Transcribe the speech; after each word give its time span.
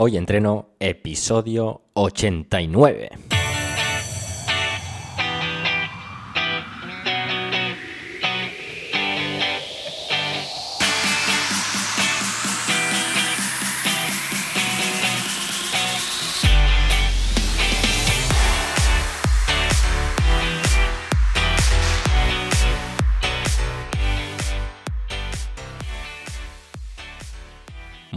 Hoy 0.00 0.16
entreno 0.16 0.76
episodio 0.78 1.82
89. 1.94 3.37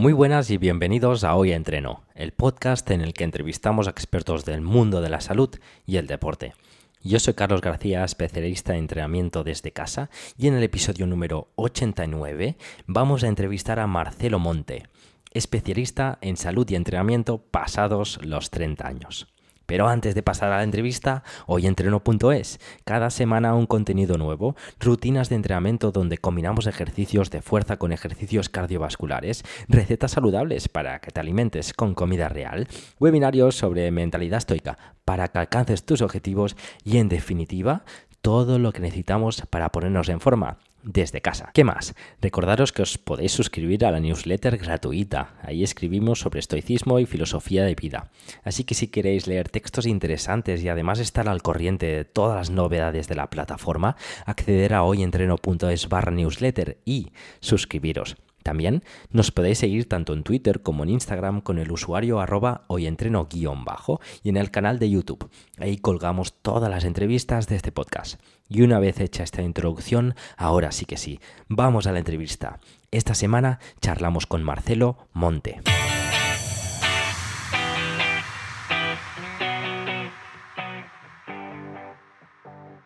Muy 0.01 0.13
buenas 0.13 0.49
y 0.49 0.57
bienvenidos 0.57 1.23
a 1.23 1.35
Hoy 1.35 1.51
Entreno, 1.51 2.01
el 2.15 2.31
podcast 2.31 2.89
en 2.89 3.01
el 3.01 3.13
que 3.13 3.23
entrevistamos 3.23 3.85
a 3.85 3.91
expertos 3.91 4.45
del 4.45 4.61
mundo 4.61 4.99
de 4.99 5.11
la 5.11 5.21
salud 5.21 5.51
y 5.85 5.97
el 5.97 6.07
deporte. 6.07 6.55
Yo 7.03 7.19
soy 7.19 7.35
Carlos 7.35 7.61
García, 7.61 8.03
especialista 8.03 8.73
en 8.73 8.79
entrenamiento 8.79 9.43
desde 9.43 9.71
casa, 9.71 10.09
y 10.39 10.47
en 10.47 10.55
el 10.55 10.63
episodio 10.63 11.05
número 11.05 11.49
89 11.53 12.57
vamos 12.87 13.23
a 13.23 13.27
entrevistar 13.27 13.79
a 13.79 13.85
Marcelo 13.85 14.39
Monte, 14.39 14.87
especialista 15.33 16.17
en 16.21 16.35
salud 16.35 16.67
y 16.71 16.73
entrenamiento 16.73 17.37
pasados 17.37 18.17
los 18.23 18.49
30 18.49 18.87
años. 18.87 19.30
Pero 19.71 19.87
antes 19.87 20.15
de 20.15 20.21
pasar 20.21 20.51
a 20.51 20.57
la 20.57 20.63
entrevista, 20.63 21.23
hoy 21.47 21.65
entreno.es. 21.65 22.59
Cada 22.83 23.09
semana 23.09 23.55
un 23.55 23.67
contenido 23.67 24.17
nuevo, 24.17 24.57
rutinas 24.81 25.29
de 25.29 25.37
entrenamiento 25.37 25.93
donde 25.93 26.17
combinamos 26.17 26.67
ejercicios 26.67 27.29
de 27.29 27.41
fuerza 27.41 27.77
con 27.77 27.93
ejercicios 27.93 28.49
cardiovasculares, 28.49 29.45
recetas 29.69 30.11
saludables 30.11 30.67
para 30.67 30.99
que 30.99 31.11
te 31.11 31.21
alimentes 31.21 31.71
con 31.71 31.93
comida 31.93 32.27
real, 32.27 32.67
webinarios 32.99 33.55
sobre 33.55 33.89
mentalidad 33.91 34.39
estoica 34.39 34.77
para 35.05 35.29
que 35.29 35.39
alcances 35.39 35.85
tus 35.85 36.01
objetivos 36.01 36.57
y 36.83 36.97
en 36.97 37.07
definitiva 37.07 37.85
todo 38.19 38.59
lo 38.59 38.73
que 38.73 38.81
necesitamos 38.81 39.43
para 39.49 39.69
ponernos 39.69 40.09
en 40.09 40.19
forma 40.19 40.57
desde 40.83 41.21
casa. 41.21 41.51
¿Qué 41.53 41.63
más? 41.63 41.93
Recordaros 42.21 42.71
que 42.71 42.81
os 42.81 42.97
podéis 42.97 43.31
suscribir 43.31 43.85
a 43.85 43.91
la 43.91 43.99
newsletter 43.99 44.57
gratuita. 44.57 45.35
Ahí 45.43 45.63
escribimos 45.63 46.19
sobre 46.19 46.39
estoicismo 46.39 46.99
y 46.99 47.05
filosofía 47.05 47.63
de 47.63 47.75
vida. 47.75 48.11
Así 48.43 48.63
que 48.63 48.75
si 48.75 48.87
queréis 48.87 49.27
leer 49.27 49.49
textos 49.49 49.85
interesantes 49.85 50.63
y 50.63 50.69
además 50.69 50.99
estar 50.99 51.27
al 51.29 51.41
corriente 51.41 51.85
de 51.85 52.05
todas 52.05 52.37
las 52.37 52.49
novedades 52.49 53.07
de 53.07 53.15
la 53.15 53.29
plataforma, 53.29 53.95
acceder 54.25 54.73
a 54.73 54.83
hoyentreno.es 54.83 55.89
barra 55.89 56.11
newsletter 56.11 56.77
y 56.85 57.11
suscribiros. 57.39 58.17
También 58.43 58.83
nos 59.11 59.31
podéis 59.31 59.59
seguir 59.59 59.87
tanto 59.87 60.13
en 60.13 60.23
Twitter 60.23 60.61
como 60.61 60.83
en 60.83 60.89
Instagram 60.89 61.41
con 61.41 61.57
el 61.57 61.71
usuario 61.71 62.19
arroba 62.19 62.65
hoyentreno-bajo 62.67 64.01
y 64.23 64.29
en 64.29 64.37
el 64.37 64.51
canal 64.51 64.79
de 64.79 64.89
YouTube. 64.89 65.29
Ahí 65.57 65.77
colgamos 65.77 66.33
todas 66.41 66.69
las 66.69 66.83
entrevistas 66.83 67.47
de 67.47 67.55
este 67.55 67.71
podcast. 67.71 68.19
Y 68.49 68.61
una 68.61 68.79
vez 68.79 68.99
hecha 68.99 69.23
esta 69.23 69.41
introducción, 69.41 70.15
ahora 70.37 70.71
sí 70.71 70.85
que 70.85 70.97
sí, 70.97 71.19
vamos 71.47 71.87
a 71.87 71.91
la 71.91 71.99
entrevista. 71.99 72.59
Esta 72.91 73.15
semana 73.15 73.59
charlamos 73.79 74.25
con 74.25 74.43
Marcelo 74.43 74.97
Monte. 75.13 75.61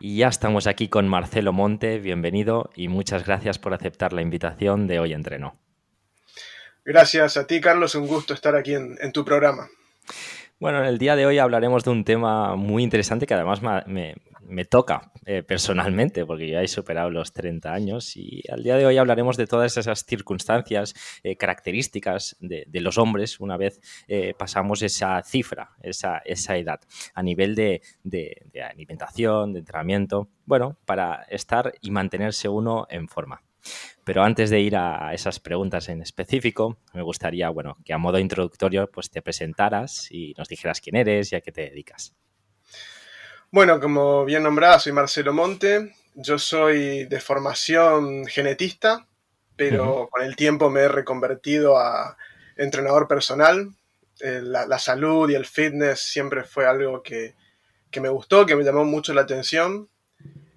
Y 0.07 0.17
ya 0.17 0.27
estamos 0.27 0.67
aquí 0.67 0.87
con 0.87 1.07
Marcelo 1.07 1.51
Monte, 1.51 1.97
bienvenido 1.97 2.69
y 2.75 2.89
muchas 2.89 3.25
gracias 3.25 3.57
por 3.57 3.73
aceptar 3.73 4.13
la 4.13 4.21
invitación 4.21 4.85
de 4.85 4.99
Hoy 4.99 5.13
Entreno. 5.13 5.57
Gracias 6.85 7.37
a 7.37 7.47
ti, 7.47 7.59
Carlos, 7.59 7.95
un 7.95 8.05
gusto 8.05 8.35
estar 8.35 8.55
aquí 8.55 8.75
en, 8.75 9.11
tu 9.11 9.25
programa. 9.25 9.67
Bueno, 10.57 10.79
en 10.79 10.85
el 10.85 10.97
día 10.97 11.17
de 11.17 11.25
hoy 11.25 11.37
hablaremos 11.37 11.83
de 11.83 11.89
un 11.89 12.05
tema 12.05 12.55
muy 12.55 12.81
interesante 12.81 13.27
que 13.27 13.33
además 13.33 13.61
me, 13.61 14.65
toca 14.69 15.11
eh, 15.25 15.43
personalmente, 15.43 16.25
porque 16.25 16.47
ya 16.47 16.61
he 16.61 16.67
superado 16.69 17.09
los 17.09 17.33
30 17.33 17.73
años 17.73 18.16
y 18.16 18.41
al 18.49 18.63
día 18.63 18.77
de 18.77 18.85
hoy 18.85 18.97
hablaremos 18.97 19.35
de 19.35 19.47
todas 19.47 19.75
esas 19.75 20.05
circunstancias, 20.05 20.95
eh, 21.23 21.35
características 21.35 22.38
de, 22.39 22.65
los 22.79 22.97
hombres 22.97 23.41
una 23.41 23.57
vez 23.57 23.81
eh, 24.07 24.33
pasamos 24.38 24.81
esa 24.81 25.21
cifra, 25.23 25.71
esa, 25.81 26.19
esa, 26.19 26.55
edad, 26.55 26.79
a 27.13 27.21
nivel 27.21 27.53
de 27.55 27.81
alimentación, 28.71 29.51
de 29.51 29.59
entrenamiento, 29.59 30.29
bueno, 30.45 30.77
para 30.85 31.23
estar 31.23 31.73
y 31.81 31.91
mantenerse 31.91 32.47
uno 32.47 32.88
en 32.89 33.09
forma. 33.09 33.44
Pero 34.03 34.23
antes 34.23 34.49
de 34.49 34.59
ir 34.59 34.75
a 34.75 35.13
esas 35.13 35.39
preguntas 35.39 35.89
en 35.89 36.01
específico, 36.01 36.77
me 36.93 37.01
gustaría, 37.01 37.49
bueno, 37.49 37.77
que 37.83 37.93
a 37.93 37.97
modo 37.97 38.19
introductorio, 38.19 38.89
pues 38.91 39.09
te 39.09 39.21
presentaras 39.21 40.11
y 40.11 40.33
nos 40.37 40.47
dijeras 40.47 40.81
quién 40.81 40.95
eres 40.95 41.31
y 41.31 41.35
a 41.35 41.41
qué 41.41 41.51
te 41.51 41.61
dedicas. 41.61 42.13
Bueno, 43.51 43.79
como 43.79 44.25
bien 44.25 44.43
nombrada, 44.43 44.79
soy 44.79 44.91
Marcelo 44.91 45.33
Monte. 45.33 45.95
Yo 46.13 46.37
soy 46.37 47.05
de 47.05 47.19
formación 47.19 48.25
genetista, 48.25 49.07
pero 49.55 50.09
con 50.11 50.23
el 50.23 50.35
tiempo 50.35 50.69
me 50.69 50.81
he 50.81 50.87
reconvertido 50.87 51.77
a 51.77 52.17
entrenador 52.57 53.07
personal. 53.07 53.69
Eh, 54.19 54.41
la, 54.41 54.79
salud 54.79 55.29
y 55.29 55.35
el 55.35 55.45
fitness 55.45 55.99
siempre 55.99 56.43
fue 56.43 56.65
algo 56.65 57.01
que, 57.01 57.35
me 58.01 58.09
gustó, 58.09 58.45
que 58.45 58.55
me 58.55 58.63
llamó 58.63 58.83
mucho 58.83 59.13
la 59.13 59.21
atención. 59.21 59.89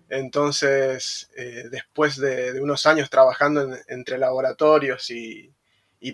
Entonces, 0.09 1.31
eh, 1.37 1.65
después 1.71 2.17
de, 2.17 2.61
unos 2.61 2.87
años 2.87 3.11
trabajando 3.11 3.77
entre 3.89 4.19
laboratorios 4.19 5.11
y, 5.11 5.53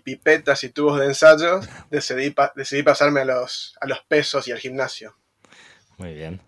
pipetas 0.03 0.65
y 0.65 0.71
tubos 0.71 0.99
de 0.99 1.07
ensayo, 1.07 1.61
decidí, 1.91 2.35
decidí 2.57 2.83
pasarme 2.83 3.21
a 3.21 3.25
los, 3.25 3.77
a 3.81 3.87
los 3.87 4.01
pesos 4.09 4.49
y 4.49 4.53
al 4.53 4.59
gimnasio. 4.59 5.15
Muy 5.99 6.15
bien. 6.15 6.41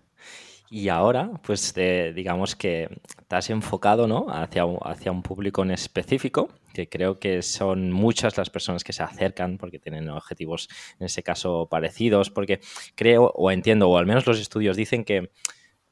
Y 0.69 0.89
ahora, 0.89 1.31
pues 1.43 1.73
digamos 1.73 2.55
que 2.55 2.89
te 3.27 3.35
has 3.35 3.49
enfocado 3.49 4.05
¿no? 4.05 4.25
hacia, 4.29 4.63
hacia 4.81 5.11
un 5.11 5.23
público 5.23 5.63
en 5.63 5.71
específico, 5.71 6.49
que 6.73 6.89
creo 6.89 7.19
que 7.19 7.41
son 7.41 7.91
muchas 7.91 8.37
las 8.37 8.49
personas 8.49 8.83
que 8.83 8.91
se 8.91 9.01
acercan 9.01 9.57
porque 9.57 9.79
tienen 9.79 10.09
objetivos, 10.09 10.67
en 10.99 11.05
ese 11.05 11.23
caso, 11.23 11.67
parecidos, 11.71 12.29
porque 12.29 12.59
creo 12.95 13.31
o 13.33 13.49
entiendo, 13.49 13.89
o 13.89 13.97
al 13.97 14.05
menos 14.05 14.27
los 14.27 14.39
estudios 14.39 14.75
dicen 14.75 15.05
que 15.05 15.31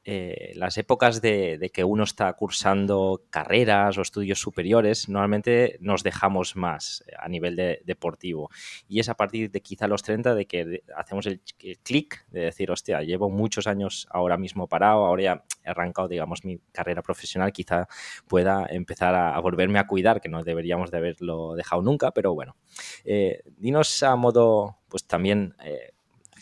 eh, 0.07 0.51
las 0.53 0.77
épocas 0.77 1.19
de, 1.19 1.71
que 1.73 1.83
uno 1.83 2.03
está 2.03 2.31
cursando 2.33 3.23
carreras 3.31 3.97
o 3.97 4.03
estudios 4.03 4.39
superiores, 4.39 5.09
normalmente 5.09 5.77
nos 5.81 6.03
dejamos 6.03 6.55
más 6.55 7.03
eh, 7.07 7.13
a 7.17 7.27
nivel 7.27 7.55
deportivo. 7.83 8.51
Y 8.87 8.99
es 8.99 9.09
a 9.09 9.15
partir 9.15 9.49
de 9.49 9.61
quizá 9.61 9.87
los 9.87 10.03
30 10.03 10.35
de 10.35 10.45
que 10.45 10.83
hacemos 10.95 11.25
el, 11.25 11.41
clic 11.81 12.23
de 12.29 12.41
decir, 12.41 12.69
hostia, 12.69 13.01
llevo 13.01 13.31
muchos 13.31 13.65
años 13.65 14.07
ahora 14.11 14.37
mismo 14.37 14.67
parado, 14.67 15.07
ahora 15.07 15.23
ya 15.23 15.43
he 15.63 15.71
arrancado, 15.71 16.07
digamos, 16.07 16.45
mi 16.45 16.59
carrera 16.71 17.01
profesional, 17.01 17.51
quizá 17.51 17.87
pueda 18.27 18.67
empezar 18.69 19.15
a, 19.15 19.39
volverme 19.39 19.79
a 19.79 19.87
cuidar, 19.87 20.21
que 20.21 20.29
no 20.29 20.43
deberíamos 20.43 20.91
de 20.91 20.97
haberlo 20.97 21.55
dejado 21.55 21.81
nunca, 21.81 22.11
pero 22.11 22.35
bueno. 22.35 22.55
Eh, 23.05 23.41
dinos 23.57 24.03
a 24.03 24.15
modo, 24.15 24.77
pues 24.87 25.07
también 25.07 25.55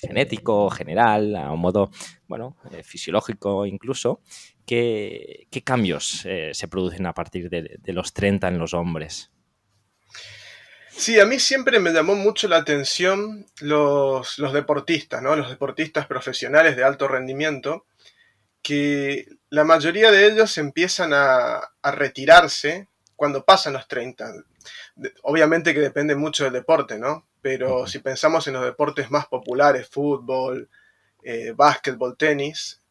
genético, 0.07 0.69
general, 0.69 1.35
a 1.35 1.51
un 1.51 1.59
modo, 1.59 1.91
bueno, 2.27 2.57
eh, 2.71 2.83
fisiológico 2.83 3.65
incluso, 3.65 4.21
¿qué, 4.65 5.47
cambios 5.63 6.25
eh, 6.25 6.51
se 6.53 6.67
producen 6.67 7.05
a 7.05 7.13
partir 7.13 7.49
de, 7.49 7.93
los 7.93 8.13
30 8.13 8.47
en 8.47 8.59
los 8.59 8.73
hombres? 8.73 9.31
Sí, 10.89 11.19
a 11.19 11.25
mí 11.25 11.39
siempre 11.39 11.79
me 11.79 11.91
llamó 11.91 12.15
mucho 12.15 12.47
la 12.47 12.57
atención 12.57 13.45
los, 13.61 14.37
deportistas, 14.53 15.23
¿no? 15.23 15.35
Los 15.35 15.49
deportistas 15.49 16.05
profesionales 16.05 16.75
de 16.75 16.83
alto 16.83 17.07
rendimiento, 17.07 17.85
que 18.61 19.25
la 19.49 19.63
mayoría 19.63 20.11
de 20.11 20.27
ellos 20.27 20.57
empiezan 20.57 21.13
a, 21.13 21.55
a 21.81 21.91
retirarse 21.91 22.87
cuando 23.15 23.43
pasan 23.43 23.73
los 23.73 23.87
30. 23.87 24.31
Obviamente 25.23 25.73
que 25.73 25.79
depende 25.79 26.15
mucho 26.15 26.43
del 26.43 26.53
deporte, 26.53 26.99
¿no? 26.99 27.25
Pero 27.43 27.85
si 27.87 27.99
pensamos 27.99 28.47
en 28.47 28.53
los 28.53 28.63
deportes 28.63 29.11
más 29.11 29.27
populares, 29.27 29.89
fútbol, 29.89 30.69
eh, 31.23 31.51
básquetbol, 31.53 32.15
tenis, 32.15 32.81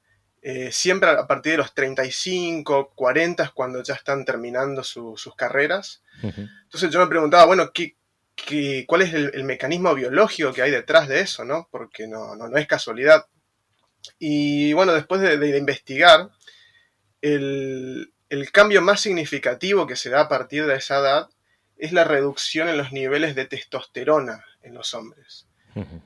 eh, 0.43 0.71
siempre 0.71 1.09
a 1.09 1.27
partir 1.27 1.53
de 1.53 1.59
los 1.59 1.73
35, 1.73 2.93
40 2.95 3.45
es 3.45 3.51
cuando 3.53 3.83
ya 3.83 3.95
están 3.95 4.27
terminando 4.27 4.85
sus 4.85 5.35
carreras. 5.35 6.03
Entonces 6.23 6.91
yo 6.91 7.01
me 7.01 7.07
preguntaba, 7.07 7.47
bueno, 7.47 7.73
¿qué, 7.73 7.97
cuál 8.87 9.01
es 9.01 9.15
el, 9.15 9.43
mecanismo 9.45 9.95
biológico 9.95 10.53
que 10.53 10.61
hay 10.61 10.71
detrás 10.71 11.09
de 11.09 11.21
eso? 11.21 11.47
¿no? 11.47 11.67
Porque 11.71 12.07
no, 12.07 12.37
no, 12.37 12.55
es 12.55 12.67
casualidad. 12.67 13.25
Y 14.19 14.75
bueno, 14.75 14.93
después 14.93 15.23
de, 15.23 15.57
investigar, 15.57 16.29
el, 17.23 18.13
el, 18.29 18.53
cambio 18.53 18.83
más 18.83 19.01
significativo 19.01 19.87
que 19.87 19.97
se 19.97 20.11
da 20.11 20.21
a 20.21 20.29
partir 20.29 20.67
de 20.67 20.75
esa 20.75 20.99
edad 20.99 21.29
es 21.77 21.93
la 21.93 22.05
reducción 22.05 22.69
en 22.69 22.79
los 22.79 22.93
niveles 22.93 23.35
de 23.35 23.45
testosterona 23.45 24.45
en 24.63 24.75
los 24.75 24.95
hombres. 24.95 25.47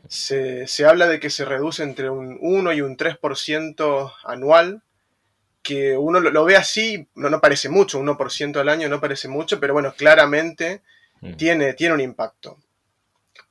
Se, 0.09 0.87
habla 0.87 1.09
de 1.09 1.19
que 1.19 1.29
se 1.29 1.45
reduce 1.45 1.83
entre 1.83 2.09
un 2.09 2.39
1 2.41 2.73
y 2.73 2.81
un 2.83 2.97
3% 2.97 4.13
anual, 4.25 4.83
que 5.63 5.97
uno 5.97 6.21
lo, 6.21 6.45
ve 6.45 6.57
así, 6.57 7.09
no, 7.17 7.29
no 7.29 7.41
parece 7.41 7.69
mucho, 7.69 8.01
1% 8.01 8.57
al 8.57 8.69
año 8.69 8.89
no 8.89 9.01
parece 9.01 9.27
mucho, 9.27 9.59
pero 9.59 9.73
bueno, 9.73 9.93
claramente 9.95 10.83
tiene, 11.37 11.75
tiene 11.75 11.95
un 11.95 12.01
impacto. 12.01 12.59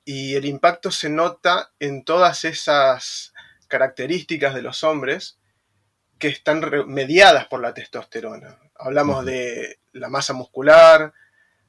y 0.06 0.36
el 0.36 0.46
impacto 0.46 0.92
se 0.92 1.10
nota 1.10 1.72
en 1.80 2.06
todas 2.06 2.46
esas 2.46 3.34
características 3.68 4.54
de 4.54 4.62
los 4.62 4.84
hombres 4.84 5.38
que 6.20 6.28
están 6.28 6.62
mediadas 6.88 7.48
por 7.48 7.62
la 7.62 7.74
testosterona. 7.74 8.58
Hablamos 8.78 9.26
de 9.26 9.80
la 9.92 10.10
masa 10.10 10.34
muscular, 10.34 11.14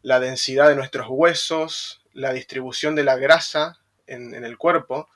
la 0.07 0.21
densidad 0.21 0.69
de 0.69 0.77
nuestros 0.77 1.09
huesos, 1.11 2.01
la 2.13 2.33
distribución 2.33 2.95
de 2.95 3.03
la 3.03 3.17
grasa 3.17 3.81
en, 4.07 4.45
el 4.45 4.57
cuerpo. 4.57 5.09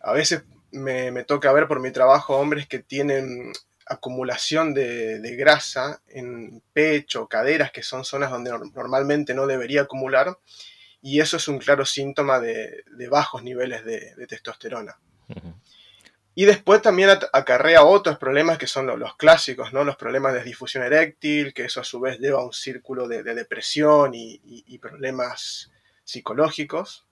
A 0.00 0.12
veces 0.14 0.44
me, 0.70 1.24
toca 1.24 1.52
ver 1.52 1.68
por 1.68 1.78
mi 1.78 1.90
trabajo 1.90 2.38
hombres 2.38 2.66
que 2.66 2.78
tienen 2.78 3.52
acumulación 3.84 4.72
de, 4.72 5.36
grasa 5.36 6.00
en 6.08 6.62
pecho, 6.72 7.28
caderas, 7.28 7.70
que 7.70 7.82
son 7.82 8.06
zonas 8.06 8.30
donde 8.30 8.50
normalmente 8.74 9.34
no 9.34 9.46
debería 9.46 9.82
acumular, 9.82 10.38
y 11.02 11.20
eso 11.20 11.36
es 11.36 11.46
un 11.46 11.58
claro 11.58 11.84
síntoma 11.84 12.40
de, 12.40 12.82
bajos 13.10 13.42
niveles 13.42 13.84
de, 13.84 14.26
testosterona. 14.26 14.96
Y 16.34 16.46
después 16.46 16.82
también 16.82 17.10
acarrea 17.32 17.84
otros 17.84 18.18
problemas 18.18 18.58
que 18.58 18.66
son 18.66 18.86
los, 18.86 19.16
clásicos, 19.16 19.72
¿no? 19.72 19.84
Los 19.84 19.96
problemas 19.96 20.34
de 20.34 20.42
difusión 20.42 20.82
eréctil, 20.82 21.54
que 21.54 21.64
eso 21.64 21.80
a 21.80 21.84
su 21.84 22.00
vez 22.00 22.18
lleva 22.18 22.40
a 22.40 22.44
un 22.44 22.52
círculo 22.52 23.06
de, 23.06 23.22
depresión 23.22 24.12
y, 24.14 24.78
problemas 24.78 25.70
psicológicos. 26.02 27.06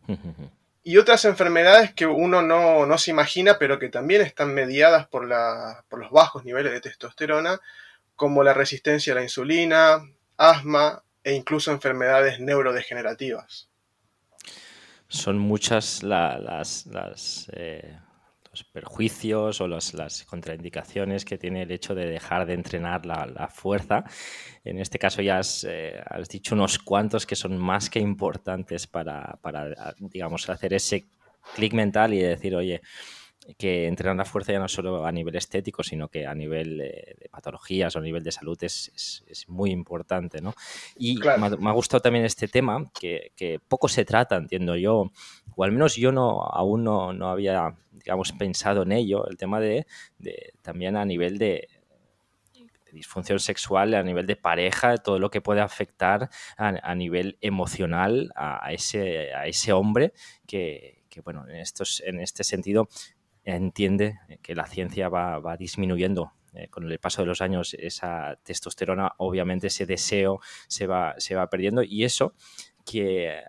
Y 0.83 0.97
otras 0.97 1.25
enfermedades 1.25 1.95
que 1.95 2.07
uno 2.07 2.43
no, 2.43 2.99
se 2.99 3.13
imagina, 3.13 3.59
pero 3.59 3.79
que 3.79 3.89
también 3.89 4.23
están 4.23 4.53
mediadas 4.53 5.07
por, 5.07 5.29
por 5.89 6.01
los 6.01 6.11
bajos 6.11 6.45
niveles 6.45 6.73
de 6.73 6.81
testosterona, 6.81 7.61
como 8.17 8.43
la 8.43 8.55
resistencia 8.55 9.13
a 9.13 9.17
la 9.17 9.23
insulina, 9.23 10.03
asma 10.37 11.03
e 11.23 11.35
incluso 11.35 11.71
enfermedades 11.71 12.41
neurodegenerativas. 12.41 13.69
Son 15.09 15.39
muchas 15.39 16.03
las, 16.03 16.87
eh, 17.53 17.99
los 18.53 18.65
perjuicios 18.65 19.63
o 19.63 19.67
las 19.67 20.25
contraindicaciones 20.29 21.25
que 21.25 21.39
tiene 21.39 21.63
el 21.63 21.71
hecho 21.71 21.95
de 21.95 22.05
dejar 22.05 22.45
de 22.45 22.53
entrenar 22.53 23.07
la, 23.07 23.49
fuerza. 23.49 24.05
En 24.63 24.79
este 24.79 24.99
caso 24.99 25.23
ya 25.23 25.41
eh, 25.65 26.03
has, 26.07 26.29
dicho 26.29 26.55
unos 26.55 26.79
cuantos 26.79 27.25
que 27.25 27.35
son 27.35 27.57
más 27.57 27.89
que 27.89 27.99
importantes 27.99 28.87
para, 28.87 29.39
para 29.41 29.95
digamos, 29.99 30.49
hacer 30.51 30.75
ese 30.75 31.07
clic 31.55 31.73
mental 31.73 32.13
y 32.13 32.19
decir, 32.19 32.55
oye, 32.55 32.83
que 33.59 33.87
entrenar 33.87 34.17
la 34.17 34.25
fuerza 34.25 34.53
ya 34.53 34.59
no 34.59 34.69
solo 34.69 35.05
a 35.05 35.13
nivel 35.13 35.35
estético, 35.37 35.83
sino 35.83 36.09
que 36.09 36.27
a 36.27 36.35
nivel 36.35 36.79
de, 36.79 37.29
patologías 37.31 37.95
o 37.97 37.99
a 37.99 38.03
nivel 38.03 38.23
de 38.23 38.33
salud 38.33 38.57
es, 38.63 39.25
es, 39.27 39.49
muy 39.49 39.71
importante, 39.71 40.41
¿no? 40.41 40.55
Y 40.97 41.19
me, 41.19 41.47
ha, 41.47 41.73
gustado 41.73 42.01
también 42.01 42.25
este 42.25 42.49
tema, 42.49 42.91
que, 42.99 43.33
que, 43.37 43.59
poco 43.59 43.89
se 43.89 44.05
trata, 44.05 44.37
entiendo 44.37 44.77
yo, 44.77 45.11
o 45.57 45.65
al 45.65 45.73
menos 45.73 45.97
yo 45.97 46.13
no 46.13 46.43
aún 46.43 46.85
no, 46.85 47.13
no 47.13 47.29
había, 47.29 47.77
digamos, 47.91 48.33
pensado 48.33 48.83
en 48.83 48.93
ello, 48.93 49.27
el 49.27 49.37
tema 49.37 49.61
de, 49.61 49.87
de 50.19 50.53
también 50.63 50.97
a 50.97 51.05
nivel 51.05 51.39
de, 51.39 51.69
disfunción 52.93 53.41
sexual 53.41 53.95
a 53.95 54.03
nivel 54.03 54.27
de 54.27 54.37
pareja, 54.37 54.99
todo 54.99 55.19
lo 55.19 55.31
que 55.31 55.41
puede 55.41 55.61
afectar 55.61 56.29
a, 56.57 56.95
nivel 56.95 57.39
emocional 57.41 58.31
a, 58.37 58.73
ese, 58.73 59.35
a 59.35 59.47
ese 59.47 59.73
hombre 59.73 60.13
que, 60.47 61.03
que, 61.09 61.21
bueno, 61.21 61.47
en, 61.49 61.57
estos, 61.57 62.03
en 62.05 62.21
este 62.21 62.45
sentido 62.45 62.89
entiende 63.45 64.19
que 64.43 64.55
la 64.55 64.67
ciencia 64.67 65.09
va, 65.09 65.57
disminuyendo 65.57 66.33
eh, 66.55 66.69
con 66.69 66.91
el 66.91 66.99
paso 66.99 67.23
de 67.23 67.27
los 67.27 67.41
años 67.41 67.75
esa 67.75 68.39
testosterona, 68.43 69.13
obviamente 69.19 69.69
ese 69.69 69.87
deseo 69.87 70.41
se 70.69 70.87
va, 70.87 71.15
se 71.19 71.35
va 71.35 71.49
perdiendo 71.49 71.83
y 71.83 72.05
eso 72.05 72.35
que 72.85 73.43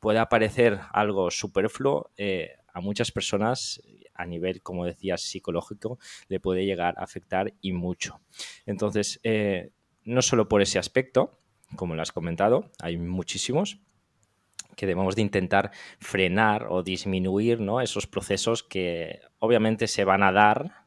pueda 0.00 0.28
parecer 0.28 0.80
algo 0.92 1.30
superfluo, 1.30 2.10
eh, 2.16 2.56
a 2.72 2.80
muchas 2.80 3.12
personas 3.12 3.82
a 4.14 4.26
nivel, 4.26 4.62
como 4.62 4.84
decías, 4.84 5.22
psicológico, 5.22 5.98
le 6.28 6.40
puede 6.40 6.64
llegar 6.64 6.94
a 6.98 7.04
afectar 7.04 7.54
y 7.60 7.72
mucho. 7.72 8.20
Entonces, 8.66 9.20
eh, 9.22 9.72
no 10.04 10.22
solo 10.22 10.48
por 10.48 10.62
ese 10.62 10.78
aspecto, 10.78 11.38
como 11.76 11.94
lo 11.94 12.02
has 12.02 12.12
comentado, 12.12 12.70
hay 12.80 12.96
muchísimos, 12.96 13.80
que 14.76 14.86
debemos 14.86 15.16
de 15.16 15.22
intentar 15.22 15.70
frenar 15.98 16.66
o 16.70 16.82
disminuir 16.82 17.60
¿no? 17.60 17.80
esos 17.80 18.06
procesos 18.06 18.62
que 18.62 19.20
obviamente 19.38 19.86
se 19.86 20.04
van 20.04 20.22
a 20.22 20.32
dar, 20.32 20.86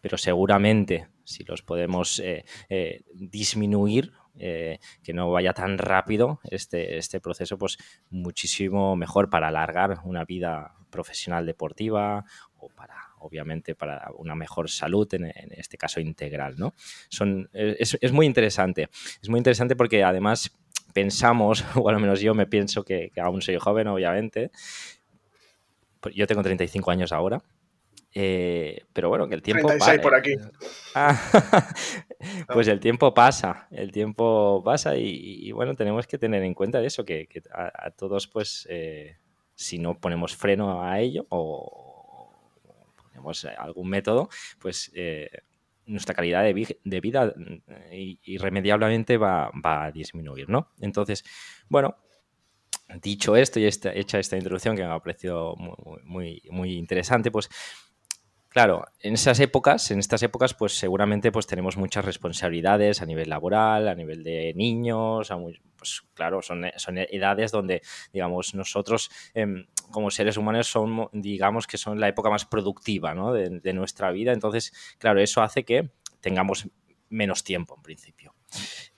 pero 0.00 0.18
seguramente 0.18 1.08
si 1.24 1.44
los 1.44 1.62
podemos 1.62 2.18
eh, 2.20 2.44
eh, 2.68 3.02
disminuir, 3.14 4.12
eh, 4.38 4.78
que 5.02 5.12
no 5.12 5.30
vaya 5.30 5.52
tan 5.52 5.76
rápido 5.76 6.40
este, 6.44 6.96
este 6.96 7.20
proceso, 7.20 7.58
pues 7.58 7.76
muchísimo 8.10 8.96
mejor 8.96 9.28
para 9.28 9.48
alargar 9.48 10.00
una 10.04 10.24
vida 10.24 10.74
profesional 10.90 11.44
deportiva 11.44 12.24
o 12.56 12.68
para 12.68 13.12
obviamente 13.18 13.74
para 13.74 14.10
una 14.16 14.34
mejor 14.34 14.68
salud, 14.68 15.06
en, 15.14 15.26
este 15.52 15.78
caso 15.78 16.00
integral, 16.00 16.56
¿no? 16.58 16.74
Son, 17.08 17.48
es, 17.52 17.96
es, 18.00 18.10
muy 18.10 18.26
interesante. 18.26 18.88
Es 19.22 19.28
muy 19.28 19.38
interesante 19.38 19.76
porque 19.76 20.02
además 20.02 20.50
pensamos, 20.92 21.64
o 21.76 21.88
al 21.88 22.00
menos 22.00 22.20
yo 22.20 22.34
me 22.34 22.46
pienso 22.46 22.84
que, 22.84 23.10
aún 23.20 23.42
soy 23.42 23.56
joven, 23.58 23.88
obviamente. 23.88 24.50
Pues 26.00 26.14
yo 26.14 26.26
tengo 26.26 26.42
35 26.42 26.90
años 26.90 27.12
ahora. 27.12 27.42
Eh, 28.14 28.84
pero 28.92 29.08
bueno, 29.08 29.26
que 29.26 29.34
el 29.34 29.42
tiempo 29.42 29.68
36 29.68 30.00
por 30.00 30.14
aquí. 30.14 30.36
Ah, 30.94 31.18
pues 32.52 32.68
el 32.68 32.78
tiempo 32.78 33.14
pasa, 33.14 33.68
el 33.70 33.90
tiempo 33.90 34.62
pasa 34.62 34.96
y, 34.96 35.50
bueno, 35.52 35.74
tenemos 35.74 36.06
que 36.06 36.18
tener 36.18 36.42
en 36.42 36.52
cuenta 36.52 36.82
eso, 36.82 37.06
que, 37.06 37.26
a, 37.54 37.90
todos 37.92 38.26
pues 38.26 38.66
eh, 38.68 39.16
si 39.54 39.78
no 39.78 39.98
ponemos 39.98 40.36
freno 40.36 40.82
a 40.82 41.00
ello 41.00 41.24
o 41.30 42.30
ponemos 42.96 43.46
algún 43.46 43.88
método, 43.88 44.28
pues 44.58 44.90
eh, 44.94 45.30
nuestra 45.86 46.14
calidad 46.14 46.44
de, 46.44 47.00
vida 47.00 47.34
eh, 47.90 48.16
irremediablemente 48.22 49.16
va, 49.16 49.50
va, 49.64 49.84
a 49.84 49.92
disminuir, 49.92 50.48
¿no? 50.48 50.70
Entonces, 50.80 51.24
bueno, 51.68 51.96
dicho 53.00 53.36
esto 53.36 53.60
y 53.60 53.66
hecha 53.66 54.18
esta 54.18 54.36
introducción 54.36 54.76
que 54.76 54.82
me 54.82 54.92
ha 54.92 54.98
parecido 54.98 55.54
muy, 55.56 56.02
muy, 56.04 56.42
muy 56.50 56.72
interesante, 56.74 57.30
pues 57.30 57.48
Claro, 58.52 58.84
en 59.00 59.14
esas 59.14 59.40
épocas, 59.40 59.90
en 59.92 59.98
estas 59.98 60.22
épocas, 60.22 60.52
pues 60.52 60.74
seguramente 60.74 61.32
pues 61.32 61.46
tenemos 61.46 61.78
muchas 61.78 62.04
responsabilidades 62.04 63.00
a 63.00 63.06
nivel 63.06 63.30
laboral, 63.30 63.88
a 63.88 63.94
nivel 63.94 64.22
de 64.22 64.52
niños, 64.54 65.32
pues 65.74 66.02
claro, 66.12 66.42
son, 66.42 66.66
son 66.76 66.98
edades 66.98 67.50
donde, 67.50 67.80
digamos, 68.12 68.54
nosotros 68.54 69.10
em, 69.32 69.64
como 69.90 70.10
seres 70.10 70.36
humanos 70.36 70.66
son, 70.66 71.08
digamos, 71.12 71.66
que 71.66 71.78
son 71.78 71.98
la 71.98 72.08
época 72.08 72.28
más 72.28 72.44
productiva 72.44 73.14
¿no? 73.14 73.32
de, 73.32 73.72
nuestra 73.72 74.10
vida. 74.10 74.34
Entonces, 74.34 74.74
claro, 74.98 75.22
eso 75.22 75.40
hace 75.40 75.64
que 75.64 75.90
tengamos 76.20 76.68
menos 77.08 77.44
tiempo 77.44 77.76
en 77.76 77.82
principio. 77.82 78.34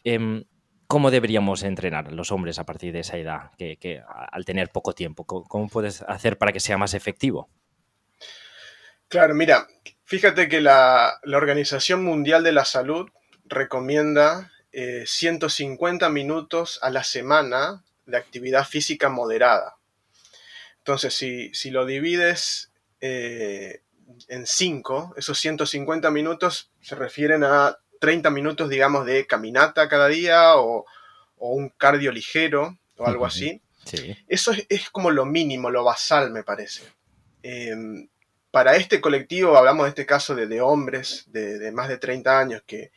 Em, 0.03 0.43
¿Cómo 0.89 1.13
deberíamos 1.13 1.63
entrenar 1.63 2.13
los 2.13 2.33
hombres 2.33 2.59
a 2.59 2.67
partir 2.67 2.93
de 2.93 3.01
esa 3.01 3.19
edad, 3.19 3.53
que, 3.57 4.03
al 4.09 4.45
tener 4.45 4.71
poco 4.71 4.95
tiempo? 4.95 5.25
¿Cómo 5.25 5.69
puedes 5.69 6.03
hacer 6.03 6.39
para 6.39 6.51
que 6.53 6.61
sea 6.61 6.77
más 6.77 6.93
efectivo? 6.93 7.49
Claro, 9.15 9.33
mira, 9.37 9.69
fíjate 10.03 10.49
que 10.49 10.61
la, 10.61 11.21
Organización 11.25 12.03
Mundial 12.03 12.43
de 12.43 12.51
la 12.51 12.65
Salud 12.65 13.09
recomienda 13.45 14.51
150 14.73 16.05
eh, 16.05 16.11
minutos 16.11 16.81
a 16.83 16.91
la 16.91 17.05
semana 17.05 17.85
de 18.07 18.17
actividad 18.17 18.67
física 18.67 19.11
moderada. 19.11 19.77
Entonces, 20.79 21.15
si, 21.15 21.71
lo 21.71 21.87
divides 21.87 22.73
eh, 23.01 23.83
en 24.27 24.49
5, 24.49 25.15
esos 25.17 25.39
150 25.39 26.11
minutos 26.11 26.73
se 26.81 26.97
refieren 26.97 27.45
a 27.45 27.79
30 28.01 28.31
minutos, 28.31 28.69
digamos, 28.69 29.07
de 29.07 29.29
caminata 29.29 29.89
cada 29.89 30.09
día 30.09 30.57
o, 30.57 30.87
un 31.37 31.69
cardio 31.69 32.11
ligero 32.11 32.81
o 32.97 33.07
algo 33.07 33.27
así. 33.27 33.63
Eso 34.27 34.51
es, 34.69 34.91
como 34.91 35.13
lo 35.13 35.25
mínimo, 35.25 35.71
lo 35.71 35.85
basal, 35.85 36.33
me 36.33 36.43
parece. 36.43 36.83
Em, 37.45 38.09
para 38.55 38.77
este 38.77 39.01
colectivo, 39.01 39.57
hablamos 39.57 39.87
de 39.87 39.89
este 39.89 40.07
caso 40.07 40.37
de, 40.37 40.61
hombres 40.61 41.25
de, 41.33 41.73
más 41.73 41.89
de 41.89 41.99
30 41.99 42.39
años 42.39 42.63
que 42.65 42.93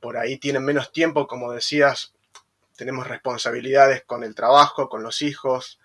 por 0.00 0.16
ahí 0.16 0.38
tienen 0.38 0.64
menos 0.64 0.90
tiempo, 0.90 1.28
como 1.28 1.52
decías, 1.52 2.14
tenemos 2.74 3.06
responsabilidades 3.06 4.02
con 4.02 4.24
el 4.24 4.34
trabajo, 4.34 4.88
con 4.88 5.04
los 5.04 5.22
hijos. 5.22 5.78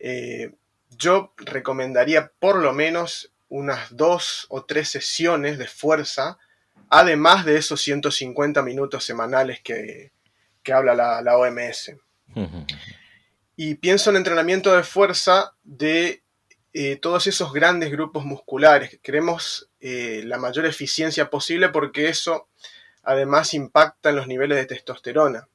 Eh, 0.00 0.52
yo 0.90 1.32
recomendaría 1.36 2.32
por 2.40 2.56
lo 2.56 2.72
menos 2.72 3.32
unas 3.48 3.96
dos 3.96 4.46
o 4.48 4.64
tres 4.64 4.88
sesiones 4.88 5.56
de 5.56 5.68
fuerza, 5.68 6.36
además 6.88 7.44
de 7.44 7.56
esos 7.56 7.80
150 7.80 8.62
minutos 8.62 9.04
semanales 9.04 9.60
que, 9.62 10.10
habla 10.72 10.96
la, 10.96 11.22
la 11.22 11.38
OMS. 11.38 11.92
y 13.54 13.76
pienso 13.76 14.10
en 14.10 14.16
entrenamiento 14.16 14.74
de 14.74 14.82
fuerza 14.82 15.54
de 15.62 16.24
todos 17.00 17.26
esos 17.26 17.52
grandes 17.52 17.90
grupos 17.90 18.24
musculares. 18.24 18.98
Queremos 19.02 19.70
eh, 19.80 20.22
la 20.24 20.38
mayor 20.38 20.66
eficiencia 20.66 21.30
posible 21.30 21.70
porque 21.70 22.08
eso 22.08 22.48
además 23.02 23.54
impacta 23.54 24.10
en 24.10 24.16
los 24.16 24.26
niveles 24.26 24.58
de 24.58 24.66
testosterona. 24.66 25.48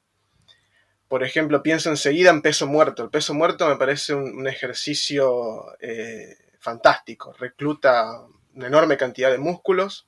Por 1.08 1.24
ejemplo, 1.24 1.62
pienso 1.62 1.90
enseguida 1.90 2.32
en 2.32 2.42
peso 2.42 2.68
muerto. 2.68 3.04
El 3.04 3.10
peso 3.10 3.34
muerto 3.34 3.68
me 3.70 3.78
parece 3.78 4.14
un, 4.14 4.48
ejercicio 4.48 5.78
eh, 5.80 6.36
fantástico. 6.60 7.34
Recluta 7.34 8.26
una 8.54 8.68
enorme 8.68 8.98
cantidad 8.98 9.32
de 9.32 9.38
músculos, 9.38 10.08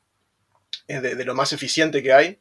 es 0.88 1.02
de, 1.02 1.24
lo 1.24 1.36
más 1.36 1.54
eficiente 1.54 2.02
que 2.02 2.14
hay. 2.14 2.40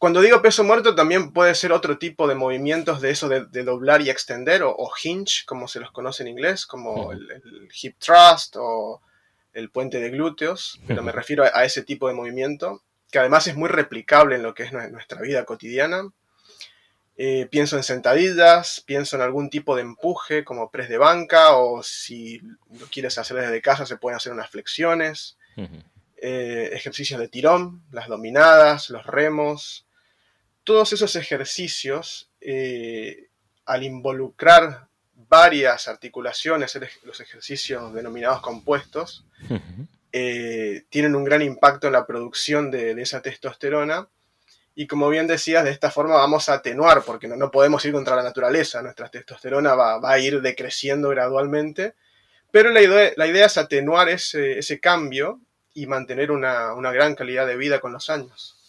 Cuando 0.00 0.22
digo 0.22 0.40
peso 0.40 0.64
muerto 0.64 0.94
también 0.94 1.30
puede 1.30 1.54
ser 1.54 1.72
otro 1.72 1.98
tipo 1.98 2.26
de 2.26 2.34
movimientos 2.34 3.02
de 3.02 3.10
eso 3.10 3.28
de, 3.28 3.64
doblar 3.64 4.00
y 4.00 4.08
extender 4.08 4.62
o, 4.64 4.90
hinge, 5.04 5.44
como 5.44 5.68
se 5.68 5.78
los 5.78 5.90
conoce 5.90 6.22
en 6.22 6.30
inglés, 6.30 6.64
como 6.64 7.12
el, 7.12 7.28
hip 7.82 7.98
thrust 7.98 8.56
o 8.58 9.02
el 9.52 9.68
puente 9.68 10.00
de 10.00 10.08
glúteos, 10.08 10.80
pero 10.86 11.02
me 11.02 11.12
refiero 11.12 11.44
a, 11.44 11.66
ese 11.66 11.82
tipo 11.82 12.08
de 12.08 12.14
movimiento, 12.14 12.82
que 13.10 13.18
además 13.18 13.46
es 13.46 13.56
muy 13.56 13.68
replicable 13.68 14.36
en 14.36 14.42
lo 14.42 14.54
que 14.54 14.62
es 14.62 14.72
nuestra 14.72 15.20
vida 15.20 15.44
cotidiana. 15.44 16.10
Eh, 17.18 17.46
pienso 17.50 17.76
en 17.76 17.82
sentadillas, 17.82 18.82
pienso 18.86 19.16
en 19.16 19.22
algún 19.22 19.50
tipo 19.50 19.76
de 19.76 19.82
empuje 19.82 20.44
como 20.44 20.70
press 20.70 20.88
de 20.88 20.96
banca 20.96 21.56
o 21.56 21.82
si 21.82 22.38
lo 22.70 22.86
quieres 22.90 23.18
hacer 23.18 23.36
desde 23.36 23.60
casa 23.60 23.84
se 23.84 23.98
pueden 23.98 24.16
hacer 24.16 24.32
unas 24.32 24.48
flexiones, 24.48 25.36
eh, 26.22 26.70
ejercicios 26.72 27.20
de 27.20 27.28
tirón, 27.28 27.82
las 27.92 28.08
dominadas, 28.08 28.88
los 28.88 29.04
remos. 29.04 29.84
Todos 30.64 30.92
esos 30.92 31.16
ejercicios, 31.16 32.30
eh, 32.40 33.28
al 33.64 33.82
involucrar 33.82 34.88
varias 35.14 35.88
articulaciones, 35.88 36.78
los 37.04 37.20
ejercicios 37.20 37.92
denominados 37.94 38.40
compuestos, 38.40 39.24
tienen 40.10 41.14
un 41.14 41.24
gran 41.24 41.42
impacto 41.42 41.86
en 41.86 41.92
la 41.92 42.06
producción 42.06 42.70
de 42.70 43.00
esa 43.00 43.22
testosterona. 43.22 44.08
Y 44.74 44.86
como 44.86 45.08
bien 45.08 45.26
decías, 45.26 45.64
de 45.64 45.70
esta 45.70 45.90
forma 45.90 46.14
vamos 46.14 46.48
a 46.48 46.54
atenuar, 46.54 47.02
porque 47.02 47.28
no, 47.28 47.36
no 47.36 47.50
podemos 47.50 47.84
ir 47.84 47.92
contra 47.92 48.16
la 48.16 48.22
naturaleza, 48.22 48.82
nuestra 48.82 49.08
testosterona 49.08 49.74
va, 49.74 49.98
va 49.98 50.12
a 50.12 50.18
ir 50.18 50.40
decreciendo 50.40 51.10
gradualmente, 51.10 51.94
pero 52.50 52.70
la 52.70 52.82
idea, 52.82 53.12
la 53.16 53.26
idea 53.26 53.46
es 53.46 53.58
atenuar 53.58 54.08
ese, 54.08 54.58
ese 54.58 54.80
cambio 54.80 55.40
y 55.74 55.86
mantener 55.86 56.30
una, 56.30 56.74
una, 56.74 56.92
gran 56.92 57.14
calidad 57.14 57.46
de 57.46 57.56
vida 57.56 57.80
con 57.80 57.92
los 57.92 58.10
años. 58.10 58.59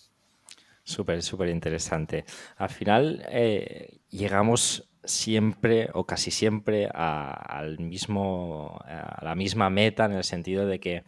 Súper, 0.83 1.21
súper 1.21 1.49
interesante. 1.49 2.25
Al 2.57 2.69
final 2.69 3.23
eh, 3.29 3.99
llegamos 4.09 4.89
siempre 5.03 5.89
o 5.93 6.05
casi 6.05 6.31
siempre 6.31 6.87
a, 6.93 7.31
al 7.31 7.79
mismo, 7.79 8.79
a 8.83 9.23
la 9.23 9.35
misma 9.35 9.69
meta 9.69 10.05
en 10.05 10.13
el 10.13 10.23
sentido 10.23 10.65
de 10.65 10.79
que 10.79 11.03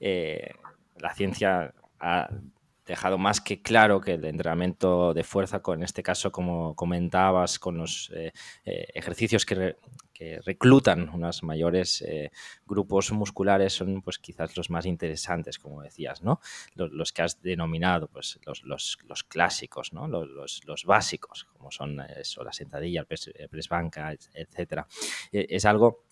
eh, 0.00 0.50
la 0.98 1.14
ciencia 1.14 1.74
ha 2.00 2.28
dejado 2.86 3.16
más 3.16 3.40
que 3.40 3.62
claro 3.62 4.00
que 4.00 4.14
el 4.14 4.24
entrenamiento 4.24 5.14
de 5.14 5.24
fuerza, 5.24 5.62
en 5.66 5.82
este 5.82 6.02
caso, 6.02 6.30
como 6.30 6.74
comentabas, 6.74 7.58
con 7.58 7.78
los 7.78 8.12
eh, 8.14 8.32
ejercicios 8.64 9.46
que, 9.46 9.76
reclutan 10.44 11.08
unos 11.08 11.42
mayores 11.42 12.02
eh, 12.02 12.30
grupos 12.66 13.12
musculares 13.12 13.72
son 13.72 14.02
pues 14.02 14.18
quizás 14.18 14.56
los 14.56 14.70
más 14.70 14.86
interesantes, 14.86 15.58
como 15.58 15.82
decías, 15.82 16.22
¿no? 16.22 16.40
Los, 16.74 17.12
que 17.12 17.22
has 17.22 17.40
denominado, 17.42 18.08
pues 18.08 18.38
los, 18.46 18.64
los, 18.64 19.24
clásicos, 19.24 19.92
¿no? 19.92 20.06
Los, 20.08 20.84
básicos, 20.84 21.44
como 21.44 21.70
son 21.70 22.00
eso, 22.16 22.44
la 22.44 22.52
sentadilla, 22.52 23.00
el 23.00 23.06
press, 23.06 23.30
el 23.34 23.48
press 23.48 23.68
banca, 23.68 24.12
etcétera. 24.34 24.86
Es 25.32 25.64
algo 25.64 26.04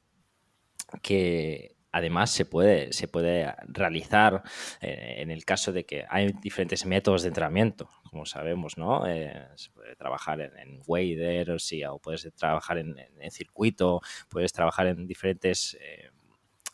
que 1.00 1.76
además 1.92 2.30
se 2.30 2.46
puede, 2.46 2.92
se 2.92 3.06
puede 3.06 3.54
realizar 3.68 4.42
eh, 4.80 5.16
en 5.18 5.30
el 5.30 5.44
caso 5.44 5.72
de 5.72 5.84
que 5.84 6.04
hay 6.08 6.32
diferentes 6.42 6.86
métodos 6.86 7.22
de 7.22 7.28
entrenamiento, 7.28 7.88
como 8.10 8.24
sabemos, 8.26 8.78
¿no? 8.78 9.06
Eh, 9.06 9.46
se 9.54 9.70
puede 9.70 9.94
trabajar 9.94 10.40
en, 10.40 10.56
en 10.58 10.80
wader 10.86 11.50
o, 11.52 11.98
puedes 11.98 12.28
trabajar 12.34 12.78
en, 12.78 12.96
circuito, 13.30 14.00
puedes 14.28 14.52
trabajar 14.52 14.86
en 14.86 15.06
diferentes 15.06 15.78
eh, 15.80 16.10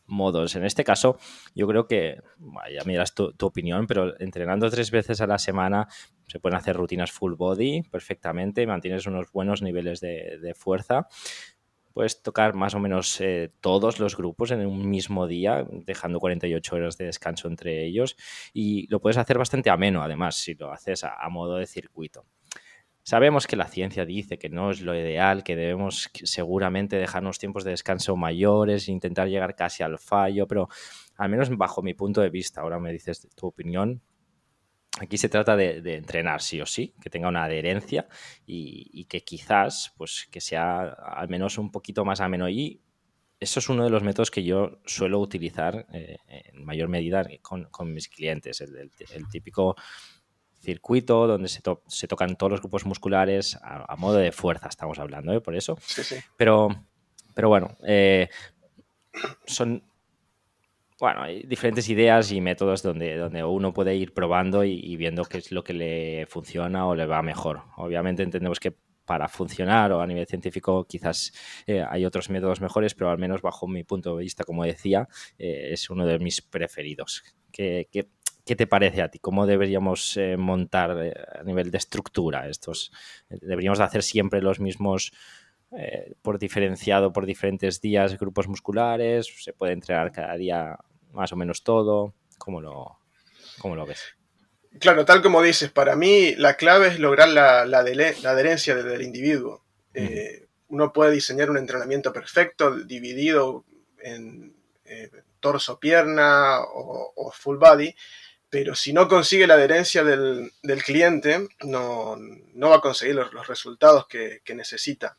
modos. 0.06 0.54
En 0.56 0.64
este 0.64 0.84
caso, 0.84 1.18
yo 1.54 1.66
creo 1.66 1.86
que, 1.86 2.20
ya 2.72 2.84
miras 2.84 3.14
tu, 3.14 3.32
tu, 3.32 3.46
opinión, 3.46 3.86
pero 3.86 4.18
entrenando 4.20 4.70
tres 4.70 4.90
veces 4.90 5.20
a 5.20 5.26
la 5.26 5.38
semana 5.38 5.88
se 6.26 6.40
pueden 6.40 6.56
hacer 6.56 6.76
rutinas 6.76 7.10
full 7.10 7.34
body 7.34 7.82
perfectamente, 7.82 8.66
mantienes 8.66 9.06
unos 9.06 9.30
buenos 9.32 9.62
niveles 9.62 10.00
de, 10.00 10.38
de 10.40 10.54
fuerza 10.54 11.08
puedes 11.98 12.22
tocar 12.22 12.54
más 12.54 12.76
o 12.76 12.78
menos 12.78 13.20
eh, 13.20 13.50
todos 13.60 13.98
los 13.98 14.16
grupos 14.16 14.52
en 14.52 14.64
un 14.64 14.88
mismo 14.88 15.26
día, 15.26 15.66
dejando 15.68 16.20
48 16.20 16.76
horas 16.76 16.96
de 16.96 17.06
descanso 17.06 17.48
entre 17.48 17.84
ellos 17.84 18.16
y 18.52 18.86
lo 18.86 19.00
puedes 19.00 19.16
hacer 19.16 19.36
bastante 19.36 19.68
ameno, 19.68 20.00
además, 20.00 20.36
si 20.36 20.54
lo 20.54 20.70
haces 20.70 21.02
a, 21.02 21.28
modo 21.28 21.56
de 21.56 21.66
circuito. 21.66 22.24
Sabemos 23.02 23.48
que 23.48 23.56
la 23.56 23.66
ciencia 23.66 24.04
dice 24.04 24.38
que 24.38 24.48
no 24.48 24.70
es 24.70 24.80
lo 24.80 24.94
ideal, 24.94 25.42
que 25.42 25.56
debemos 25.56 26.08
seguramente 26.22 26.94
dejar 26.98 27.22
unos 27.22 27.40
tiempos 27.40 27.64
de 27.64 27.72
descanso 27.72 28.14
mayores, 28.14 28.88
intentar 28.88 29.26
llegar 29.26 29.56
casi 29.56 29.82
al 29.82 29.98
fallo, 29.98 30.46
pero 30.46 30.68
al 31.16 31.28
menos 31.28 31.50
bajo 31.56 31.82
mi 31.82 31.94
punto 31.94 32.20
de 32.20 32.30
vista, 32.30 32.60
ahora 32.60 32.78
me 32.78 32.92
dices 32.92 33.26
tu 33.34 33.48
opinión, 33.48 34.02
Aquí 35.00 35.16
se 35.16 35.28
trata 35.28 35.56
de, 35.56 35.94
entrenar 35.94 36.42
sí 36.42 36.60
o 36.60 36.66
sí, 36.66 36.94
que 37.00 37.10
tenga 37.10 37.28
una 37.28 37.44
adherencia 37.44 38.08
y, 38.46 39.04
que 39.04 39.22
quizás 39.22 39.92
pues 39.96 40.28
que 40.30 40.40
sea 40.40 40.88
al 40.88 41.28
menos 41.28 41.58
un 41.58 41.70
poquito 41.70 42.04
más 42.04 42.20
ameno. 42.20 42.48
Y 42.48 42.80
eso 43.38 43.60
es 43.60 43.68
uno 43.68 43.84
de 43.84 43.90
los 43.90 44.02
métodos 44.02 44.30
que 44.30 44.42
yo 44.42 44.80
suelo 44.84 45.20
utilizar 45.20 45.86
eh, 45.92 46.16
en 46.26 46.64
mayor 46.64 46.88
medida 46.88 47.24
con, 47.42 47.92
mis 47.92 48.08
clientes, 48.08 48.60
el, 48.60 48.90
típico 49.30 49.76
circuito 50.60 51.28
donde 51.28 51.48
se, 51.48 51.62
tocan 52.08 52.36
todos 52.36 52.50
los 52.50 52.60
grupos 52.60 52.84
musculares 52.84 53.56
a, 53.62 53.94
modo 53.96 54.16
de 54.16 54.32
fuerza, 54.32 54.68
estamos 54.68 54.98
hablando, 54.98 55.32
¿eh? 55.32 55.40
por 55.40 55.54
eso. 55.54 55.78
Pero, 56.36 56.68
pero 57.34 57.48
bueno, 57.48 57.76
eh, 57.86 58.28
son 59.46 59.87
bueno, 61.00 61.22
hay 61.22 61.42
diferentes 61.42 61.88
ideas 61.88 62.32
y 62.32 62.40
métodos 62.40 62.82
donde, 62.82 63.16
donde 63.16 63.44
uno 63.44 63.72
puede 63.72 63.94
ir 63.94 64.12
probando 64.12 64.64
y, 64.64 64.96
viendo 64.96 65.24
qué 65.24 65.38
es 65.38 65.52
lo 65.52 65.62
que 65.62 65.72
le 65.72 66.26
funciona 66.26 66.86
o 66.86 66.94
le 66.94 67.06
va 67.06 67.22
mejor. 67.22 67.62
Obviamente 67.76 68.22
entendemos 68.22 68.58
que 68.58 68.76
para 69.04 69.28
funcionar 69.28 69.92
o 69.92 70.02
a 70.02 70.06
nivel 70.06 70.26
científico 70.26 70.86
quizás 70.86 71.32
eh, 71.66 71.84
hay 71.88 72.04
otros 72.04 72.28
métodos 72.30 72.60
mejores, 72.60 72.94
pero 72.94 73.10
al 73.10 73.18
menos 73.18 73.42
bajo 73.42 73.66
mi 73.68 73.84
punto 73.84 74.16
de 74.16 74.24
vista, 74.24 74.44
como 74.44 74.64
decía, 74.64 75.08
eh, 75.38 75.70
es 75.72 75.88
uno 75.88 76.04
de 76.04 76.18
mis 76.18 76.42
preferidos. 76.42 77.22
¿Qué, 77.52 77.88
qué, 77.90 78.08
qué 78.44 78.56
te 78.56 78.66
parece 78.66 79.00
a 79.00 79.08
ti? 79.08 79.18
¿Cómo 79.20 79.46
deberíamos 79.46 80.16
eh, 80.16 80.36
montar 80.36 80.90
a 80.90 81.42
nivel 81.44 81.70
de 81.70 81.78
estructura 81.78 82.48
estos? 82.48 82.92
¿Deberíamos 83.28 83.78
de 83.78 83.84
hacer 83.84 84.02
siempre 84.02 84.42
los 84.42 84.58
mismos 84.58 85.12
por 86.22 86.38
diferenciado 86.38 87.12
por 87.12 87.26
diferentes 87.26 87.80
días 87.80 88.18
grupos 88.18 88.48
musculares? 88.48 89.26
¿Se 89.42 89.52
puede 89.52 89.72
entrenar 89.72 90.12
cada 90.12 90.34
día 90.36 90.78
más 91.12 91.32
o 91.32 91.36
menos 91.36 91.62
todo? 91.62 92.14
¿Cómo 92.38 92.60
lo, 92.60 92.98
cómo 93.58 93.76
lo 93.76 93.86
ves? 93.86 94.16
Claro, 94.80 95.04
tal 95.04 95.22
como 95.22 95.42
dices, 95.42 95.70
para 95.70 95.96
mí 95.96 96.34
la 96.36 96.54
clave 96.54 96.88
es 96.88 96.98
lograr 96.98 97.28
la, 97.28 97.64
la, 97.64 97.78
adherencia 97.78 98.74
del 98.76 99.02
individuo. 99.02 99.64
Eh, 99.94 100.46
uno 100.68 100.92
puede 100.92 101.12
diseñar 101.12 101.50
un 101.50 101.56
entrenamiento 101.56 102.12
perfecto, 102.12 102.76
dividido 102.84 103.64
en 104.00 104.54
eh, 104.84 105.10
torso-pierna 105.40 106.60
o, 106.60 107.32
full 107.32 107.56
body, 107.56 107.94
pero 108.50 108.74
si 108.74 108.92
no 108.92 109.08
consigue 109.08 109.46
la 109.46 109.54
adherencia 109.54 110.04
del, 110.04 110.52
cliente, 110.84 111.48
no, 111.64 112.16
va 112.60 112.76
a 112.76 112.80
conseguir 112.80 113.16
los, 113.16 113.46
resultados 113.48 114.06
que, 114.06 114.42
que 114.44 114.54
necesita. 114.54 115.16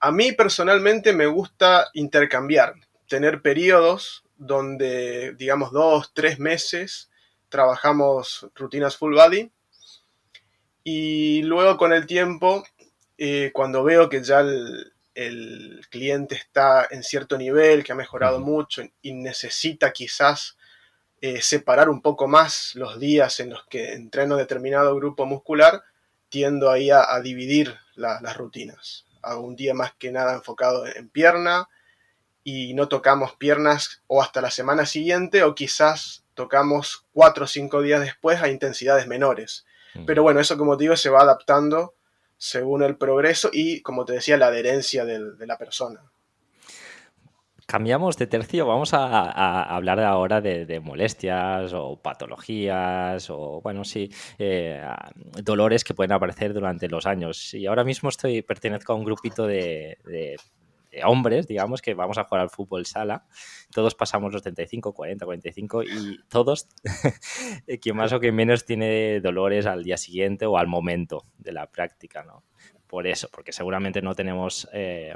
A 0.00 0.12
mí 0.12 0.32
personalmente 0.32 1.12
me 1.12 1.26
gusta 1.26 1.88
intercambiar, 1.94 2.74
tener 3.08 3.42
periodos 3.42 4.24
donde, 4.36 5.34
digamos, 5.34 5.70
dos, 5.72 6.12
tres 6.14 6.38
meses 6.38 7.10
trabajamos 7.50 8.48
rutinas 8.54 8.96
full 8.96 9.14
body. 9.14 9.52
Y 10.82 11.42
luego 11.42 11.76
con 11.76 11.92
el 11.92 12.06
tiempo, 12.06 12.64
eh, 13.18 13.50
cuando 13.52 13.84
veo 13.84 14.08
que 14.08 14.22
ya 14.22 14.40
el, 14.40 14.92
cliente 15.90 16.36
está 16.36 16.86
en 16.90 17.02
cierto 17.02 17.36
nivel, 17.36 17.84
que 17.84 17.92
ha 17.92 17.96
mejorado 17.96 18.40
mucho 18.40 18.82
y 19.02 19.12
necesita 19.12 19.92
quizás 19.92 20.56
eh, 21.20 21.42
separar 21.42 21.90
un 21.90 22.00
poco 22.00 22.26
más 22.26 22.74
los 22.76 22.98
días 22.98 23.40
en 23.40 23.50
los 23.50 23.66
que 23.66 23.92
entreno 23.92 24.36
determinado 24.36 24.96
grupo 24.96 25.26
muscular, 25.26 25.82
tiendo 26.30 26.70
ahí 26.70 26.90
a, 26.90 27.20
dividir 27.20 27.76
las 27.96 28.36
rutinas. 28.36 29.04
Hago 29.22 29.42
un 29.42 29.56
día 29.56 29.74
más 29.74 29.92
que 29.98 30.12
nada 30.12 30.34
enfocado 30.34 30.86
en 30.86 31.08
pierna, 31.08 31.68
y 32.42 32.74
no 32.74 32.88
tocamos 32.88 33.34
piernas 33.36 34.02
o 34.06 34.22
hasta 34.22 34.40
la 34.40 34.50
semana 34.50 34.86
siguiente 34.86 35.42
o 35.42 35.54
quizás 35.54 36.24
tocamos 36.34 37.06
cuatro 37.12 37.44
o 37.44 37.48
cinco 37.48 37.82
días 37.82 38.00
después 38.00 38.42
a 38.42 38.48
intensidades 38.48 39.06
menores. 39.06 39.66
Mm. 39.94 40.04
Pero 40.06 40.22
bueno, 40.22 40.40
eso 40.40 40.56
como 40.56 40.76
te 40.76 40.84
digo 40.84 40.96
se 40.96 41.10
va 41.10 41.20
adaptando 41.20 41.94
según 42.38 42.82
el 42.82 42.96
progreso 42.96 43.50
y 43.52 43.82
como 43.82 44.04
te 44.04 44.14
decía 44.14 44.38
la 44.38 44.46
adherencia 44.46 45.04
de 45.04 45.46
la 45.46 45.58
persona. 45.58 46.02
Cambiamos 47.70 48.18
de 48.18 48.26
tercio, 48.26 48.66
vamos 48.66 48.92
a, 48.94 49.62
hablar 49.76 50.00
ahora 50.00 50.40
de, 50.40 50.80
molestias 50.80 51.72
o 51.72 52.02
patologías 52.02 53.30
o, 53.30 53.60
bueno, 53.62 53.84
sí, 53.84 54.10
eh, 54.40 54.82
dolores 55.44 55.84
que 55.84 55.94
pueden 55.94 56.10
aparecer 56.10 56.52
durante 56.52 56.88
los 56.88 57.06
años. 57.06 57.54
Y 57.54 57.66
ahora 57.66 57.84
mismo 57.84 58.08
estoy, 58.08 58.42
pertenezco 58.42 58.92
a 58.92 58.96
un 58.96 59.04
grupito 59.04 59.46
de, 59.46 59.96
hombres, 61.04 61.46
digamos, 61.46 61.80
que 61.80 61.94
vamos 61.94 62.18
a 62.18 62.24
jugar 62.24 62.40
al 62.40 62.50
fútbol 62.50 62.86
sala. 62.86 63.24
Todos 63.72 63.94
pasamos 63.94 64.32
los 64.32 64.42
35, 64.42 64.92
40, 64.92 65.24
45 65.24 65.84
y 65.84 66.18
todos, 66.28 66.66
quien 67.80 67.94
más 67.94 68.12
o 68.12 68.18
quien 68.18 68.34
menos 68.34 68.64
tiene 68.64 69.20
dolores 69.20 69.66
al 69.66 69.84
día 69.84 69.96
siguiente 69.96 70.44
o 70.44 70.58
al 70.58 70.66
momento 70.66 71.24
de 71.38 71.52
la 71.52 71.70
práctica, 71.70 72.24
¿no? 72.24 72.42
Por 72.88 73.06
eso, 73.06 73.28
porque 73.30 73.52
seguramente 73.52 74.02
no 74.02 74.16
tenemos... 74.16 74.68
Eh, 74.72 75.14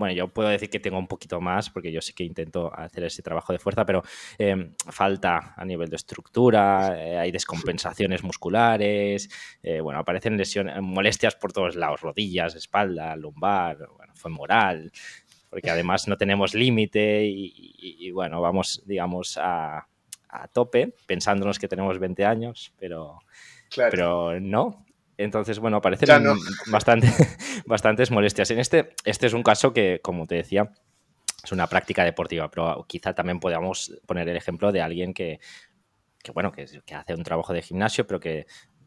bueno, 0.00 0.14
yo 0.14 0.28
puedo 0.28 0.48
decir 0.48 0.70
que 0.70 0.80
tengo 0.80 0.98
un 0.98 1.06
poquito 1.06 1.42
más, 1.42 1.68
porque 1.68 1.92
yo 1.92 2.00
sí 2.00 2.14
que 2.14 2.24
intento 2.24 2.72
hacer 2.74 3.04
ese 3.04 3.22
trabajo 3.22 3.52
de 3.52 3.58
fuerza, 3.58 3.84
pero 3.84 4.02
em, 4.38 4.72
falta 4.78 5.52
a 5.54 5.62
nivel 5.66 5.90
de 5.90 5.96
estructura, 5.96 6.96
eh, 6.96 7.18
hay 7.18 7.30
descompensaciones 7.30 8.24
musculares, 8.24 9.28
eh, 9.62 9.82
bueno, 9.82 10.00
aparecen 10.00 10.38
lesiones, 10.38 10.80
molestias 10.80 11.34
por 11.36 11.52
todos 11.52 11.76
lados, 11.76 12.00
rodillas, 12.00 12.54
espalda, 12.54 13.14
lumbar, 13.14 13.76
bueno, 13.94 14.14
femoral, 14.14 14.90
porque 15.50 15.68
además 15.68 16.08
no 16.08 16.16
tenemos 16.16 16.54
límite 16.54 17.26
y, 17.26 18.10
bueno, 18.12 18.40
vamos, 18.40 18.82
digamos, 18.86 19.36
a, 19.36 19.86
tope, 20.54 20.94
pensándonos 21.06 21.58
que 21.58 21.68
tenemos 21.68 21.98
20 21.98 22.24
años, 22.24 22.72
pero, 22.78 23.18
pero 23.90 24.40
no, 24.40 24.86
entonces, 25.24 25.58
bueno, 25.58 25.78
aparecen 25.78 26.24
bastante, 26.66 27.08
bastantes 27.66 28.10
molestias. 28.10 28.50
En 28.50 28.58
este, 28.58 28.94
este 29.04 29.26
es 29.26 29.32
un 29.32 29.42
caso 29.42 29.72
que, 29.72 30.00
como 30.02 30.26
te 30.26 30.36
decía, 30.36 30.70
es 31.42 31.52
una 31.52 31.66
práctica 31.66 32.04
deportiva, 32.04 32.50
pero 32.50 32.84
quizá 32.88 33.14
también 33.14 33.40
podamos 33.40 33.92
poner 34.06 34.28
el 34.28 34.36
ejemplo 34.36 34.72
de 34.72 34.80
alguien 34.80 35.14
que, 35.14 35.40
bueno, 36.34 36.52
que, 36.52 36.66
hace 36.94 37.14
un 37.14 37.22
trabajo 37.22 37.52
de 37.52 37.62
gimnasio, 37.62 38.06
pero 38.06 38.20
que 38.20 38.46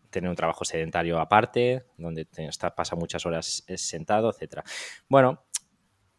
tiene 0.09 0.29
un 0.29 0.35
trabajo 0.35 0.65
sedentario 0.65 1.19
aparte, 1.19 1.85
donde 1.97 2.27
está, 2.37 2.75
pasa 2.75 2.95
muchas 2.95 3.25
horas 3.25 3.63
sentado, 3.75 4.29
etcétera. 4.29 4.63
Bueno, 5.07 5.45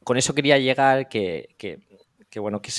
con 0.02 0.16
eso 0.16 0.34
quería 0.34 0.58
llegar 0.58 1.08
que, 1.08 1.54
que, 1.56 1.80
que 2.28 2.40
bueno, 2.40 2.60
que, 2.60 2.72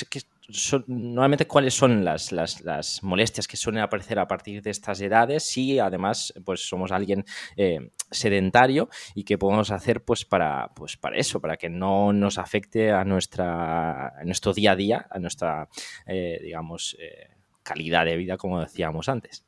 que 0.48 0.84
normalmente 0.88 1.48
cuáles 1.48 1.74
son 1.74 2.06
las, 2.06 2.32
las, 2.32 3.04
molestias 3.04 3.48
que 3.48 3.58
suelen 3.58 3.82
aparecer 3.82 4.20
a 4.20 4.28
partir 4.28 4.62
de 4.62 4.70
estas 4.70 5.02
edades 5.02 5.44
si 5.44 5.80
además 5.80 6.34
pues 6.44 6.68
somos 6.68 6.92
alguien 6.92 7.26
eh, 7.58 7.90
sedentario 8.12 8.90
y 9.16 9.24
que 9.24 9.38
podemos 9.38 9.72
hacer 9.72 10.04
pues 10.04 10.26
para, 10.26 10.70
pues 10.76 10.98
para 10.98 11.18
eso, 11.18 11.42
para 11.42 11.58
que 11.58 11.70
no 11.70 12.14
nos 12.14 12.38
afecte 12.38 12.92
a, 12.92 13.04
nuestra, 13.04 14.14
nuestro 14.24 14.54
día 14.54 14.72
a 14.72 14.76
día, 14.76 15.08
a 15.10 15.20
nuestra, 15.20 15.68
eh, 16.06 16.40
digamos, 16.42 16.96
eh, 17.00 17.30
calidad 17.64 18.06
de 18.06 18.18
vida, 18.18 18.38
como 18.38 18.62
decíamos 18.62 19.10
antes. 19.10 19.46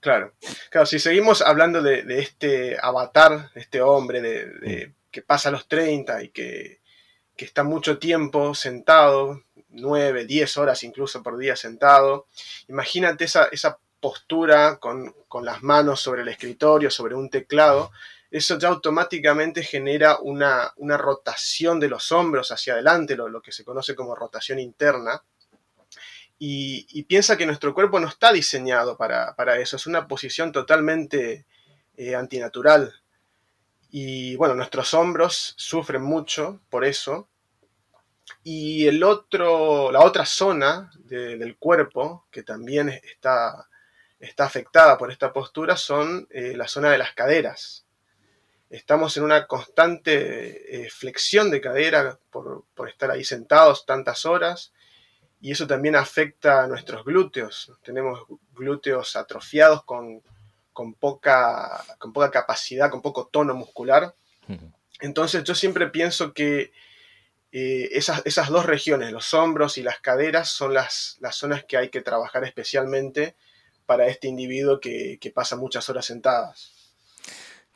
Claro, 0.00 0.34
claro, 0.70 0.86
si 0.86 0.98
seguimos 0.98 1.42
hablando 1.42 1.82
de, 1.82 2.04
este 2.18 2.76
avatar, 2.80 3.50
este 3.54 3.80
hombre 3.82 4.20
de, 4.20 4.88
mm. 4.88 4.94
que 5.10 5.22
pasa 5.22 5.50
a 5.50 5.52
los 5.52 5.68
30 5.68 6.22
y 6.24 6.28
que, 6.30 6.80
que 7.36 7.44
está 7.44 7.62
mucho 7.62 7.98
tiempo 7.98 8.54
sentado, 8.54 9.44
9, 9.70 10.24
10 10.24 10.56
horas 10.58 10.82
incluso 10.82 11.22
por 11.22 11.38
día 11.38 11.56
sentado. 11.56 12.26
Imagínate 12.68 13.24
esa, 13.24 13.44
esa 13.52 13.78
postura 14.00 14.78
con, 14.78 15.14
las 15.42 15.62
manos 15.62 16.00
sobre 16.00 16.22
el 16.22 16.28
escritorio, 16.28 16.90
sobre 16.90 17.14
un 17.14 17.30
teclado. 17.30 17.90
Eso 18.30 18.58
ya 18.58 18.68
automáticamente 18.68 19.62
genera 19.62 20.18
una, 20.20 20.72
rotación 20.76 21.80
de 21.80 21.88
los 21.88 22.12
hombros 22.12 22.52
hacia 22.52 22.74
adelante, 22.74 23.16
lo, 23.16 23.40
que 23.40 23.52
se 23.52 23.64
conoce 23.64 23.94
como 23.94 24.14
rotación 24.14 24.58
interna. 24.58 25.22
Y, 26.38 27.02
piensa 27.04 27.36
que 27.36 27.46
nuestro 27.46 27.74
cuerpo 27.74 27.98
no 27.98 28.08
está 28.08 28.32
diseñado 28.32 28.96
para, 28.96 29.58
eso, 29.58 29.76
es 29.76 29.86
una 29.86 30.06
posición 30.06 30.52
totalmente 30.52 31.46
eh, 31.96 32.14
antinatural. 32.14 32.94
Y 33.90 34.36
bueno, 34.36 34.54
nuestros 34.54 34.92
hombros 34.94 35.54
sufren 35.56 36.02
mucho 36.02 36.60
por 36.68 36.84
eso, 36.84 37.28
y 38.50 38.86
el 38.86 39.04
otro, 39.04 39.92
la 39.92 40.00
otra 40.00 40.24
zona 40.24 40.90
del 41.04 41.58
cuerpo 41.58 42.24
que 42.30 42.42
también 42.42 42.88
está, 42.88 43.68
está, 44.18 44.46
afectada 44.46 44.96
por 44.96 45.12
esta 45.12 45.34
postura 45.34 45.76
son 45.76 46.26
eh, 46.30 46.54
la 46.56 46.66
zona 46.66 46.90
de 46.90 46.96
las 46.96 47.12
caderas. 47.12 47.84
Estamos 48.70 49.14
en 49.18 49.24
una 49.24 49.46
constante 49.46 50.82
eh, 50.82 50.88
flexión 50.88 51.50
de 51.50 51.60
cadera 51.60 52.18
por, 52.30 52.64
estar 52.88 53.10
ahí 53.10 53.22
sentados 53.22 53.84
tantas 53.84 54.24
horas 54.24 54.72
y 55.42 55.52
eso 55.52 55.66
también 55.66 55.94
afecta 55.94 56.64
a 56.64 56.66
nuestros 56.68 57.04
glúteos. 57.04 57.70
Tenemos 57.82 58.20
glúteos 58.54 59.14
atrofiados 59.14 59.84
con, 59.84 60.22
poca, 60.98 61.84
con 61.98 62.14
poca 62.14 62.30
capacidad, 62.30 62.90
con 62.90 63.02
poco 63.02 63.26
tono 63.30 63.52
muscular. 63.52 64.14
Entonces 65.00 65.44
yo 65.44 65.54
siempre 65.54 65.88
pienso 65.88 66.32
que 66.32 66.72
eh, 67.52 67.88
esas, 67.92 68.22
esas, 68.26 68.48
dos 68.48 68.66
regiones, 68.66 69.12
los 69.12 69.32
hombros 69.34 69.78
y 69.78 69.82
las 69.82 70.00
caderas, 70.00 70.48
son 70.48 70.74
las, 70.74 71.16
las, 71.20 71.36
zonas 71.36 71.64
que 71.64 71.76
hay 71.76 71.88
que 71.88 72.02
trabajar 72.02 72.44
especialmente 72.44 73.36
para 73.86 74.06
este 74.08 74.28
individuo 74.28 74.80
que, 74.80 75.18
que 75.20 75.30
pasa 75.30 75.56
muchas 75.56 75.88
horas 75.88 76.06
sentadas. 76.06 76.77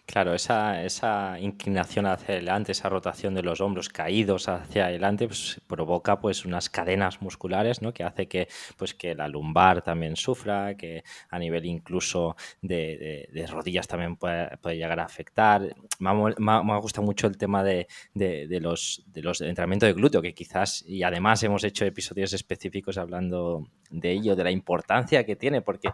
Claro, 0.04 0.34
esa, 0.34 0.84
esa, 0.84 1.38
inclinación 1.38 2.06
hacia 2.06 2.34
adelante, 2.34 2.72
esa 2.72 2.88
rotación 2.88 3.34
de 3.34 3.42
los 3.42 3.60
hombros 3.60 3.88
caídos 3.88 4.48
hacia 4.48 4.86
adelante, 4.86 5.26
pues, 5.26 5.60
provoca 5.66 6.18
pues 6.20 6.44
unas 6.44 6.68
cadenas 6.68 7.22
musculares, 7.22 7.80
¿no? 7.80 7.94
Que 7.94 8.02
hace 8.02 8.26
que, 8.26 8.48
pues, 8.76 8.94
que 8.94 9.14
la 9.14 9.28
lumbar 9.28 9.80
también 9.80 10.16
sufra, 10.16 10.76
que 10.76 11.04
a 11.30 11.38
nivel 11.38 11.64
incluso 11.66 12.36
de, 12.60 13.46
rodillas 13.50 13.86
también 13.86 14.16
puede, 14.16 14.50
llegar 14.76 14.98
a 15.00 15.04
afectar. 15.04 15.74
Me, 16.00 16.12
me, 16.38 16.80
gusta 16.80 17.00
mucho 17.00 17.28
el 17.28 17.38
tema 17.38 17.62
de, 17.62 17.86
los, 18.14 19.04
de 19.06 19.22
los 19.22 19.38
de 19.38 19.48
entrenamiento 19.48 19.86
de 19.86 19.92
glúteo, 19.92 20.20
que 20.20 20.34
quizás, 20.34 20.84
y 20.86 21.04
además 21.04 21.42
hemos 21.44 21.62
hecho 21.64 21.84
episodios 21.84 22.32
específicos 22.32 22.98
hablando 22.98 23.68
de 23.90 24.10
ello, 24.10 24.34
de 24.34 24.44
la 24.44 24.50
importancia 24.50 25.24
que 25.24 25.36
tiene, 25.36 25.62
porque 25.62 25.90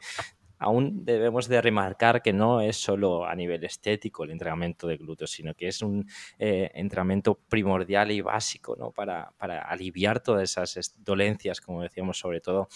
aún 0.59 1.05
debemos 1.05 1.49
de 1.49 1.61
remarcar 1.61 2.23
que 2.23 2.33
no 2.33 2.61
es 2.61 2.77
solo 2.77 3.27
a 3.27 3.35
nivel 3.35 3.65
estético 3.65 4.25
el 4.25 4.31
entrenamiento 4.31 4.87
de 4.87 4.97
glúteos, 4.97 5.31
sino 5.31 5.55
que 5.55 5.69
es 5.69 5.83
un 5.83 6.09
eh, 6.39 6.71
entrenamiento 6.75 7.35
primordial 7.49 8.11
y 8.11 8.21
básico 8.21 8.77
¿no? 8.77 8.91
para, 8.91 9.33
aliviar 9.39 10.21
todas 10.21 10.57
esas 10.57 10.95
dolencias, 10.99 11.61
como 11.61 11.83
decíamos, 11.83 12.19
sobre 12.19 12.41
todo 12.41 12.69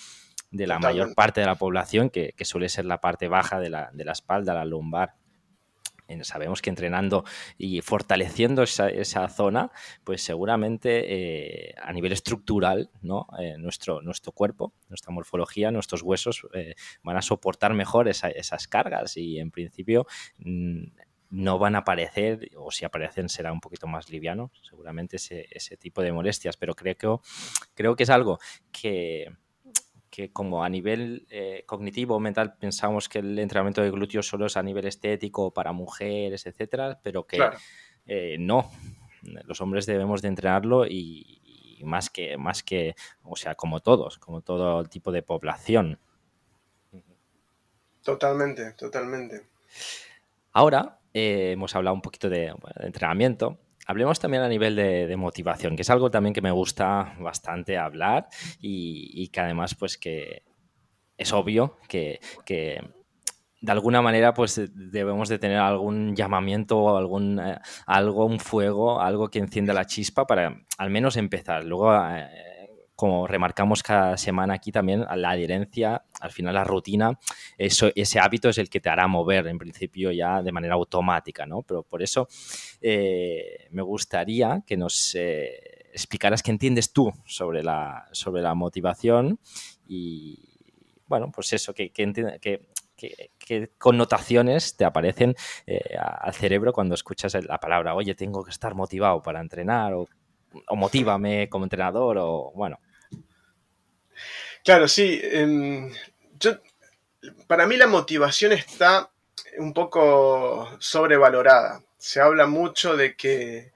de 0.51 0.67
la 0.67 0.79
mayor 0.79 1.15
parte 1.15 1.41
de 1.41 1.47
la 1.47 1.55
población, 1.55 2.11
que, 2.11 2.35
suele 2.43 2.69
ser 2.69 2.85
la 2.85 3.01
parte 3.01 3.29
baja 3.29 3.59
de 3.59 3.71
la, 3.71 3.91
de 3.93 4.05
la 4.05 4.13
espalda, 4.13 4.53
la 4.53 4.65
lumbar 4.65 5.15
sabemos 6.23 6.63
que 6.63 6.71
entrenando 6.71 7.25
y 7.59 7.81
fortaleciendo 7.81 8.63
esa, 8.63 9.29
zona, 9.29 9.71
pues 10.05 10.23
seguramente 10.23 11.69
eh, 11.69 11.75
a 11.83 11.93
nivel 11.93 12.13
estructural. 12.13 12.91
Eh, 13.39 13.57
nuestro, 13.59 14.03
nuestro 14.03 14.33
cuerpo, 14.33 14.73
nuestra 14.89 15.13
morfología, 15.13 15.71
nuestros 15.71 16.03
huesos 16.03 16.47
eh, 16.55 16.75
van 17.03 17.17
a 17.17 17.23
soportar 17.23 17.75
mejor 17.75 18.09
esas 18.09 18.69
cargas 18.69 19.17
y 19.17 19.39
en 19.39 19.51
principio 19.51 20.07
mm, 20.39 20.85
no 21.31 21.59
van 21.59 21.75
a 21.77 21.79
aparecer, 21.79 22.51
o 22.57 22.71
si 22.71 22.85
aparecen 22.85 23.29
será 23.29 23.53
un 23.53 23.61
poquito 23.61 23.87
más 23.87 24.11
liviano, 24.11 24.51
seguramente 24.63 25.17
ese, 25.17 25.47
ese 25.51 25.77
tipo 25.79 26.03
de 26.03 26.13
molestias, 26.13 26.57
pero 26.59 26.75
creo 26.75 27.23
creo 27.75 27.97
que 27.97 28.03
es 28.03 28.11
algo 28.11 28.39
que 28.71 29.33
que 30.13 30.31
como 30.31 30.63
a 30.63 30.69
nivel 30.69 31.27
eh, 31.31 31.65
cognitivo 31.65 32.17
o 32.17 32.21
mental 32.21 32.55
pensamos 32.59 33.09
que 33.09 33.21
el 33.21 33.39
entrenamiento 33.39 33.81
de 33.81 33.91
glúteos 33.91 34.29
solo 34.29 34.45
es 34.45 34.59
a 34.59 34.63
nivel 34.63 34.85
estético 34.85 35.55
para 35.55 35.73
mujeres, 35.73 36.45
etcétera, 36.45 37.01
pero 37.03 37.27
que 37.27 37.41
eh, 38.07 38.37
no. 38.39 38.71
Los 39.23 39.63
hombres 39.63 39.87
debemos 39.87 40.21
de 40.21 40.29
entrenarlo 40.29 40.87
y, 40.87 41.81
más 41.83 42.11
que, 42.11 42.37
más 42.37 42.63
que, 42.63 42.95
o 43.23 43.37
sea, 43.37 43.55
como 43.55 43.81
todos, 43.81 44.19
como 44.19 44.43
todo 44.43 44.85
tipo 44.85 45.13
de 45.13 45.23
población. 45.23 45.99
Totalmente, 48.03 48.73
totalmente. 48.73 49.47
Ahora 50.53 50.99
eh, 51.15 51.53
hemos 51.53 51.75
hablado 51.75 51.95
un 51.95 52.03
poquito 52.03 52.29
de 52.29 52.55
entrenamiento 52.81 53.59
Hablemos 53.87 54.21
también 54.21 54.43
a 54.43 54.49
nivel 54.49 54.77
de, 54.77 55.17
motivación, 55.17 55.77
que 55.77 55.83
es 55.83 55.91
algo 55.91 56.11
también 56.11 56.35
que 56.35 56.41
me 56.41 56.51
gusta 56.51 57.15
bastante 57.19 57.77
hablar 57.79 58.29
y, 58.61 59.29
que 59.29 59.41
además 59.41 59.75
pues 59.75 59.99
que 59.99 60.45
es 61.17 61.33
obvio 61.33 61.79
que, 61.89 62.21
de 62.47 63.73
alguna 63.73 64.03
manera 64.03 64.35
pues 64.35 64.61
debemos 64.75 65.29
de 65.29 65.39
tener 65.39 65.59
algún 65.59 66.15
llamamiento 66.15 66.79
o 66.79 66.97
algún 66.97 67.39
eh, 67.41 67.59
algo, 67.87 68.27
un 68.27 68.41
fuego, 68.41 69.01
algo 69.01 69.29
que 69.29 69.39
encienda 69.39 69.73
la 69.73 69.87
chispa 69.87 70.27
para 70.27 70.63
al 70.79 70.91
menos 70.91 71.17
empezar. 71.17 71.65
Luego 71.65 71.95
eh, 71.95 72.52
como 72.95 73.27
remarcamos 73.27 73.83
cada 73.83 74.17
semana 74.17 74.55
aquí 74.55 74.71
también, 74.71 75.05
la 75.17 75.31
adherencia, 75.31 76.05
al 76.21 76.31
final 76.31 76.55
la 76.55 76.65
rutina, 76.65 77.19
eso, 77.59 77.91
ese 77.95 78.21
hábito 78.21 78.49
es 78.49 78.59
el 78.59 78.71
que 78.71 78.81
te 78.81 78.89
hará 78.89 79.07
mover 79.07 79.47
en 79.47 79.59
principio 79.59 80.13
ya 80.13 80.43
de 80.43 80.53
manera 80.53 80.75
automática, 80.75 81.47
¿no? 81.47 81.63
Pero 81.63 81.83
por 81.83 82.03
eso 82.03 82.29
eh, 82.81 83.69
me 83.71 83.83
gustaría 83.83 84.63
que 84.67 84.77
nos... 84.77 85.15
Eh, 85.15 85.79
explicaras 85.93 86.43
qué 86.43 86.51
entiendes 86.51 86.93
tú 86.93 87.13
sobre 87.27 87.63
la, 87.63 88.09
sobre 88.13 88.43
la 88.43 88.55
motivación 88.55 89.39
y, 89.87 90.39
bueno, 91.07 91.31
pues 91.31 91.53
eso, 91.53 91.75
que, 91.75 91.93
qué 91.93 93.71
connotaciones 93.79 94.77
te 94.77 94.85
aparecen 94.85 95.35
eh, 95.67 95.97
al 95.99 96.33
cerebro 96.35 96.73
cuando 96.73 96.95
escuchas 96.95 97.35
la 97.45 97.59
palabra, 97.59 97.95
oye, 97.95 98.15
tengo 98.15 98.43
que 98.43 98.51
estar 98.51 98.75
motivado 98.75 99.23
para 99.23 99.41
entrenar 99.41 99.93
o, 99.95 100.07
o 100.67 100.77
motívame 100.77 101.49
como 101.49 101.65
entrenador 101.65 102.19
o 102.19 102.53
bueno. 102.55 102.79
Claro, 104.65 104.87
sí. 104.89 105.21
Em, 105.23 105.93
para 107.47 107.67
mí 107.67 107.77
la 107.77 107.87
motivación 107.87 108.53
está 108.53 109.11
un 109.59 109.73
poco 109.73 110.69
sobrevalorada. 110.79 111.83
Se 111.99 112.21
habla 112.21 112.47
mucho 112.47 112.97
de 112.97 113.17
que, 113.17 113.73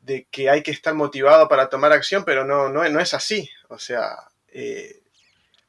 de 0.00 0.26
que 0.30 0.50
hay 0.50 0.62
que 0.62 0.70
estar 0.70 0.94
motivado 0.94 1.48
para 1.48 1.68
tomar 1.68 1.92
acción, 1.92 2.24
pero 2.24 2.44
no, 2.44 2.68
no, 2.68 2.88
no 2.88 3.00
es 3.00 3.14
así. 3.14 3.50
O 3.68 3.78
sea, 3.78 4.16
eh, 4.48 5.02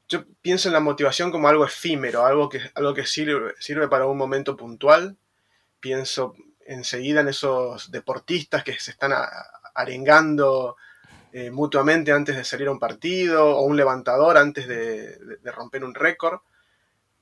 yo 0.07 0.25
pienso 0.41 0.69
en 0.69 0.73
la 0.73 0.79
motivación 0.79 1.31
como 1.31 1.47
algo 1.47 1.65
efímero, 1.65 2.25
algo 2.25 2.49
que, 2.49 2.61
algo 2.75 2.93
que 2.93 3.05
sirve, 3.05 3.53
sirve 3.59 3.87
para 3.87 4.07
un 4.07 4.17
momento 4.17 4.55
puntual. 4.57 5.17
Pienso 5.79 6.35
enseguida 6.65 7.21
en 7.21 7.29
esos 7.29 7.91
deportistas 7.91 8.63
que 8.63 8.77
se 8.79 8.91
están 8.91 9.13
arengando 9.73 10.77
eh, 11.33 11.51
mutuamente 11.51 12.11
antes 12.11 12.35
de 12.35 12.43
salir 12.43 12.67
a 12.67 12.71
un 12.71 12.79
partido, 12.79 13.57
o 13.57 13.63
un 13.63 13.77
levantador 13.77 14.37
antes 14.37 14.67
de, 14.67 15.17
romper 15.45 15.83
un 15.83 15.95
récord. 15.95 16.39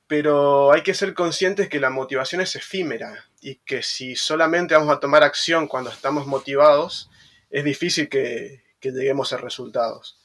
Pero 0.07 0.71
hay 0.71 0.81
que 0.81 0.95
ser 0.95 1.13
conscientes 1.13 1.69
que 1.69 1.79
la 1.79 1.91
motivación 1.91 2.41
es 2.41 2.55
efímera 2.55 3.25
y 3.41 3.55
que 3.57 3.83
si 3.83 4.15
solamente 4.15 4.73
vamos 4.73 4.95
a 4.95 4.99
tomar 4.99 5.23
acción 5.23 5.67
cuando 5.67 5.91
estamos 5.91 6.25
motivados, 6.25 7.11
es 7.51 7.63
difícil 7.63 8.09
que 8.09 8.63
lleguemos 8.81 9.33
a 9.33 9.37
resultados. 9.37 10.19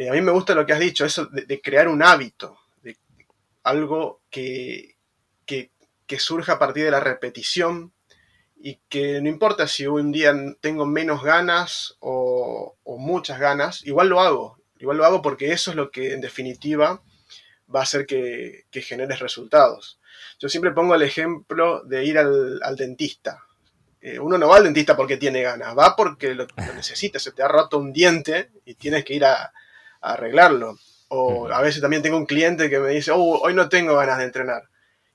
Eh, 0.00 0.08
a 0.08 0.12
mí 0.12 0.20
me 0.22 0.32
gusta 0.32 0.54
lo 0.54 0.64
que 0.64 0.72
has 0.72 0.80
dicho, 0.80 1.04
eso 1.04 1.26
de, 1.26 1.60
crear 1.60 1.86
un 1.86 2.02
hábito, 2.02 2.58
de 2.82 2.96
algo 3.64 4.22
que, 4.30 4.96
que, 5.44 5.70
surja 6.18 6.54
a 6.54 6.58
partir 6.58 6.84
de 6.84 6.90
la 6.90 7.00
repetición 7.00 7.92
y 8.62 8.78
que 8.88 9.20
no 9.20 9.28
importa 9.28 9.66
si 9.66 9.86
un 9.86 10.12
día 10.12 10.34
tengo 10.60 10.86
menos 10.86 11.22
ganas 11.22 11.96
o, 12.00 12.76
muchas 12.98 13.40
ganas, 13.40 13.84
igual 13.86 14.08
lo 14.08 14.20
hago, 14.20 14.58
igual 14.78 14.98
lo 14.98 15.06
hago 15.06 15.22
porque 15.22 15.52
eso 15.52 15.70
es 15.70 15.76
lo 15.76 15.90
que 15.90 16.12
en 16.12 16.20
definitiva 16.20 17.02
va 17.74 17.80
a 17.80 17.84
hacer 17.84 18.04
que, 18.04 18.66
que 18.70 18.82
generes 18.82 19.20
resultados. 19.20 19.98
Yo 20.38 20.48
siempre 20.48 20.72
pongo 20.72 20.94
el 20.94 21.02
ejemplo 21.02 21.82
de 21.84 22.04
ir 22.04 22.18
al, 22.18 22.76
dentista. 22.76 23.44
Eh, 24.00 24.18
uno 24.18 24.38
no 24.38 24.48
va 24.48 24.56
al 24.56 24.64
dentista 24.64 24.96
porque 24.96 25.16
tiene 25.16 25.42
ganas, 25.42 25.76
va 25.76 25.96
porque 25.96 26.34
lo, 26.34 26.44
lo 26.44 26.74
necesita, 26.74 27.18
se 27.18 27.32
te 27.32 27.42
ha 27.42 27.48
roto 27.48 27.78
un 27.78 27.92
diente 27.92 28.50
y 28.64 28.74
tienes 28.74 29.04
que 29.04 29.14
ir 29.14 29.24
a, 29.24 29.52
arreglarlo. 30.00 30.78
O 31.08 31.48
a 31.48 31.60
veces 31.60 31.80
también 31.80 32.02
tengo 32.02 32.16
un 32.16 32.26
cliente 32.26 32.70
que 32.70 32.78
me 32.78 32.90
dice, 32.90 33.10
oh, 33.10 33.40
hoy 33.42 33.54
no 33.54 33.68
tengo 33.68 33.96
ganas 33.96 34.18
de 34.18 34.24
entrenar. 34.24 34.68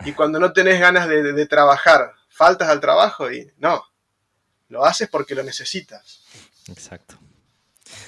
Y 0.03 0.11
cuando 0.11 0.39
no 0.39 0.51
tenés 0.51 0.79
ganas 0.79 1.07
de, 1.07 1.45
trabajar, 1.45 2.11
faltas 2.35 2.69
al 2.69 2.81
trabajo 2.81 3.31
y 3.31 3.51
no, 3.57 3.83
lo 4.69 4.85
haces 4.85 5.09
porque 5.09 5.35
lo 5.35 5.43
necesitas. 5.43 6.23
Exacto 6.67 7.17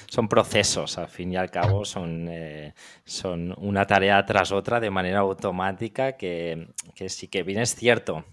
son 0.08 0.28
procesos, 0.28 0.98
al 0.98 1.08
fin 1.08 1.32
y 1.32 1.36
al 1.36 1.50
cabo, 1.50 1.84
son, 1.84 2.26
eh, 2.28 2.74
son 3.04 3.54
una 3.58 3.86
tarea 3.86 4.24
tras 4.24 4.52
otra 4.52 4.80
de 4.80 4.90
manera 4.90 5.20
automática 5.20 6.16
que, 6.16 6.68
que, 6.94 7.08
sí 7.08 7.28
que 7.28 7.42
bien 7.42 7.60
es 7.60 7.74
cierto. 7.74 8.24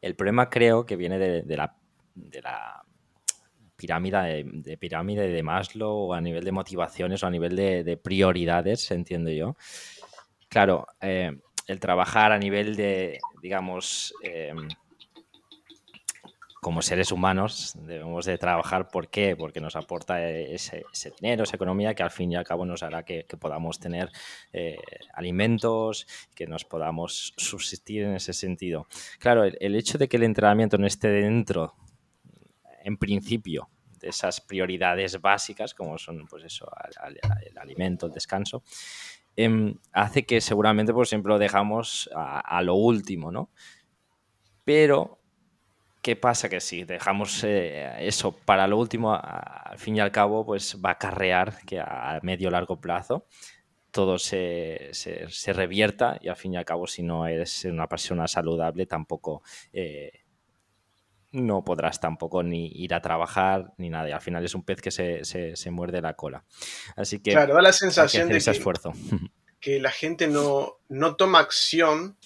El 0.00 0.14
problema 0.14 0.50
creo 0.50 0.84
que 0.84 0.96
viene 0.96 1.18
de, 1.18 1.56
la, 1.56 1.76
de 2.14 2.42
la 2.42 2.82
pirámide 3.76 4.44
de, 4.44 4.76
pirámide 4.76 5.28
de 5.28 5.42
Maslow 5.42 6.08
o 6.08 6.14
a 6.14 6.20
nivel 6.20 6.44
de 6.44 6.52
motivaciones 6.52 7.22
o 7.22 7.26
a 7.26 7.30
nivel 7.30 7.56
de, 7.56 7.96
prioridades, 7.96 8.90
entiendo 8.90 9.30
yo. 9.30 9.56
Claro, 10.48 10.86
eh, 11.00 11.38
el 11.66 11.80
trabajar 11.80 12.32
a 12.32 12.38
nivel 12.38 12.76
de, 12.76 13.18
digamos, 13.40 14.12
eh, 14.22 14.52
como 16.62 16.80
seres 16.80 17.10
humanos 17.10 17.74
debemos 17.74 18.24
de 18.24 18.38
trabajar. 18.38 18.86
¿Por 18.86 19.08
qué? 19.08 19.34
Porque 19.34 19.60
nos 19.60 19.74
aporta 19.74 20.24
ese, 20.24 20.84
dinero, 21.20 21.42
esa 21.42 21.56
economía 21.56 21.92
que 21.92 22.04
al 22.04 22.12
fin 22.12 22.30
y 22.30 22.36
al 22.36 22.44
cabo 22.44 22.64
nos 22.64 22.84
hará 22.84 23.04
que, 23.04 23.26
podamos 23.40 23.80
tener 23.80 24.12
eh, 24.52 24.78
alimentos, 25.12 26.06
que 26.36 26.46
nos 26.46 26.64
podamos 26.64 27.34
subsistir 27.36 28.04
en 28.04 28.14
ese 28.14 28.32
sentido. 28.32 28.86
Claro, 29.18 29.42
el, 29.42 29.74
hecho 29.74 29.98
de 29.98 30.08
que 30.08 30.18
el 30.18 30.22
entrenamiento 30.22 30.78
no 30.78 30.86
esté 30.86 31.08
dentro 31.08 31.74
en 32.84 32.96
principio, 32.96 33.68
de 33.98 34.10
esas 34.10 34.40
prioridades 34.40 35.20
básicas, 35.20 35.74
como 35.74 35.98
son 35.98 36.28
pues 36.28 36.44
eso, 36.44 36.70
el, 37.04 37.58
alimento, 37.58 38.06
el 38.06 38.12
descanso, 38.12 38.62
em, 39.34 39.74
hace 39.90 40.24
que 40.24 40.40
seguramente 40.40 40.92
por 40.92 41.08
siempre 41.08 41.30
lo 41.30 41.40
dejamos 41.40 42.08
a, 42.14 42.62
lo 42.62 42.76
último, 42.76 43.32
¿no? 43.32 43.50
Pero, 44.64 45.21
¿qué 46.02 46.16
pasa? 46.16 46.48
Que 46.48 46.60
si 46.60 46.84
dejamos 46.84 47.42
eh, 47.44 48.06
eso 48.06 48.36
para 48.36 48.66
lo 48.66 48.78
último, 48.78 49.14
al 49.14 49.78
fin 49.78 49.96
y 49.96 50.00
al 50.00 50.12
cabo, 50.12 50.44
pues 50.44 50.76
va 50.84 50.90
a 50.90 50.92
acarrear 50.92 51.58
que 51.64 51.80
a 51.80 52.18
medio 52.22 52.50
largo 52.50 52.80
plazo 52.80 53.26
todo 53.92 54.18
se, 54.18 54.88
se, 54.92 55.52
revierta 55.52 56.18
y 56.20 56.28
al 56.28 56.36
fin 56.36 56.54
y 56.54 56.56
al 56.56 56.64
cabo, 56.64 56.86
si 56.86 57.02
no 57.02 57.26
eres 57.26 57.66
una 57.66 57.86
persona 57.86 58.26
saludable, 58.26 58.86
tampoco 58.86 59.42
eh, 59.70 60.22
no 61.30 61.62
podrás 61.62 62.00
tampoco 62.00 62.42
ni 62.42 62.68
ir 62.68 62.94
a 62.94 63.02
trabajar 63.02 63.72
ni 63.76 63.90
nada. 63.90 64.08
Y 64.08 64.12
al 64.12 64.20
final 64.20 64.44
es 64.44 64.54
un 64.54 64.64
pez 64.64 64.80
que 64.80 64.90
se, 64.90 65.70
muerde 65.70 66.00
la 66.00 66.14
cola. 66.14 66.44
Así 66.96 67.20
que. 67.20 67.32
Claro, 67.32 67.54
da 67.54 67.62
la 67.62 67.72
sensación 67.72 68.28
de 68.28 68.40
que, 68.40 68.50
esfuerzo. 68.50 68.92
que 69.60 69.78
la 69.78 69.90
gente 69.90 70.26
no, 70.26 70.78
no 70.88 71.16
toma 71.16 71.40
acción 71.40 72.16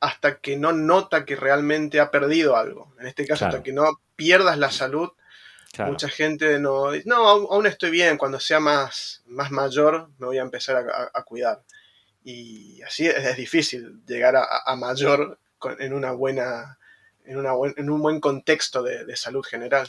hasta 0.00 0.38
que 0.38 0.56
no 0.56 0.72
nota 0.72 1.24
que 1.24 1.36
realmente 1.36 2.00
ha 2.00 2.10
perdido 2.10 2.56
algo. 2.56 2.94
En 2.98 3.06
este 3.06 3.26
caso, 3.26 3.46
hasta 3.46 3.62
que 3.62 3.72
no 3.72 4.00
pierdas 4.16 4.58
la 4.58 4.70
salud. 4.70 5.10
Mucha 5.78 6.08
gente 6.08 6.58
no 6.58 6.90
dice, 6.90 7.08
no, 7.08 7.28
aún 7.28 7.66
estoy 7.66 7.90
bien, 7.90 8.18
cuando 8.18 8.40
sea 8.40 8.58
más, 8.58 9.22
más 9.26 9.52
mayor 9.52 10.10
me 10.18 10.26
voy 10.26 10.38
a 10.38 10.42
empezar 10.42 10.84
a, 11.14 11.22
cuidar. 11.22 11.62
Y 12.24 12.82
así 12.82 13.06
es, 13.06 13.36
difícil 13.36 14.02
llegar 14.04 14.34
a, 14.36 14.76
mayor 14.76 15.38
en 15.78 15.92
una 15.92 16.10
buena 16.10 16.78
en, 17.24 17.90
un 17.90 18.02
buen 18.02 18.20
contexto 18.20 18.82
de, 18.82 19.16
salud 19.16 19.44
general. 19.44 19.88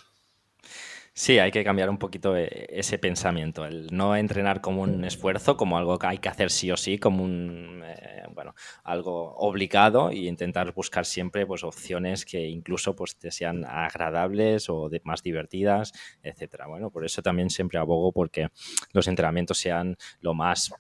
Sí, 1.14 1.40
hay 1.40 1.52
que 1.52 1.64
cambiar 1.66 1.90
un 1.90 1.98
poquito 1.98 2.38
eh, 2.38 2.68
ese 2.70 2.98
pensamiento, 2.98 3.66
el 3.66 3.88
no 3.92 4.16
entrenar 4.16 4.62
como 4.62 4.82
un 4.84 5.04
esfuerzo, 5.04 5.58
como 5.58 5.78
algo 5.78 6.00
que 6.00 6.08
hay 6.08 6.18
que 6.20 6.30
hacer 6.30 6.50
sí 6.50 6.72
o 6.72 6.78
sí, 6.78 6.98
como 6.98 7.24
un 7.24 7.84
eh, 7.86 8.24
bueno, 8.34 8.56
algo 8.86 9.36
obligado 9.36 10.12
y 10.14 10.30
intentar 10.30 10.74
buscar 10.74 11.06
siempre 11.06 11.46
pues 11.46 11.66
opciones 11.66 12.24
que 12.26 12.48
incluso 12.48 12.96
pues 12.96 13.18
te 13.18 13.30
sean 13.30 13.66
agradables 13.66 14.70
o 14.70 14.90
más 15.04 15.22
divertidas, 15.22 15.92
etcétera. 16.24 16.68
Bueno, 16.68 16.90
por 16.92 17.06
eso 17.06 17.22
también 17.22 17.50
siempre 17.50 17.78
abogo 17.78 18.14
porque 18.14 18.48
los 18.94 19.08
entrenamientos 19.08 19.58
sean 19.58 19.98
lo 20.22 20.34
más 20.34 20.74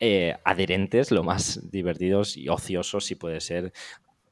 eh, 0.00 0.34
adherentes, 0.44 1.12
lo 1.12 1.22
más 1.22 1.70
divertidos 1.70 2.36
y 2.36 2.48
ociosos 2.48 3.04
si 3.06 3.14
puede 3.14 3.40
ser 3.40 3.72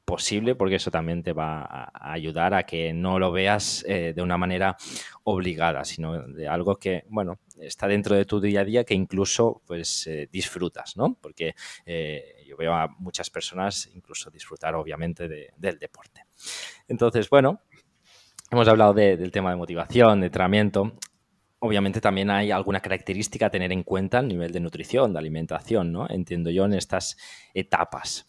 posible, 0.05 0.55
porque 0.55 0.75
eso 0.75 0.91
también 0.91 1.23
te 1.23 1.33
va 1.33 1.63
a 1.63 2.13
ayudar 2.13 2.53
a 2.53 2.63
que 2.63 2.93
no 2.93 3.19
lo 3.19 3.31
veas 3.31 3.83
eh, 3.87 4.13
de 4.15 4.21
una 4.21 4.37
manera 4.37 4.77
obligada, 5.23 5.83
sino 5.83 6.21
de 6.27 6.47
algo 6.47 6.77
que, 6.77 7.03
bueno, 7.09 7.39
está 7.59 7.87
dentro 7.87 8.15
de 8.15 8.25
tu 8.25 8.39
día 8.39 8.61
a 8.61 8.65
día 8.65 8.83
que 8.83 8.93
incluso 8.93 9.61
pues 9.65 10.05
eh, 10.07 10.29
disfrutas, 10.31 10.95
¿no? 10.95 11.17
Porque 11.19 11.55
eh, 11.85 12.43
yo 12.47 12.55
veo 12.55 12.73
a 12.73 12.87
muchas 12.99 13.29
personas 13.29 13.89
incluso 13.93 14.29
disfrutar 14.29 14.75
obviamente 14.75 15.27
del 15.27 15.79
deporte. 15.79 16.25
Entonces, 16.87 17.29
bueno, 17.29 17.61
hemos 18.51 18.67
hablado 18.67 18.93
del 18.93 19.31
tema 19.31 19.49
de 19.49 19.55
motivación, 19.55 20.19
de 20.19 20.27
entrenamiento. 20.27 20.93
Obviamente 21.65 22.01
también 22.01 22.29
hay 22.29 22.51
alguna 22.51 22.79
característica 22.79 23.47
a 23.47 23.49
tener 23.49 23.71
en 23.71 23.83
cuenta 23.83 24.19
a 24.19 24.21
nivel 24.21 24.51
de 24.51 24.59
nutrición, 24.59 25.13
de 25.13 25.19
alimentación, 25.19 25.91
¿no? 25.91 26.07
Entiendo 26.09 26.49
yo 26.51 26.65
en 26.65 26.73
estas 26.73 27.17
etapas. 27.53 28.25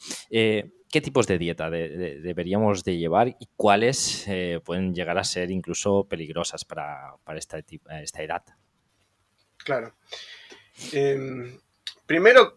¿Qué 0.91 1.01
tipos 1.01 1.27
de 1.27 1.37
dieta 1.37 1.69
deberíamos 1.69 2.85
de 2.85 2.97
llevar 2.97 3.29
y 3.29 3.49
cuáles 3.57 4.27
eh, 4.29 4.61
pueden 4.65 4.95
llegar 4.95 5.19
a 5.19 5.25
ser 5.25 5.51
incluso 5.51 6.07
peligrosas 6.09 6.65
para, 6.65 7.19
esta, 7.35 7.59
esta, 8.01 8.23
edad? 8.23 8.45
Claro. 9.59 9.97
Em, 10.93 11.61
primero, 12.07 12.57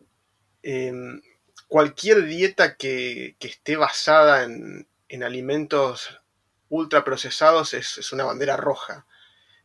em, 0.62 1.20
cualquier 1.68 2.24
dieta 2.26 2.78
que, 2.78 3.36
esté 3.40 3.76
basada 3.76 4.44
en, 4.44 4.88
alimentos 5.24 6.22
ultraprocesados 6.70 7.74
es, 7.74 7.98
es 7.98 8.14
una 8.14 8.26
bandera 8.26 8.56
roja. 8.56 9.08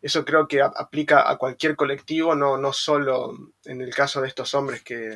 Eso 0.04 0.22
creo 0.22 0.46
que 0.46 0.60
aplica 0.60 1.30
a 1.30 1.38
cualquier 1.38 1.76
colectivo, 1.76 2.34
no, 2.34 2.58
no 2.58 2.74
solo 2.74 3.52
en 3.64 3.80
el 3.80 3.94
caso 3.94 4.20
de 4.20 4.28
estos 4.28 4.52
hombres 4.52 4.82
que, 4.82 5.14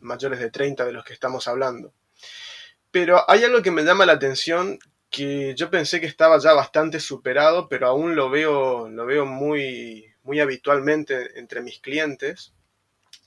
mayores 0.00 0.40
de 0.40 0.50
30 0.50 0.86
de 0.86 0.92
los 0.92 1.04
que 1.04 1.12
estamos 1.12 1.46
hablando. 1.46 1.92
Pero 2.90 3.30
hay 3.30 3.44
algo 3.44 3.60
que 3.60 3.70
me 3.70 3.82
llama 3.82 4.06
la 4.06 4.14
atención 4.14 4.78
que 5.10 5.54
yo 5.54 5.68
pensé 5.68 6.00
que 6.00 6.06
estaba 6.06 6.38
ya 6.38 6.54
bastante 6.54 7.00
superado, 7.00 7.68
pero 7.68 7.86
aún 7.86 8.16
lo 8.16 8.30
veo, 8.30 8.88
lo 8.88 9.04
veo 9.04 9.26
muy, 9.26 10.06
muy 10.22 10.40
habitualmente 10.40 11.38
entre 11.38 11.60
mis 11.60 11.80
clientes 11.80 12.54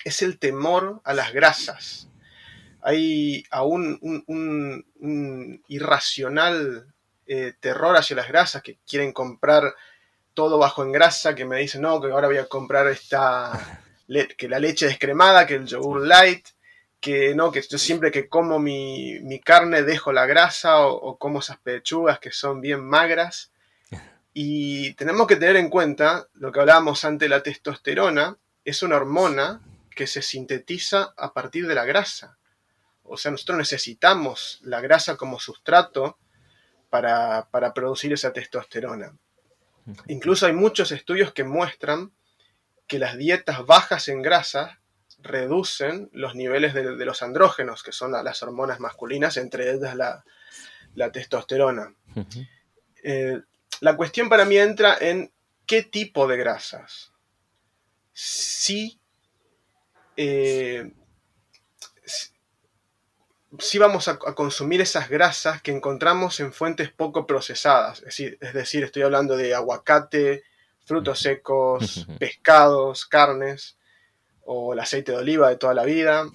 es 0.03 0.23
el 0.23 0.39
temor 0.39 0.99
a 1.03 1.13
las 1.13 1.31
grasas. 1.31 2.09
Hay 2.81 3.43
aún 3.51 3.99
un, 4.01 5.63
irracional 5.67 6.91
eh, 7.27 7.53
terror 7.59 7.97
hacia 7.97 8.15
las 8.15 8.29
grasas 8.29 8.63
que 8.63 8.79
quieren 8.87 9.13
comprar 9.13 9.75
todo 10.37 10.59
bajo 10.59 10.83
en 10.83 10.91
grasa, 10.91 11.33
que 11.33 11.45
me 11.45 11.57
dicen, 11.57 11.81
no, 11.81 11.99
que 11.99 12.11
ahora 12.11 12.27
voy 12.27 12.37
a 12.37 12.45
comprar 12.45 12.85
esta, 12.89 13.81
que 14.37 14.47
la 14.47 14.59
leche 14.59 14.85
descremada, 14.85 15.47
que 15.47 15.55
el 15.55 15.65
yogur 15.65 16.05
light, 16.05 16.49
que 16.99 17.33
no, 17.33 17.51
que 17.51 17.59
yo 17.63 17.79
siempre 17.79 18.11
que 18.11 18.29
como 18.29 18.59
mi, 18.59 19.41
carne 19.43 19.81
dejo 19.81 20.11
la 20.11 20.27
grasa 20.27 20.81
o, 20.85 21.17
como 21.17 21.39
esas 21.39 21.57
pechugas 21.57 22.19
que 22.19 22.31
son 22.31 22.61
bien 22.61 22.85
magras. 22.85 23.51
Y 24.31 24.93
tenemos 24.93 25.25
que 25.25 25.37
tener 25.37 25.55
en 25.55 25.71
cuenta 25.71 26.27
lo 26.35 26.51
que 26.51 26.59
hablábamos 26.59 27.03
antes, 27.03 27.27
la 27.27 27.41
testosterona 27.41 28.37
es 28.63 28.83
una 28.83 28.97
hormona 28.97 29.61
que 29.89 30.05
se 30.05 30.21
sintetiza 30.21 31.15
a 31.17 31.33
partir 31.33 31.65
de 31.65 31.73
la 31.73 31.85
grasa. 31.85 32.37
O 33.01 33.17
sea, 33.17 33.31
nosotros 33.31 33.57
necesitamos 33.57 34.59
la 34.61 34.81
grasa 34.81 35.17
como 35.17 35.39
sustrato 35.39 36.19
para, 36.91 37.47
para 37.49 37.73
producir 37.73 38.13
esa 38.13 38.31
testosterona. 38.31 39.17
Incluso 40.07 40.45
hay 40.45 40.53
muchos 40.53 40.91
estudios 40.91 41.33
que 41.33 41.43
muestran 41.43 42.11
que 42.87 42.99
las 42.99 43.17
dietas 43.17 43.65
bajas 43.65 44.07
en 44.07 44.21
grasa 44.21 44.79
reducen 45.19 46.09
los 46.13 46.35
niveles 46.35 46.73
de, 46.73 46.83
los 47.05 47.21
andrógenos, 47.21 47.83
que 47.83 47.91
son 47.91 48.11
las 48.11 48.43
hormonas 48.43 48.79
masculinas, 48.79 49.37
entre 49.37 49.71
ellas 49.73 49.95
la, 49.95 51.11
testosterona. 51.11 51.93
Eh, 53.03 53.41
la 53.81 53.95
cuestión 53.95 54.29
para 54.29 54.45
mí 54.45 54.57
entra 54.57 54.97
en 54.99 55.31
qué 55.65 55.83
tipo 55.83 56.27
de 56.27 56.37
grasas. 56.37 57.11
Si, 58.13 58.99
eh, 60.15 60.91
si 63.59 63.77
vamos 63.77 64.07
a, 64.07 64.17
consumir 64.17 64.81
esas 64.81 65.09
grasas 65.09 65.61
que 65.61 65.71
encontramos 65.71 66.39
en 66.39 66.51
fuentes 66.53 66.91
poco 66.91 67.25
procesadas, 67.25 67.99
es 67.99 68.05
decir, 68.05 68.37
es 68.41 68.53
decir 68.53 68.83
estoy 68.83 69.03
hablando 69.03 69.37
de 69.37 69.55
aguacate, 69.55 70.43
frutos 70.85 71.19
secos, 71.19 72.07
pescados, 72.19 73.05
carnes, 73.05 73.77
o 74.45 74.73
el 74.73 74.79
aceite 74.79 75.11
de 75.11 75.17
oliva 75.17 75.49
de 75.49 75.57
toda 75.57 75.73
la 75.73 75.83
vida. 75.83 76.25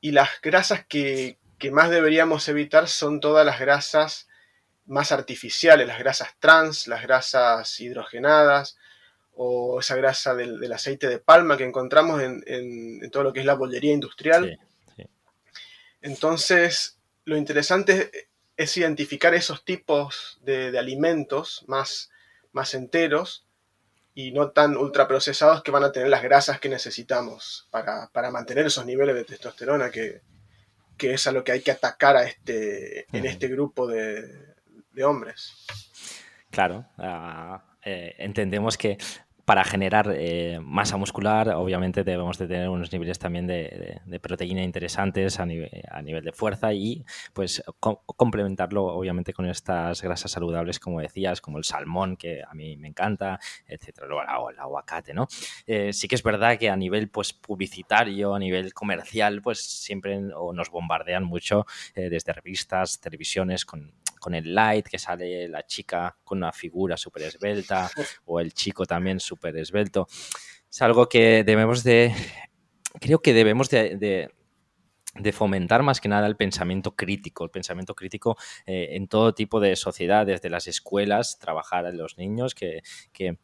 Y 0.00 0.12
las 0.12 0.30
grasas 0.42 0.86
que, 0.86 1.36
más 1.70 1.90
deberíamos 1.90 2.48
evitar 2.48 2.88
son 2.88 3.20
todas 3.20 3.44
las 3.44 3.60
grasas 3.60 4.28
más 4.86 5.12
artificiales, 5.12 5.86
las 5.86 5.98
grasas 5.98 6.30
trans, 6.38 6.88
las 6.88 7.02
grasas 7.02 7.78
hidrogenadas, 7.80 8.78
o 9.34 9.80
esa 9.80 9.96
grasa 9.96 10.34
del, 10.34 10.72
aceite 10.72 11.06
de 11.06 11.18
palma 11.18 11.58
que 11.58 11.64
encontramos 11.64 12.22
en, 12.22 13.10
todo 13.10 13.24
lo 13.24 13.32
que 13.34 13.40
es 13.40 13.46
la 13.46 13.54
bollería 13.54 13.92
industrial. 13.92 14.58
Entonces, 16.02 16.98
lo 17.24 17.36
interesante 17.36 18.10
es, 18.56 18.76
identificar 18.76 19.34
esos 19.34 19.64
tipos 19.64 20.38
de, 20.42 20.78
alimentos 20.78 21.64
más, 21.66 22.10
más 22.52 22.74
enteros 22.74 23.46
y 24.14 24.32
no 24.32 24.50
tan 24.50 24.76
ultraprocesados 24.76 25.62
que 25.62 25.70
van 25.70 25.84
a 25.84 25.92
tener 25.92 26.08
las 26.08 26.22
grasas 26.22 26.60
que 26.60 26.68
necesitamos 26.68 27.68
para, 27.70 28.30
mantener 28.30 28.66
esos 28.66 28.84
niveles 28.84 29.14
de 29.14 29.24
testosterona 29.24 29.90
que, 29.90 30.22
es 30.98 31.26
a 31.26 31.32
lo 31.32 31.42
que 31.42 31.52
hay 31.52 31.62
que 31.62 31.70
atacar 31.70 32.16
a 32.16 32.24
este, 32.24 33.06
en 33.16 33.24
este 33.24 33.48
grupo 33.48 33.86
de, 33.86 34.54
hombres. 35.02 35.64
Claro, 36.50 36.84
eh, 37.82 38.14
entendemos 38.18 38.76
que 38.76 38.98
para 39.50 39.64
generar 39.64 40.14
eh, 40.16 40.60
masa 40.62 40.96
muscular, 40.96 41.48
obviamente 41.48 42.04
debemos 42.04 42.38
de 42.38 42.46
tener 42.46 42.68
unos 42.68 42.92
niveles 42.92 43.18
también 43.18 43.48
de, 43.48 44.00
proteína 44.22 44.62
interesantes 44.62 45.40
a, 45.40 45.44
nivel, 45.44 46.22
de 46.22 46.30
fuerza 46.30 46.72
y 46.72 47.04
pues 47.32 47.60
complementarlo 47.80 48.84
obviamente 48.84 49.32
con 49.32 49.46
estas 49.46 50.02
grasas 50.02 50.30
saludables, 50.30 50.78
como 50.78 51.00
decías, 51.00 51.40
como 51.40 51.58
el 51.58 51.64
salmón, 51.64 52.16
que 52.16 52.44
a 52.48 52.54
mí 52.54 52.76
me 52.76 52.86
encanta, 52.86 53.40
etcétera, 53.66 54.06
o 54.38 54.50
el 54.50 54.58
aguacate, 54.60 55.14
¿no? 55.14 55.26
Eh, 55.66 55.92
sí 55.92 56.06
que 56.06 56.14
es 56.14 56.22
verdad 56.22 56.56
que 56.56 56.70
a 56.70 56.76
nivel 56.76 57.08
pues 57.08 57.32
publicitario, 57.32 58.36
a 58.36 58.38
nivel 58.38 58.72
comercial, 58.72 59.42
pues 59.42 59.58
siempre 59.58 60.20
nos 60.20 60.70
bombardean 60.70 61.24
mucho 61.24 61.66
eh, 61.96 62.08
desde 62.08 62.32
revistas, 62.32 63.00
televisiones 63.00 63.64
con 63.64 63.94
con 64.20 64.34
el 64.34 64.54
light, 64.54 64.86
que 64.86 64.98
sale 64.98 65.48
la 65.48 65.66
chica 65.66 66.16
con 66.22 66.38
una 66.38 66.52
figura 66.52 66.96
súper 66.96 67.22
esbelta 67.22 67.90
o 68.26 68.38
el 68.38 68.52
chico 68.52 68.86
también 68.86 69.18
súper 69.18 69.56
esbelto. 69.56 70.06
Es 70.70 70.82
algo 70.82 71.08
que 71.08 71.42
debemos 71.42 71.82
de, 71.82 72.14
creo 73.00 73.20
que 73.20 73.34
debemos 73.34 73.68
de, 73.70 74.30
fomentar 75.32 75.82
más 75.82 76.00
que 76.00 76.08
nada 76.08 76.28
el 76.28 76.36
pensamiento 76.36 76.94
crítico, 76.94 77.44
el 77.44 77.50
pensamiento 77.50 77.94
crítico 77.94 78.36
eh, 78.66 78.90
en 78.92 79.08
todo 79.08 79.34
tipo 79.34 79.58
de 79.58 79.74
sociedad, 79.74 80.26
desde 80.26 80.50
las 80.50 80.68
escuelas, 80.68 81.38
trabajar 81.38 81.86
en 81.86 81.96
los 81.96 82.16
niños, 82.18 82.54
que, 82.54 82.82
que, 83.12 83.38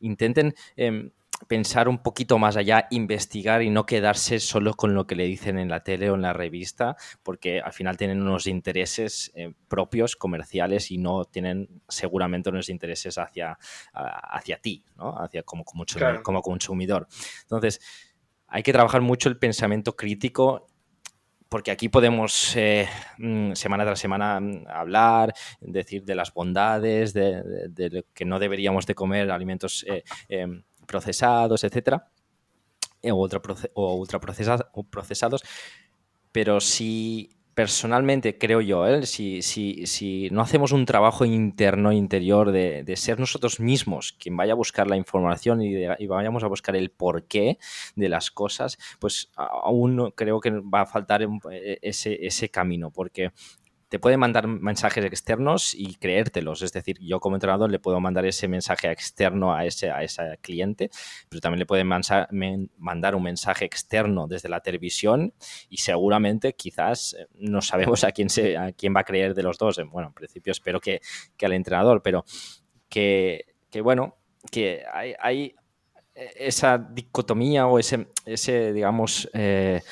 intenten 0.00 0.54
em, 0.76 1.10
pensar 1.48 1.88
un 1.88 1.98
poquito 1.98 2.38
más 2.38 2.56
allá, 2.56 2.86
investigar 2.90 3.62
y 3.62 3.70
no 3.70 3.86
quedarse 3.86 4.40
solo 4.40 4.74
con 4.74 4.94
lo 4.94 5.06
que 5.06 5.16
le 5.16 5.24
dicen 5.24 5.58
en 5.58 5.68
la 5.68 5.82
tele 5.82 6.10
o 6.10 6.14
en 6.14 6.22
la 6.22 6.32
revista, 6.32 6.96
porque 7.22 7.60
al 7.60 7.72
final 7.72 7.96
tienen 7.96 8.22
unos 8.22 8.46
intereses 8.46 9.32
eh, 9.34 9.52
propios, 9.68 10.16
comerciales, 10.16 10.90
y 10.90 10.98
no 10.98 11.24
tienen 11.24 11.82
seguramente 11.88 12.50
unos 12.50 12.68
intereses 12.68 13.18
hacia, 13.18 13.58
hacia 13.92 14.58
ti, 14.58 14.84
¿no? 14.96 15.16
hacia 15.18 15.42
como, 15.42 15.64
como, 15.64 15.84
como 16.22 16.42
consumidor. 16.42 17.06
Entonces, 17.42 17.80
hay 18.48 18.62
que 18.62 18.72
trabajar 18.72 19.00
mucho 19.00 19.28
el 19.28 19.38
pensamiento 19.38 19.96
crítico 19.96 20.66
porque 21.48 21.70
aquí 21.70 21.88
podemos 21.88 22.56
eh, 22.56 22.88
mm, 23.18 23.52
semana 23.52 23.84
tras 23.84 24.00
semana 24.00 24.40
mm, 24.40 24.64
hablar, 24.68 25.32
decir 25.60 26.04
de 26.04 26.14
las 26.14 26.32
bondades, 26.32 27.12
de, 27.14 28.04
que 28.12 28.24
no 28.24 28.38
deberíamos 28.38 28.86
de 28.86 28.94
comer 28.94 29.30
alimentos 29.30 29.84
eh, 29.88 30.02
em, 30.28 30.64
procesados, 30.86 31.64
etcétera, 31.64 32.08
eh, 33.02 33.12
o, 33.12 33.94
ultraprocesados, 33.94 35.42
pero 36.32 36.60
si 36.60 37.30
personalmente 37.54 38.36
creo 38.36 38.60
yo, 38.60 38.86
¿eh? 38.86 39.06
si, 39.06 39.40
si, 39.40 40.28
no 40.30 40.42
hacemos 40.42 40.72
un 40.72 40.84
trabajo 40.84 41.24
interno, 41.24 41.90
interior, 41.90 42.52
de, 42.52 42.96
ser 42.96 43.18
nosotros 43.18 43.60
mismos 43.60 44.12
quien 44.12 44.36
vaya 44.36 44.52
a 44.52 44.56
buscar 44.56 44.86
la 44.88 44.98
información 44.98 45.62
y, 45.62 46.06
vayamos 46.06 46.44
a 46.44 46.48
buscar 46.48 46.76
el 46.76 46.90
porqué 46.90 47.58
de 47.94 48.08
las 48.10 48.30
cosas, 48.30 48.76
pues 48.98 49.30
aún 49.36 50.12
creo 50.14 50.38
que 50.40 50.50
va 50.50 50.82
a 50.82 50.86
faltar 50.86 51.22
e, 51.22 51.78
ese, 51.80 52.26
ese 52.26 52.50
camino, 52.50 52.90
porque 52.90 53.32
te 53.88 53.98
puede 53.98 54.16
mandar 54.16 54.48
mensajes 54.48 55.04
externos 55.04 55.74
y 55.74 55.94
creértelos. 55.94 56.62
Es 56.62 56.72
decir, 56.72 56.98
yo 57.00 57.20
como 57.20 57.36
entrenador 57.36 57.70
le 57.70 57.78
puedo 57.78 58.00
mandar 58.00 58.26
ese 58.26 58.48
mensaje 58.48 58.90
externo 58.90 59.54
a 59.54 59.64
ese, 59.64 59.90
a 59.90 60.02
ese 60.02 60.38
cliente, 60.40 60.90
pero 61.28 61.40
también 61.40 61.60
le 61.60 61.66
pueden 61.66 61.88
mandar 62.78 63.14
un 63.14 63.22
mensaje 63.22 63.64
externo 63.64 64.26
desde 64.26 64.48
la 64.48 64.60
televisión 64.60 65.34
y 65.68 65.78
seguramente 65.78 66.54
quizás 66.54 67.14
eh, 67.14 67.26
no 67.34 67.62
sabemos 67.62 68.02
a 68.04 68.12
quién, 68.12 68.28
se, 68.28 68.56
a 68.56 68.72
quién 68.72 68.94
va 68.94 69.00
a 69.00 69.04
creer 69.04 69.34
de 69.34 69.42
los 69.42 69.58
dos. 69.58 69.80
Bueno, 69.90 70.08
en 70.08 70.14
principio 70.14 70.50
espero 70.50 70.80
que, 70.80 71.00
al 71.42 71.52
entrenador, 71.52 72.02
pero 72.02 72.24
que, 72.88 73.44
bueno, 73.82 74.16
que 74.50 74.82
hay, 75.20 75.54
esa 76.14 76.78
dicotomía 76.78 77.66
o 77.66 77.78
ese, 77.78 78.08
ese 78.24 78.72
digamos, 78.72 79.28
eh, 79.34 79.82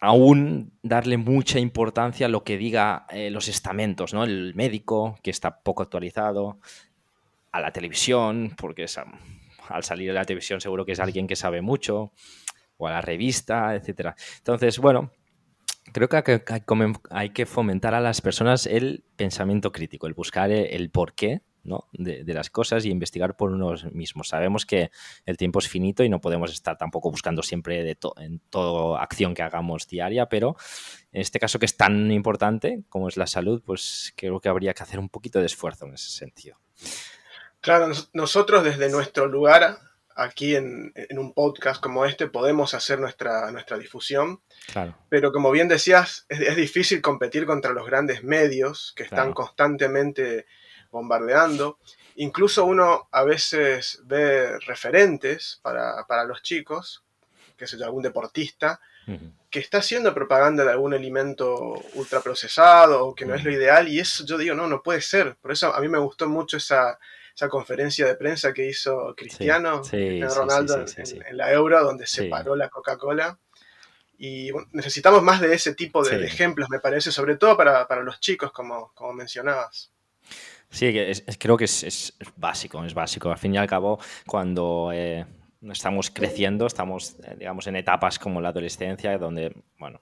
aún 0.00 0.72
darle 0.82 1.18
mucha 1.18 1.58
importancia 1.58 2.26
a 2.26 2.28
lo 2.30 2.42
que 2.42 2.56
diga 2.56 3.06
eh, 3.10 3.30
los 3.30 3.48
estamentos, 3.48 4.14
¿no? 4.14 4.24
El 4.24 4.54
médico, 4.54 5.18
que 5.22 5.30
está 5.30 5.60
poco 5.60 5.82
actualizado, 5.82 6.58
a 7.52 7.60
la 7.60 7.72
televisión, 7.72 8.54
porque 8.56 8.86
al 9.68 9.84
salir 9.84 10.08
de 10.08 10.14
la 10.14 10.24
televisión 10.24 10.60
seguro 10.60 10.86
que 10.86 10.92
es 10.92 11.00
alguien 11.00 11.26
que 11.26 11.36
sabe 11.36 11.60
mucho, 11.60 12.12
o 12.78 12.88
a 12.88 12.92
la 12.92 13.00
revista, 13.02 13.74
etcétera. 13.74 14.16
Entonces, 14.38 14.78
bueno, 14.78 15.12
creo 15.92 16.08
que 16.08 16.42
hay 17.10 17.30
que 17.30 17.44
fomentar 17.44 17.94
a 17.94 18.00
las 18.00 18.22
personas 18.22 18.66
el 18.66 19.04
pensamiento 19.16 19.70
crítico, 19.70 20.06
el 20.06 20.14
buscar 20.14 20.50
el 20.50 20.90
porqué 21.62 21.86
de, 21.92 22.34
las 22.34 22.50
cosas 22.50 22.84
y 22.84 22.90
investigar 22.90 23.36
por 23.36 23.50
uno 23.50 23.74
mismos. 23.92 24.28
Sabemos 24.28 24.66
que 24.66 24.90
el 25.26 25.36
tiempo 25.36 25.58
es 25.58 25.68
finito 25.68 26.02
y 26.04 26.08
no 26.08 26.20
podemos 26.20 26.52
estar 26.52 26.76
tampoco 26.76 27.10
buscando 27.10 27.42
siempre 27.42 27.82
de 27.82 27.96
en 28.18 28.40
toda 28.50 29.02
acción 29.02 29.34
que 29.34 29.42
hagamos 29.42 29.86
diaria, 29.86 30.26
pero 30.26 30.56
en 31.12 31.20
este 31.20 31.38
caso 31.38 31.58
que 31.58 31.66
es 31.66 31.76
tan 31.76 32.10
importante 32.10 32.82
como 32.88 33.08
es 33.08 33.16
la 33.16 33.26
salud, 33.26 33.62
pues 33.64 34.12
creo 34.16 34.40
que 34.40 34.48
habría 34.48 34.74
que 34.74 34.82
hacer 34.82 34.98
un 34.98 35.08
poquito 35.08 35.40
de 35.40 35.46
esfuerzo 35.46 35.86
en 35.86 35.94
ese 35.94 36.10
sentido. 36.10 36.58
Claro, 37.60 37.92
nosotros 38.14 38.64
desde 38.64 38.88
nuestro 38.88 39.26
lugar, 39.26 39.78
aquí 40.14 40.56
en, 40.56 40.92
un 41.16 41.34
podcast 41.34 41.82
como 41.82 42.04
este, 42.04 42.26
podemos 42.26 42.74
hacer 42.74 43.00
nuestra, 43.00 43.50
nuestra 43.52 43.78
difusión. 43.78 44.40
Pero 45.08 45.32
como 45.32 45.50
bien 45.50 45.68
decías, 45.68 46.26
es, 46.28 46.56
difícil 46.56 47.02
competir 47.02 47.46
contra 47.46 47.72
los 47.72 47.86
grandes 47.86 48.22
medios 48.22 48.92
que 48.96 49.02
están 49.02 49.32
constantemente 49.32 50.46
bombardeando. 50.90 51.78
incluso 52.16 52.64
uno 52.64 53.08
a 53.10 53.24
veces 53.24 54.00
ve 54.04 54.58
referentes 54.60 55.60
para, 55.62 56.06
para 56.06 56.24
los 56.24 56.42
chicos, 56.42 57.04
que 57.56 57.64
es 57.64 57.82
algún 57.82 58.02
deportista, 58.02 58.80
que 59.50 59.58
está 59.58 59.78
haciendo 59.78 60.14
propaganda 60.14 60.64
de 60.64 60.70
algún 60.70 60.94
alimento 60.94 61.82
ultraprocesado 61.94 63.06
o 63.06 63.14
que 63.14 63.26
no 63.26 63.34
es 63.34 63.42
lo 63.42 63.50
ideal, 63.50 63.88
y 63.88 63.98
eso 63.98 64.24
yo 64.24 64.38
digo, 64.38 64.54
no, 64.54 64.68
no 64.68 64.82
puede 64.82 65.00
ser. 65.00 65.36
Por 65.40 65.50
eso 65.50 65.74
a 65.74 65.80
mí 65.80 65.88
me 65.88 65.98
gustó 65.98 66.28
mucho 66.28 66.58
esa, 66.58 66.98
esa 67.34 67.48
conferencia 67.48 68.06
de 68.06 68.14
prensa 68.14 68.52
que 68.52 68.68
hizo 68.68 69.14
Cristiano 69.16 69.82
Ronaldo 69.92 70.84
en, 70.96 71.36
la 71.36 71.52
Euro, 71.52 71.82
donde 71.82 72.06
separó 72.06 72.54
la 72.54 72.68
Coca-Cola. 72.68 73.38
Y 74.18 74.50
necesitamos 74.72 75.22
más 75.22 75.40
de 75.40 75.54
ese 75.54 75.74
tipo 75.74 76.04
de, 76.04 76.24
ejemplos, 76.24 76.68
me 76.70 76.78
parece, 76.78 77.10
sobre 77.10 77.36
todo 77.36 77.56
para, 77.56 78.02
los 78.02 78.20
chicos, 78.20 78.52
como, 78.52 78.92
como 78.94 79.14
mencionabas. 79.14 79.90
Sí, 80.70 80.92
creo 81.38 81.56
que 81.56 81.64
es, 81.64 82.16
básico, 82.36 82.84
es 82.84 82.94
básico. 82.94 83.30
Al 83.30 83.38
fin 83.38 83.54
y 83.54 83.58
al 83.58 83.66
cabo, 83.66 83.98
cuando 84.26 84.90
eh, 84.92 85.26
estamos 85.62 86.10
creciendo, 86.10 86.66
estamos, 86.66 87.16
eh, 87.24 87.34
digamos, 87.38 87.66
en 87.66 87.76
etapas 87.76 88.18
como 88.18 88.40
la 88.40 88.50
adolescencia, 88.50 89.18
donde, 89.18 89.52
bueno, 89.78 90.00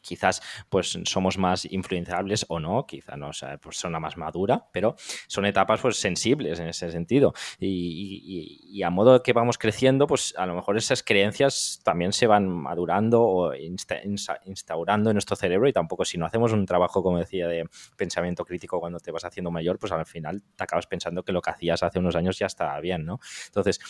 quizás 0.00 0.42
pues 0.68 0.98
somos 1.04 1.38
más 1.38 1.64
influenciables 1.70 2.46
o 2.48 2.60
no, 2.60 2.86
quizá 2.86 3.16
no 3.16 3.32
sea 3.32 3.58
persona 3.58 4.00
más 4.00 4.16
madura, 4.16 4.66
pero 4.72 4.96
son 5.26 5.46
etapas 5.46 5.80
pues 5.80 5.96
sensibles 5.96 6.60
en 6.60 6.68
ese 6.68 6.90
sentido. 6.90 7.32
Y, 7.58 8.82
a 8.82 8.90
modo 8.90 9.22
que 9.22 9.32
vamos 9.32 9.58
creciendo, 9.58 10.06
pues 10.06 10.34
a 10.38 10.46
lo 10.46 10.54
mejor 10.54 10.76
esas 10.76 11.02
creencias 11.02 11.80
también 11.84 12.12
se 12.12 12.26
van 12.26 12.48
madurando 12.48 13.22
o 13.22 13.52
instaurando 13.54 15.10
en 15.10 15.14
nuestro 15.14 15.36
cerebro 15.36 15.68
y 15.68 15.72
tampoco 15.72 16.04
si 16.04 16.16
no 16.16 16.26
hacemos 16.26 16.52
un 16.52 16.64
trabajo, 16.64 17.02
como 17.02 17.18
decía, 17.18 17.46
de 17.46 17.68
pensamiento 17.96 18.44
crítico 18.44 18.80
cuando 18.80 18.98
te 18.98 19.10
vas 19.10 19.24
haciendo 19.24 19.50
mayor, 19.50 19.78
pues 19.78 19.92
al 19.92 20.06
final 20.06 20.42
te 20.56 20.64
acabas 20.64 20.86
pensando 20.86 21.22
que 21.22 21.32
lo 21.32 21.42
que 21.42 21.50
hacías 21.50 21.82
hace 21.82 21.98
unos 21.98 22.16
años 22.16 22.38
ya 22.38 22.46
está 22.46 22.78
bien, 22.80 23.04
¿no? 23.04 23.20
Entonces, 23.46 23.80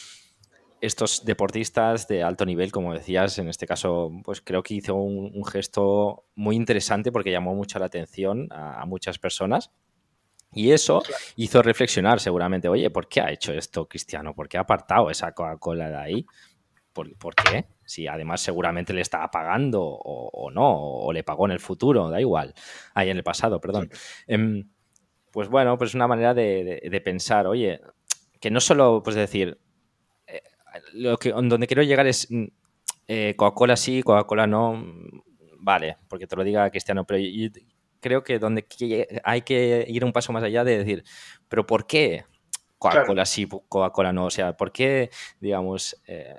estos 0.80 1.24
deportistas 1.24 2.08
de 2.08 2.22
alto 2.22 2.46
nivel, 2.46 2.72
como 2.72 2.94
decías, 2.94 3.38
en 3.38 3.48
este 3.48 3.66
caso, 3.66 4.10
pues 4.24 4.40
creo 4.40 4.62
que 4.62 4.74
hizo 4.74 4.94
un, 4.94 5.44
gesto 5.44 6.24
muy 6.34 6.56
interesante 6.56 7.12
porque 7.12 7.30
llamó 7.30 7.54
mucho 7.54 7.78
la 7.78 7.86
atención 7.86 8.48
a, 8.50 8.84
muchas 8.86 9.18
personas. 9.18 9.70
Y 10.52 10.72
eso 10.72 11.02
hizo 11.36 11.62
reflexionar 11.62 12.18
seguramente, 12.18 12.68
oye, 12.68 12.90
¿por 12.90 13.08
qué 13.08 13.20
ha 13.20 13.30
hecho 13.30 13.52
esto 13.52 13.86
Cristiano? 13.86 14.34
¿Por 14.34 14.48
qué 14.48 14.58
ha 14.58 14.62
apartado 14.62 15.10
esa 15.10 15.32
Coca-Cola 15.32 15.90
de 15.90 15.96
ahí? 15.96 16.26
¿Por, 16.92 17.34
qué? 17.34 17.66
Si 17.84 18.08
además 18.08 18.40
seguramente 18.40 18.92
le 18.92 19.00
estaba 19.00 19.30
pagando 19.30 19.80
o, 19.82 20.50
no, 20.50 20.76
o 20.76 21.12
le 21.12 21.22
pagó 21.22 21.46
en 21.46 21.52
el 21.52 21.60
futuro, 21.60 22.10
da 22.10 22.20
igual. 22.20 22.52
Ahí 22.94 23.10
en 23.10 23.16
el 23.16 23.22
pasado, 23.22 23.60
perdón. 23.60 23.90
Em, 24.26 24.68
pues 25.30 25.48
bueno, 25.48 25.78
pues 25.78 25.94
una 25.94 26.08
manera 26.08 26.34
de, 26.34 26.82
de, 26.90 27.00
pensar, 27.00 27.46
oye, 27.46 27.80
que 28.40 28.50
no 28.50 28.60
solo, 28.60 29.02
pues 29.04 29.14
decir, 29.14 29.60
lo 30.92 31.16
que, 31.18 31.30
donde 31.30 31.66
quiero 31.66 31.82
llegar 31.82 32.06
es 32.06 32.26
mm, 32.30 32.44
eh, 33.08 33.34
Coca-Cola 33.36 33.76
sí, 33.76 34.02
Coca-Cola 34.02 34.46
no, 34.46 34.84
vale, 35.58 35.96
porque 36.08 36.26
te 36.26 36.36
lo 36.36 36.44
diga 36.44 36.70
Cristiano, 36.70 37.04
pero 37.04 37.20
creo 38.00 38.22
que 38.22 38.38
donde 38.38 38.66
hay 39.24 39.42
que 39.42 39.84
ir 39.88 40.04
un 40.04 40.12
paso 40.12 40.32
más 40.32 40.42
allá 40.42 40.64
de 40.64 40.78
decir, 40.78 41.04
pero 41.48 41.66
¿por 41.66 41.86
qué 41.86 42.24
Coca-Cola 42.78 43.26
sí, 43.26 43.46
Coca-Cola 43.46 44.12
no? 44.12 44.26
O 44.26 44.30
sea, 44.30 44.56
¿por 44.56 44.72
qué, 44.72 45.10
digamos, 45.38 45.96
eh, 46.06 46.34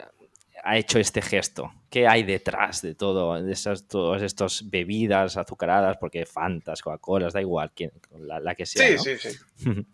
ha 0.63 0.77
hecho 0.77 0.97
este 0.97 1.21
gesto? 1.21 1.71
¿Qué 1.89 2.07
hay 2.07 2.23
detrás 2.23 2.81
de 2.81 2.95
todo, 2.95 3.41
de 3.41 3.51
esas, 3.51 3.87
todas 3.87 4.21
estas 4.23 4.69
bebidas 4.69 5.37
azucaradas? 5.37 5.97
Porque 5.97 6.25
Fantas, 6.25 6.81
Coca-Cola, 6.81 7.29
da 7.29 7.41
igual, 7.41 7.71
la, 8.17 8.55
que 8.55 8.65
sea. 8.65 8.97
Sí, 8.97 9.17
sí, 9.17 9.29
sí. 9.29 9.37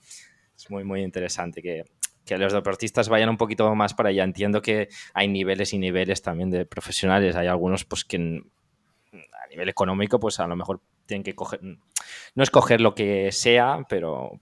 es 0.55 0.69
muy, 0.69 0.83
muy 0.83 1.03
interesante 1.03 1.61
que 1.61 1.83
que 2.27 2.37
los 2.37 2.53
deportistas 2.53 3.09
vayan 3.09 3.29
un 3.29 3.37
poquito 3.37 3.73
más 3.73 3.93
para 3.93 4.09
allá. 4.09 4.23
Entiendo 4.23 4.61
que 4.61 4.89
hay 5.13 5.27
niveles 5.27 5.73
y 5.73 5.79
niveles 5.79 6.21
también 6.21 6.51
de 6.51 6.65
profesionales. 6.65 7.35
Hay 7.35 7.47
algunos 7.47 7.85
pues 7.85 8.05
que 8.05 8.17
a 8.17 9.47
nivel 9.49 9.69
económico 9.69 10.19
pues 10.19 10.39
a 10.39 10.47
lo 10.47 10.55
mejor 10.55 10.81
tienen 11.07 11.23
que 11.23 11.33
coger, 11.33 11.61
no 11.63 12.43
escoger 12.43 12.81
lo 12.81 12.93
que 12.93 13.31
sea, 13.31 13.85
pero 13.89 14.39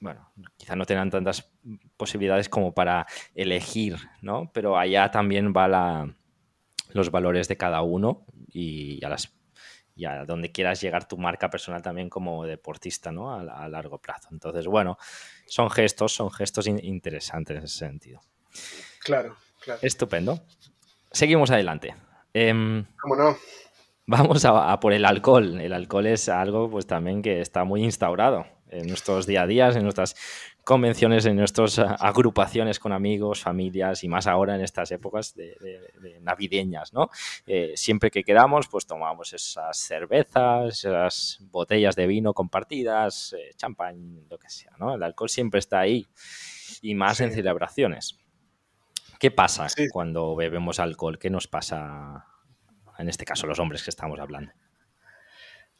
bueno, 0.00 0.30
quizá 0.56 0.76
no 0.76 0.84
tengan 0.86 1.10
tantas 1.10 1.50
posibilidades 1.96 2.48
como 2.48 2.72
para 2.72 3.06
elegir, 3.34 3.96
¿no? 4.22 4.50
Pero 4.54 4.78
allá 4.78 5.10
también 5.10 5.52
va 5.54 5.66
la, 5.68 6.14
los 6.90 7.10
valores 7.10 7.48
de 7.48 7.56
cada 7.56 7.82
uno 7.82 8.24
y 8.48 9.04
a 9.04 9.08
las 9.08 9.35
y 9.96 10.04
a 10.04 10.24
donde 10.24 10.52
quieras 10.52 10.80
llegar 10.80 11.08
tu 11.08 11.16
marca 11.16 11.48
personal 11.48 11.82
también 11.82 12.10
como 12.10 12.44
deportista, 12.44 13.10
¿no? 13.10 13.34
A, 13.34 13.68
largo 13.68 13.98
plazo. 13.98 14.28
Entonces, 14.30 14.66
bueno, 14.66 14.98
son 15.46 15.70
gestos, 15.70 16.12
son 16.12 16.30
gestos 16.30 16.66
interesantes 16.66 17.56
en 17.56 17.64
ese 17.64 17.78
sentido. 17.78 18.20
Claro, 19.02 19.36
claro. 19.60 19.80
Estupendo. 19.82 20.40
Seguimos 21.10 21.50
adelante. 21.50 21.94
Em, 22.34 22.84
¿Cómo 23.00 23.16
no? 23.16 23.36
Vamos 24.04 24.44
a, 24.44 24.78
por 24.78 24.92
el 24.92 25.04
alcohol. 25.04 25.60
El 25.60 25.72
alcohol 25.72 26.06
es 26.06 26.28
algo 26.28 26.70
pues 26.70 26.86
también 26.86 27.22
que 27.22 27.40
está 27.40 27.64
muy 27.64 27.82
instaurado 27.82 28.46
en 28.68 28.86
nuestros 28.86 29.26
día 29.26 29.42
a 29.42 29.46
día, 29.46 29.68
en 29.70 29.82
nuestras 29.82 30.14
convenciones, 30.66 31.24
en 31.26 31.36
nuestras 31.36 31.78
agrupaciones 31.78 32.80
con 32.80 32.92
amigos, 32.92 33.40
familias 33.40 34.02
y 34.02 34.08
más 34.08 34.26
ahora 34.26 34.56
en 34.56 34.62
estas 34.62 34.90
épocas 34.90 35.32
de, 35.36 35.56
navideñas, 36.22 36.92
¿no? 36.92 37.08
Eh, 37.46 37.74
siempre 37.76 38.10
que 38.10 38.24
quedamos, 38.24 38.66
pues 38.66 38.84
tomamos 38.84 39.32
esas 39.32 39.78
cervezas, 39.78 40.78
esas 40.78 41.38
botellas 41.52 41.94
de 41.94 42.08
vino 42.08 42.34
compartidas, 42.34 43.32
eh, 43.38 43.52
champán, 43.54 44.26
lo 44.28 44.38
que 44.38 44.50
sea, 44.50 44.72
¿no? 44.80 44.96
El 44.96 45.04
alcohol 45.04 45.28
siempre 45.28 45.60
está 45.60 45.78
ahí 45.78 46.04
y 46.82 46.96
más 46.96 47.20
en 47.20 47.30
celebraciones. 47.30 48.18
¿Qué 49.20 49.30
pasa 49.30 49.68
cuando 49.92 50.34
bebemos 50.34 50.80
alcohol? 50.80 51.16
¿Qué 51.20 51.30
nos 51.30 51.46
pasa, 51.46 52.26
en 52.98 53.08
este 53.08 53.24
caso, 53.24 53.46
los 53.46 53.60
hombres 53.60 53.84
que 53.84 53.90
estamos 53.90 54.18
hablando? 54.18 54.50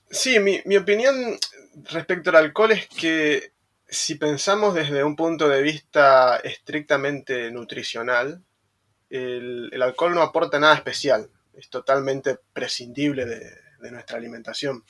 Sí, 0.08 0.38
mi, 0.38 0.60
mi 0.64 0.76
opinión 0.76 1.16
respecto 1.90 2.30
al 2.30 2.36
alcohol 2.36 2.70
es 2.70 2.86
que 2.86 3.55
si 3.88 4.16
pensamos 4.16 4.74
desde 4.74 5.04
un 5.04 5.16
punto 5.16 5.48
de 5.48 5.62
vista 5.62 6.36
estrictamente 6.38 7.50
nutricional, 7.50 8.42
el, 9.10 9.80
alcohol 9.80 10.14
no 10.14 10.22
aporta 10.22 10.58
nada 10.58 10.74
especial, 10.74 11.30
es 11.54 11.70
totalmente 11.70 12.38
prescindible 12.52 13.26
de, 13.26 13.66
nuestra 13.90 14.18
alimentación. 14.18 14.82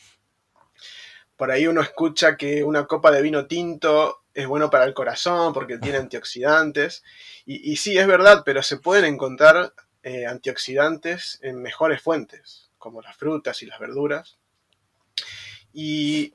Por 1.36 1.50
ahí 1.50 1.66
uno 1.66 1.82
escucha 1.82 2.38
que 2.38 2.64
una 2.64 2.86
copa 2.86 3.10
de 3.10 3.20
vino 3.20 3.46
tinto 3.46 4.22
es 4.32 4.46
bueno 4.46 4.70
para 4.70 4.84
el 4.84 4.94
corazón 4.94 5.52
porque 5.52 5.76
tiene 5.76 5.98
antioxidantes, 5.98 7.04
y, 7.44 7.76
sí, 7.76 7.98
es 7.98 8.06
verdad, 8.06 8.42
pero 8.44 8.62
se 8.62 8.78
pueden 8.78 9.04
encontrar 9.04 9.74
eh, 10.02 10.24
antioxidantes 10.24 11.38
en 11.42 11.60
mejores 11.60 12.00
fuentes, 12.00 12.70
como 12.78 13.02
las 13.02 13.16
frutas 13.16 13.62
y 13.62 13.66
las 13.66 13.78
verduras. 13.78 14.38
Y 15.74 16.32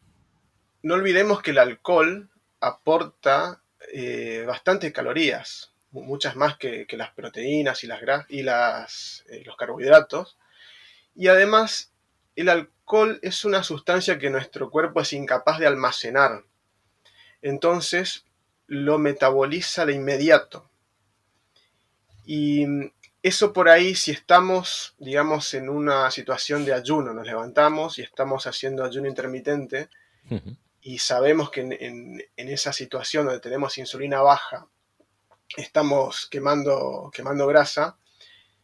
no 0.84 0.93
olvidemos 0.93 1.41
que 1.41 1.52
el 1.52 1.58
alcohol 1.58 2.31
aporta 2.62 3.62
eh, 3.91 4.45
bastantes 4.47 4.93
calorías, 4.93 5.74
muchas 5.91 6.36
más 6.36 6.58
que, 6.58 6.88
las 6.91 7.12
proteínas 7.12 7.84
y, 7.84 7.88
las 7.88 8.00
y 8.30 8.43
las, 8.43 9.26
eh, 9.30 9.43
los 9.45 9.58
carbohidratos. 9.58 10.38
Y 11.15 11.28
además, 11.28 11.91
el 12.36 12.47
alcohol 12.47 13.19
es 13.21 13.43
una 13.43 13.63
sustancia 13.63 14.17
que 14.17 14.30
nuestro 14.30 14.69
cuerpo 14.69 15.02
es 15.02 15.12
incapaz 15.12 15.60
de 15.60 15.67
almacenar. 15.67 16.43
Entonces, 17.41 18.26
lo 18.67 18.97
metaboliza 19.00 19.86
de 19.86 19.93
inmediato. 19.93 20.69
Y 22.26 22.65
eso 23.24 23.52
por 23.52 23.67
ahí, 23.67 23.95
si 23.95 24.12
estamos, 24.12 24.95
digamos, 25.00 25.54
en 25.54 25.69
una 25.69 26.10
situación 26.12 26.63
de 26.63 26.74
ayuno, 26.74 27.13
nos 27.13 27.26
levantamos 27.26 28.00
y 28.00 28.04
estamos 28.04 28.47
haciendo 28.47 28.86
ayuno 28.86 29.08
intermitente, 29.08 29.89
y 30.82 30.98
sabemos 31.00 31.52
que 31.52 31.62
en, 31.62 32.22
esa 32.36 32.74
situación 32.74 33.26
donde 33.26 33.39
tenemos 33.39 33.78
insulina 33.78 34.22
baja, 34.22 34.67
estamos 35.56 36.28
quemando, 36.28 37.12
quemando 37.13 37.46
grasa, 37.48 37.98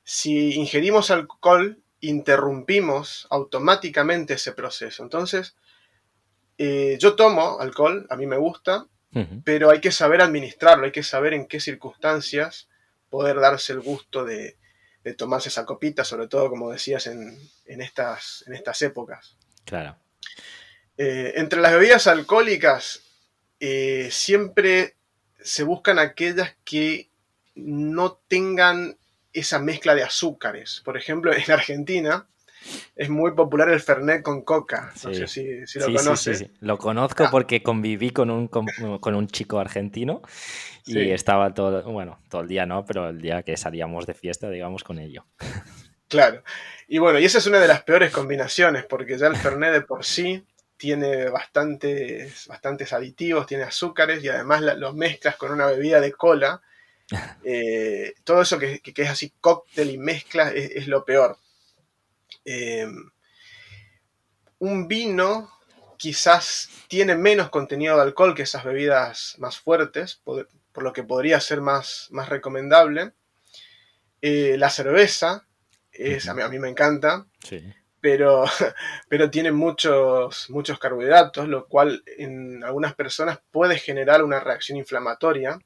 si 0.04 0.56
ingerimos 0.56 1.12
alcohol, 1.12 1.80
interrumpimos 2.00 3.28
automáticamente 3.30 4.36
ese 4.36 4.54
proceso. 4.54 5.04
Entonces, 5.04 5.56
eh, 6.58 6.98
yo 7.00 7.16
tomo 7.16 7.60
alcohol, 7.60 8.08
a 8.10 8.16
mí 8.16 8.26
me 8.26 8.38
gusta, 8.38 8.88
pero 9.44 9.72
hay 9.72 9.82
que 9.82 9.92
saber 9.92 10.22
administrarlo, 10.22 10.86
hay 10.86 10.92
que 10.92 11.02
saber 11.02 11.34
en 11.34 11.48
qué 11.48 11.60
circunstancias 11.60 12.70
poder 13.10 13.40
darse 13.40 13.74
el 13.74 13.80
gusto 13.80 14.26
de, 14.26 14.58
tomarse 15.18 15.50
esa 15.50 15.66
copita, 15.66 16.04
sobre 16.04 16.28
todo, 16.28 16.50
como 16.50 16.70
decías, 16.70 17.08
en, 17.08 17.40
estas, 17.66 18.44
en 18.46 18.54
estas 18.54 18.82
épocas. 18.84 19.38
Claro. 19.66 19.98
Eh, 20.98 21.34
entre 21.36 21.62
las 21.62 21.74
bebidas 21.74 22.08
alcohólicas 22.08 23.04
eh, 23.60 24.10
siempre 24.12 24.96
se 25.40 25.64
buscan 25.64 26.00
aquellas 26.00 26.56
que 26.64 27.10
no 27.56 28.20
tengan 28.28 28.98
esa 29.34 29.60
mezcla 29.60 29.96
de 29.96 30.04
azúcares. 30.04 30.82
Por 30.84 30.98
ejemplo, 30.98 31.32
en 31.34 31.52
Argentina 31.52 32.28
es 32.96 33.10
muy 33.10 33.32
popular 33.32 33.70
el 33.70 33.80
Fernet 33.80 34.24
con 34.24 34.42
coca. 34.42 34.92
No 35.04 35.14
sé 35.14 35.28
si, 35.28 35.80
lo 35.80 35.86
conoces. 35.94 36.40
Sí, 36.40 36.52
lo 36.60 36.78
conozco 36.78 37.26
ah. 37.26 37.32
porque 37.32 37.62
conviví 37.62 38.10
con 38.10 38.30
un, 38.30 38.48
con, 38.48 39.16
un 39.16 39.28
chico 39.28 39.60
argentino 39.60 40.22
y 40.86 41.12
estaba 41.12 41.54
todo, 41.54 41.84
bueno, 41.92 42.20
todo 42.30 42.42
el 42.42 42.48
día 42.48 42.66
no, 42.66 42.86
pero 42.86 43.10
el 43.10 43.22
día 43.22 43.44
que 43.44 43.58
salíamos 43.58 44.06
de 44.06 44.14
fiesta, 44.14 44.50
digamos, 44.50 44.84
con 44.84 45.00
ello. 45.00 45.26
Claro. 46.08 46.42
Y 46.88 47.00
bueno, 47.00 47.20
y 47.20 47.26
esa 47.26 47.40
es 47.40 47.48
una 47.48 47.60
de 47.60 47.68
las 47.68 47.84
peores 47.84 48.12
combinaciones, 48.12 48.86
porque 48.86 49.18
ya 49.18 49.28
el 49.28 49.36
Fernet 49.36 49.74
de 49.74 49.82
por 49.82 50.06
sí 50.06 50.46
tiene 50.78 51.30
bastantes, 51.30 52.48
bastantes 52.48 52.94
aditivos, 52.94 53.48
tiene 53.48 53.64
azúcares 53.64 54.24
y 54.24 54.30
además 54.30 54.62
los 54.78 54.96
mezclas 54.96 55.36
con 55.36 55.52
una 55.52 55.66
bebida 55.66 56.00
de 56.00 56.14
cola. 56.14 56.62
Eh, 57.46 58.16
todo 58.26 58.42
eso 58.42 58.60
que, 58.60 58.82
es 58.84 59.10
así 59.10 59.32
cóctel 59.40 59.92
y 59.92 59.98
mezcla 59.98 60.52
es, 60.52 60.90
lo 60.90 61.06
peor. 61.06 61.38
Em, 62.44 63.10
un 64.60 64.90
vino 64.90 65.50
quizás 65.96 66.68
tiene 66.90 67.16
menos 67.16 67.50
contenido 67.50 67.96
de 67.96 68.02
alcohol 68.02 68.36
que 68.36 68.42
esas 68.42 68.66
bebidas 68.66 69.36
más 69.38 69.58
fuertes, 69.58 70.20
por, 70.22 70.50
lo 70.76 70.92
que 70.92 71.04
podría 71.04 71.40
ser 71.40 71.62
más, 71.62 72.10
más 72.12 72.28
recomendable. 72.28 73.14
Eh, 74.22 74.58
la 74.58 74.70
cerveza, 74.70 75.48
es, 75.94 76.28
a, 76.28 76.34
mí, 76.34 76.42
a 76.42 76.50
mí 76.50 76.60
me 76.60 76.68
encanta. 76.68 77.26
Sí 77.42 77.74
pero, 78.02 78.46
pero 79.10 79.30
tiene 79.30 79.52
muchos, 79.52 80.50
muchos 80.50 80.80
carbohidratos, 80.80 81.48
lo 81.48 81.68
cual 81.68 82.04
en 82.18 82.64
algunas 82.64 82.96
personas 82.96 83.40
puede 83.52 83.78
generar 83.80 84.24
una 84.24 84.40
reacción 84.40 84.78
inflamatoria. 84.78 85.60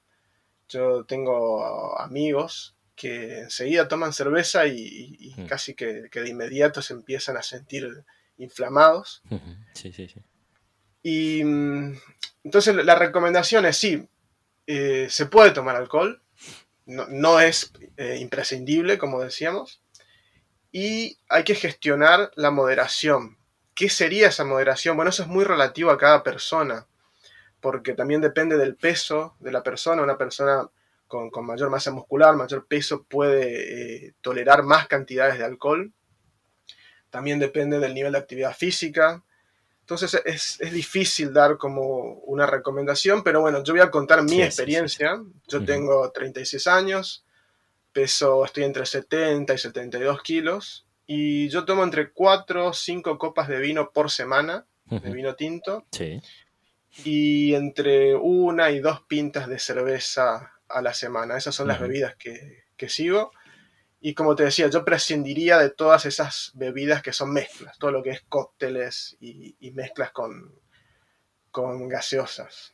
Yo 0.70 1.04
tengo 1.06 2.00
amigos 2.00 2.76
que 2.96 3.40
enseguida 3.40 3.88
toman 3.88 4.14
cerveza 4.14 4.68
y, 4.68 5.34
mm. 5.36 5.46
casi 5.46 5.74
que, 5.74 6.10
de 6.12 6.30
inmediato 6.30 6.82
se 6.82 6.94
empiezan 6.94 7.38
a 7.38 7.44
sentir 7.44 8.04
inflamados. 8.38 9.22
Sí, 9.74 9.92
sí, 9.92 10.08
sí. 10.08 10.22
Y 11.04 11.44
mm, 11.44 11.98
entonces 12.44 12.76
la 12.76 12.96
recomendación 12.96 13.66
es 13.66 13.78
sí, 13.78 14.08
eh, 14.68 15.08
se 15.10 15.26
puede 15.26 15.52
tomar 15.52 15.76
alcohol, 15.76 16.22
no, 16.86 17.40
es 17.40 17.72
eh, 17.98 18.18
imprescindible, 18.20 18.98
como 18.98 19.22
decíamos, 19.22 19.82
y 20.72 21.18
hay 21.28 21.44
que 21.44 21.56
gestionar 21.56 22.32
la 22.36 22.52
moderación. 22.52 23.38
¿Qué 23.76 23.90
sería 23.90 24.28
esa 24.28 24.46
moderación? 24.46 24.96
Bueno, 24.96 25.10
eso 25.10 25.24
es 25.24 25.30
muy 25.30 25.44
relativo 25.44 25.92
a 25.92 25.98
cada 25.98 26.24
persona, 26.24 26.88
porque 27.60 27.94
también 27.94 28.22
depende 28.22 28.58
del 28.58 28.76
peso 28.76 29.36
de 29.40 29.52
la 29.52 29.64
persona. 29.64 30.02
Una 30.02 30.18
persona 30.18 30.70
con, 31.08 31.30
mayor 31.46 31.70
masa 31.70 31.92
muscular, 31.92 32.36
mayor 32.36 32.66
peso, 32.68 33.04
puede 33.04 34.06
eh, 34.08 34.14
tolerar 34.22 34.64
más 34.64 34.88
cantidades 34.88 35.38
de 35.38 35.46
alcohol. 35.46 35.92
También 37.10 37.40
depende 37.40 37.80
del 37.80 37.94
nivel 37.94 38.14
de 38.14 38.20
actividad 38.20 38.56
física. 38.56 39.24
Entonces 39.82 40.22
es, 40.24 40.72
difícil 40.72 41.34
dar 41.34 41.58
como 41.58 42.14
una 42.26 42.46
recomendación, 42.46 43.24
pero 43.24 43.42
bueno, 43.42 43.62
yo 43.64 43.74
voy 43.74 43.82
a 43.82 43.92
contar 43.92 44.24
mi 44.24 44.42
experiencia. 44.42 45.22
Yo 45.48 45.66
tengo 45.66 46.10
36 46.12 46.68
años, 46.68 47.26
peso, 47.92 48.44
estoy 48.46 48.64
entre 48.64 48.86
70 48.86 49.54
y 49.54 49.58
72 49.58 50.22
kilos 50.22 50.86
y 51.14 51.50
yo 51.50 51.66
tomo 51.66 51.84
entre 51.84 52.12
4 52.12 52.68
o 52.68 52.74
5 52.74 53.18
copas 53.18 53.48
de 53.48 53.60
vino 53.60 53.92
por 53.92 54.10
semana, 54.10 54.66
de 54.86 55.12
vino 55.12 55.36
tinto, 55.36 55.86
sí. 55.92 56.22
y 57.04 57.54
entre 57.54 58.16
una 58.16 58.72
y 58.72 58.80
dos 58.80 59.02
pintas 59.02 59.48
de 59.48 59.60
cerveza 59.60 60.54
a 60.70 60.82
la 60.82 60.94
semana. 60.94 61.38
Esas 61.38 61.54
son 61.54 61.68
las 61.68 61.80
bebidas 61.80 62.16
que, 62.16 62.64
sigo. 62.88 63.32
Y 64.00 64.14
como 64.14 64.36
te 64.36 64.44
decía, 64.44 64.68
yo 64.70 64.84
prescindiría 64.84 65.60
de 65.60 65.70
todas 65.70 66.06
esas 66.06 66.52
bebidas 66.56 67.02
que 67.02 67.14
son 67.14 67.32
mezclas, 67.32 67.78
todo 67.78 67.92
lo 67.92 68.02
que 68.02 68.12
es 68.12 68.22
cócteles 68.22 69.18
y, 69.20 69.72
mezclas 69.74 70.12
con, 70.12 70.56
con 71.52 71.88
gaseosas. 71.88 72.74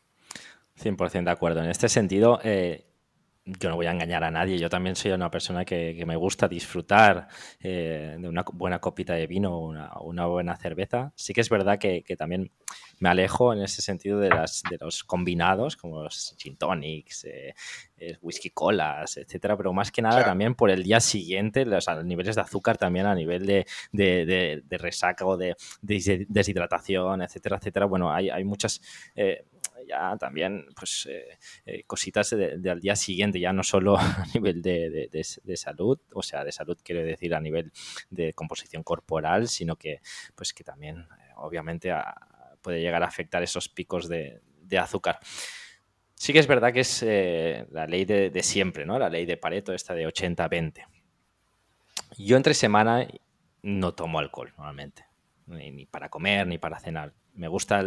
100% 0.79 1.23
de 1.23 1.31
acuerdo. 1.31 1.63
En 1.63 1.69
este 1.69 1.89
sentido, 1.89 2.39
eh, 2.43 2.86
yo 3.47 3.69
no 3.69 3.75
voy 3.75 3.85
a 3.85 3.91
engañar 3.91 4.23
a 4.23 4.31
nadie, 4.31 4.57
yo 4.57 4.69
también 4.69 4.95
soy 4.95 5.11
una 5.11 5.31
persona 5.31 5.63
que, 5.63 6.03
me 6.05 6.15
gusta 6.15 6.47
disfrutar 6.47 7.27
eh, 7.59 8.17
de 8.19 8.27
una 8.27 8.43
buena 8.53 8.79
copita 8.79 9.13
de 9.13 9.27
vino 9.27 9.57
o 9.57 10.03
una, 10.03 10.25
buena 10.25 10.55
cerveza. 10.57 11.11
Sí 11.15 11.33
que 11.33 11.41
es 11.41 11.49
verdad 11.49 11.79
que, 11.79 12.03
también 12.17 12.51
me 12.99 13.09
alejo 13.09 13.53
en 13.53 13.61
ese 13.61 13.81
sentido 13.81 14.19
de, 14.19 14.29
las, 14.29 14.63
de 14.69 14.77
los 14.79 15.03
combinados, 15.03 15.77
como 15.77 16.03
los 16.03 16.35
gin 16.37 16.57
tonics, 16.57 17.25
eh, 17.25 17.53
eh, 17.97 18.17
whisky 18.21 18.49
colas, 18.49 19.17
etcétera, 19.17 19.55
pero 19.55 19.71
más 19.71 19.91
que 19.91 20.01
nada 20.01 20.23
también 20.23 20.55
por 20.55 20.69
el 20.69 20.83
día 20.83 20.99
siguiente, 20.99 21.65
los 21.65 21.87
niveles 22.03 22.35
de 22.35 22.41
azúcar 22.41 22.77
también 22.77 23.05
a 23.05 23.15
nivel 23.15 23.45
de, 23.45 23.65
de, 23.91 24.77
resaca 24.77 25.25
o 25.25 25.37
de, 25.37 25.55
deshidratación, 25.81 27.21
etcétera, 27.21 27.57
etcétera. 27.57 27.85
Bueno, 27.85 28.11
hay, 28.11 28.29
hay 28.29 28.43
muchas 28.43 28.81
ya 29.87 30.17
también 30.17 30.67
pues 30.75 31.07
eh, 31.09 31.37
eh, 31.65 31.83
cositas 31.85 32.29
de, 32.31 32.69
al 32.69 32.79
día 32.79 32.95
siguiente, 32.95 33.39
ya 33.39 33.53
no 33.53 33.63
solo 33.63 33.97
a 33.97 34.25
nivel 34.33 34.61
de, 34.61 35.55
salud, 35.55 35.99
o 36.13 36.21
sea, 36.21 36.43
de 36.43 36.51
salud 36.51 36.77
quiero 36.83 37.03
decir 37.03 37.33
a 37.33 37.39
nivel 37.39 37.71
de 38.09 38.33
composición 38.33 38.83
corporal, 38.83 39.47
sino 39.47 39.75
que 39.75 40.01
pues 40.35 40.53
que 40.53 40.63
también 40.63 40.99
eh, 40.99 41.31
obviamente 41.37 41.93
puede 42.61 42.81
llegar 42.81 43.03
a 43.03 43.07
afectar 43.07 43.41
esos 43.43 43.69
picos 43.69 44.07
de, 44.07 44.41
azúcar. 44.77 45.19
Sí 46.15 46.33
que 46.33 46.39
es 46.39 46.47
verdad 46.47 46.73
que 46.73 46.81
es 46.81 47.03
la 47.71 47.85
ley 47.87 48.03
de, 48.03 48.43
siempre, 48.43 48.85
¿no? 48.85 48.99
La 48.99 49.09
ley 49.09 49.25
de 49.25 49.37
Pareto, 49.37 49.71
esta 49.73 49.93
de 49.93 50.07
80-20. 50.07 50.85
Yo 52.17 52.35
entre 52.35 52.53
semana 52.53 53.07
no 53.61 53.93
tomo 53.93 54.19
alcohol 54.19 54.51
normalmente, 54.57 55.05
ni 55.45 55.85
para 55.85 56.09
comer 56.09 56.47
ni 56.47 56.57
para 56.57 56.79
cenar 56.79 57.13
me 57.37 57.47
gusta 57.47 57.83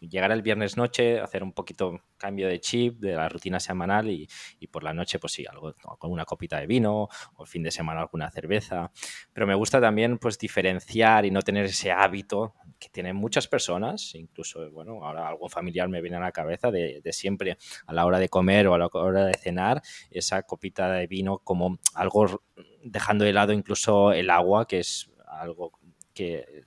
llegar 0.00 0.30
el 0.30 0.42
viernes 0.42 0.76
noche, 0.76 1.20
hacer 1.20 1.42
un 1.42 1.52
poquito 1.52 2.00
cambio 2.16 2.48
de 2.48 2.60
chip 2.60 3.00
de 3.00 3.14
la 3.14 3.28
rutina 3.28 3.58
semanal 3.58 4.10
y, 4.10 4.28
por 4.70 4.84
la 4.84 4.92
noche, 4.92 5.18
pues 5.18 5.32
sí, 5.32 5.44
algo 5.48 5.74
con 5.98 6.12
una 6.12 6.24
copita 6.24 6.60
de 6.60 6.66
vino 6.66 7.08
o 7.34 7.42
el 7.42 7.48
fin 7.48 7.62
de 7.62 7.70
semana 7.70 8.02
alguna 8.02 8.30
cerveza. 8.30 8.92
Pero 9.32 9.46
me 9.46 9.54
gusta 9.54 9.80
también 9.80 10.18
pues 10.18 10.38
diferenciar 10.38 11.24
y 11.24 11.30
no 11.30 11.42
tener 11.42 11.64
ese 11.64 11.90
hábito 11.90 12.54
que 12.78 12.88
tienen 12.90 13.16
muchas 13.16 13.48
personas, 13.48 14.14
incluso, 14.14 14.70
bueno, 14.70 15.04
ahora 15.04 15.26
algún 15.26 15.50
familiar 15.50 15.88
me 15.88 16.00
viene 16.00 16.16
a 16.18 16.20
la 16.20 16.32
cabeza 16.32 16.70
de, 16.70 17.00
de 17.02 17.12
siempre 17.12 17.56
a 17.86 17.92
la 17.92 18.06
hora 18.06 18.18
de 18.18 18.28
comer 18.28 18.68
o 18.68 18.74
a 18.74 18.78
la 18.78 18.88
hora 18.92 19.24
de 19.24 19.34
cenar, 19.34 19.82
esa 20.10 20.42
copita 20.42 20.92
de 20.92 21.06
vino 21.06 21.38
como 21.38 21.78
algo 21.94 22.42
dejando 22.84 23.24
de 23.24 23.32
lado 23.32 23.52
incluso 23.52 24.12
el 24.12 24.30
agua, 24.30 24.66
que 24.66 24.80
es 24.80 25.10
algo 25.26 25.72
que 26.14 26.64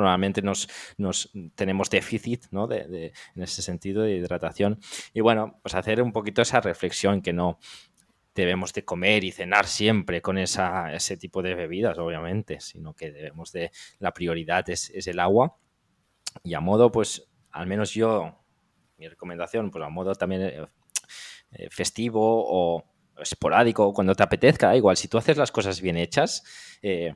normalmente 0.00 0.42
nos, 0.42 0.68
nos 0.96 1.30
tenemos 1.54 1.90
déficit 1.90 2.46
¿no? 2.50 2.66
de, 2.66 3.12
en 3.34 3.42
ese 3.42 3.62
sentido 3.62 4.02
de 4.02 4.16
hidratación. 4.16 4.78
Y 5.12 5.20
bueno, 5.20 5.58
pues 5.62 5.74
hacer 5.74 6.02
un 6.02 6.12
poquito 6.12 6.42
esa 6.42 6.60
reflexión 6.60 7.22
que 7.22 7.32
no 7.32 7.58
debemos 8.34 8.72
de 8.72 8.84
comer 8.84 9.24
y 9.24 9.30
cenar 9.30 9.66
siempre 9.66 10.20
con 10.20 10.38
esa, 10.38 10.92
ese 10.92 11.16
tipo 11.16 11.42
de 11.42 11.54
bebidas, 11.54 11.98
obviamente, 11.98 12.60
sino 12.60 12.94
que 12.94 13.12
debemos 13.12 13.52
de, 13.52 13.70
la 13.98 14.12
prioridad 14.12 14.68
es, 14.70 14.90
el 15.06 15.20
agua. 15.20 15.56
Y 16.42 16.54
a 16.54 16.60
modo, 16.60 16.90
pues, 16.90 17.28
al 17.50 17.66
menos 17.66 17.94
yo, 17.94 18.44
mi 18.98 19.08
recomendación, 19.08 19.70
pues 19.70 19.84
a 19.84 19.88
modo 19.88 20.14
también 20.14 20.42
eh, 20.42 20.66
eh, 21.52 21.68
festivo 21.70 22.20
o 22.22 22.84
esporádico, 23.18 23.92
cuando 23.92 24.14
te 24.16 24.24
apetezca, 24.24 24.76
igual, 24.76 24.96
si 24.96 25.06
tú 25.06 25.18
haces 25.18 25.36
las 25.36 25.52
cosas 25.52 25.80
bien 25.80 25.96
hechas, 25.96 26.42
eh, 26.82 27.14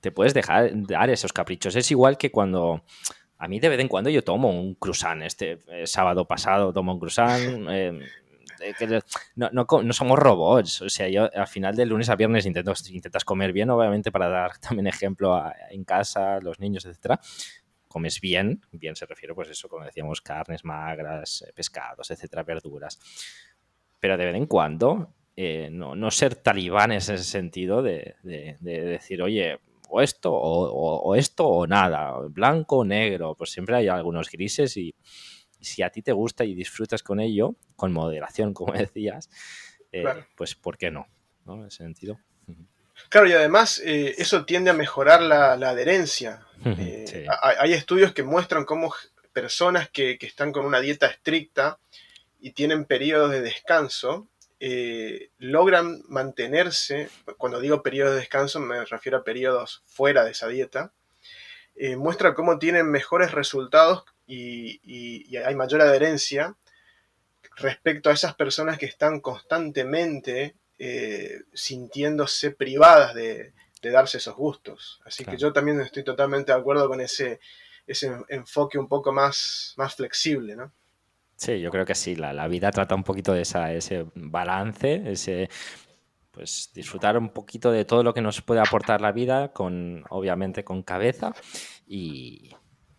te 0.00 0.12
puedes 0.12 0.34
dejar 0.34 0.70
dar 0.72 1.10
esos 1.10 1.32
caprichos. 1.32 1.76
Es 1.76 1.90
igual 1.90 2.18
que 2.18 2.30
cuando 2.30 2.82
a 3.40 3.48
mí 3.48 3.58
de 3.58 3.70
vez 3.70 3.80
en 3.80 3.88
cuando 3.88 4.10
yo 4.10 4.22
tomo 4.22 4.50
un 4.50 4.74
croissant. 4.74 5.22
Este 5.22 5.58
eh, 5.68 5.86
sábado 5.86 6.28
pasado 6.28 6.72
tomo 6.72 6.92
un 6.92 7.00
croissant. 7.00 7.40
Em, 7.70 8.00
no, 9.36 9.92
somos 9.94 10.18
robots. 10.18 10.82
O 10.82 10.90
sea, 10.90 11.08
yo 11.08 11.30
al 11.34 11.46
final 11.46 11.74
del 11.74 11.88
lunes 11.88 12.10
a 12.10 12.16
viernes 12.16 12.44
intento, 12.44 12.74
intentas 12.90 13.24
comer 13.24 13.54
bien, 13.54 13.70
obviamente, 13.70 14.12
para 14.12 14.28
dar 14.28 14.58
también 14.60 14.86
ejemplo 14.86 15.42
en 15.70 15.84
casa, 15.84 16.38
los 16.40 16.60
niños, 16.60 16.84
etcétera. 16.84 17.18
Comes 17.88 18.20
bien, 18.20 18.60
bien 18.72 18.94
se 18.94 19.06
refiere, 19.06 19.34
pues 19.34 19.48
eso, 19.48 19.68
como 19.70 19.86
decíamos, 19.86 20.20
carnes 20.20 20.62
magras, 20.62 21.42
eh, 21.48 21.52
pescados, 21.54 22.10
etcétera, 22.10 22.42
verduras. 22.42 22.98
Pero 23.98 24.18
de 24.18 24.26
vez 24.26 24.34
en 24.34 24.46
cuando, 24.46 25.14
eh, 25.34 25.70
no, 25.72 26.10
ser 26.10 26.34
talibanes 26.34 27.08
en 27.08 27.14
ese 27.14 27.24
sentido 27.24 27.82
de, 27.82 28.16
de 28.22 28.56
decir, 28.60 29.22
oye, 29.22 29.58
o 29.90 30.00
esto 30.00 30.32
o, 30.32 31.14
esto 31.14 31.46
o 31.46 31.66
nada, 31.66 32.14
blanco 32.28 32.78
o 32.78 32.84
negro, 32.84 33.34
pues 33.34 33.50
siempre 33.50 33.76
hay 33.76 33.88
algunos 33.88 34.30
grises 34.30 34.76
y, 34.76 34.94
si 35.60 35.82
a 35.82 35.90
ti 35.90 36.00
te 36.00 36.12
gusta 36.12 36.44
y 36.44 36.54
disfrutas 36.54 37.02
con 37.02 37.20
ello, 37.20 37.54
con 37.76 37.92
moderación, 37.92 38.54
como 38.54 38.72
decías, 38.72 39.28
eh, 39.92 40.04
pues 40.36 40.54
¿por 40.54 40.78
qué 40.78 40.90
no? 40.90 41.06
¿no? 41.44 41.56
En 41.56 41.66
ese 41.66 41.78
sentido. 41.78 42.18
Claro, 43.08 43.28
y 43.28 43.32
además 43.32 43.80
eh, 43.84 44.14
eso 44.18 44.44
tiende 44.44 44.70
a 44.70 44.74
mejorar 44.74 45.22
la, 45.22 45.52
adherencia. 45.52 46.46
Eh, 46.64 47.26
hay, 47.42 47.72
estudios 47.72 48.12
que 48.12 48.22
muestran 48.22 48.64
cómo 48.64 48.92
personas 49.32 49.88
que, 49.88 50.18
están 50.20 50.52
con 50.52 50.66
una 50.66 50.80
dieta 50.80 51.06
estricta 51.06 51.78
y 52.38 52.52
tienen 52.52 52.84
periodos 52.84 53.30
de 53.30 53.40
descanso, 53.40 54.28
eh, 54.62 55.30
logran 55.38 56.02
mantenerse, 56.06 57.08
cuando 57.38 57.60
digo 57.60 57.82
periodos 57.82 58.12
de 58.12 58.20
descanso 58.20 58.60
me 58.60 58.84
refiero 58.84 59.16
a 59.18 59.24
periodos 59.24 59.82
fuera 59.86 60.22
de 60.22 60.32
esa 60.32 60.48
dieta, 60.48 60.92
eh, 61.76 61.96
muestra 61.96 62.34
cómo 62.34 62.58
tienen 62.58 62.90
mejores 62.90 63.32
resultados 63.32 64.04
y, 64.26 65.34
hay 65.38 65.54
mayor 65.54 65.80
adherencia 65.80 66.56
respecto 67.56 68.10
a 68.10 68.12
esas 68.12 68.34
personas 68.34 68.76
que 68.76 68.84
están 68.84 69.20
constantemente 69.20 70.54
eh, 70.78 71.40
sintiéndose 71.54 72.50
privadas 72.50 73.14
de, 73.14 73.54
darse 73.82 74.18
esos 74.18 74.36
gustos. 74.36 75.00
Así 75.06 75.24
que 75.24 75.38
yo 75.38 75.54
también 75.54 75.80
estoy 75.80 76.04
totalmente 76.04 76.52
de 76.52 76.58
acuerdo 76.58 76.86
con 76.86 77.00
ese, 77.00 77.40
ese 77.86 78.12
enfoque 78.28 78.76
un 78.76 78.88
poco 78.88 79.10
más, 79.10 79.72
más 79.78 79.94
flexible, 79.94 80.54
¿no? 80.54 80.70
Sí, 81.40 81.58
yo 81.58 81.70
creo 81.70 81.86
que 81.86 81.94
sí. 81.94 82.16
La, 82.16 82.46
vida 82.48 82.70
trata 82.70 82.94
un 82.94 83.02
poquito 83.02 83.32
de 83.32 83.40
ese 83.40 84.06
balance, 84.14 85.02
ese 85.06 85.48
pues 86.30 86.70
disfrutar 86.74 87.16
un 87.16 87.30
poquito 87.30 87.72
de 87.72 87.86
todo 87.86 88.02
lo 88.02 88.12
que 88.12 88.20
nos 88.20 88.42
puede 88.42 88.60
aportar 88.60 89.00
la 89.00 89.10
vida, 89.10 89.50
con 89.50 90.04
obviamente 90.10 90.64
con 90.64 90.82
cabeza 90.82 91.32
y, 91.86 92.50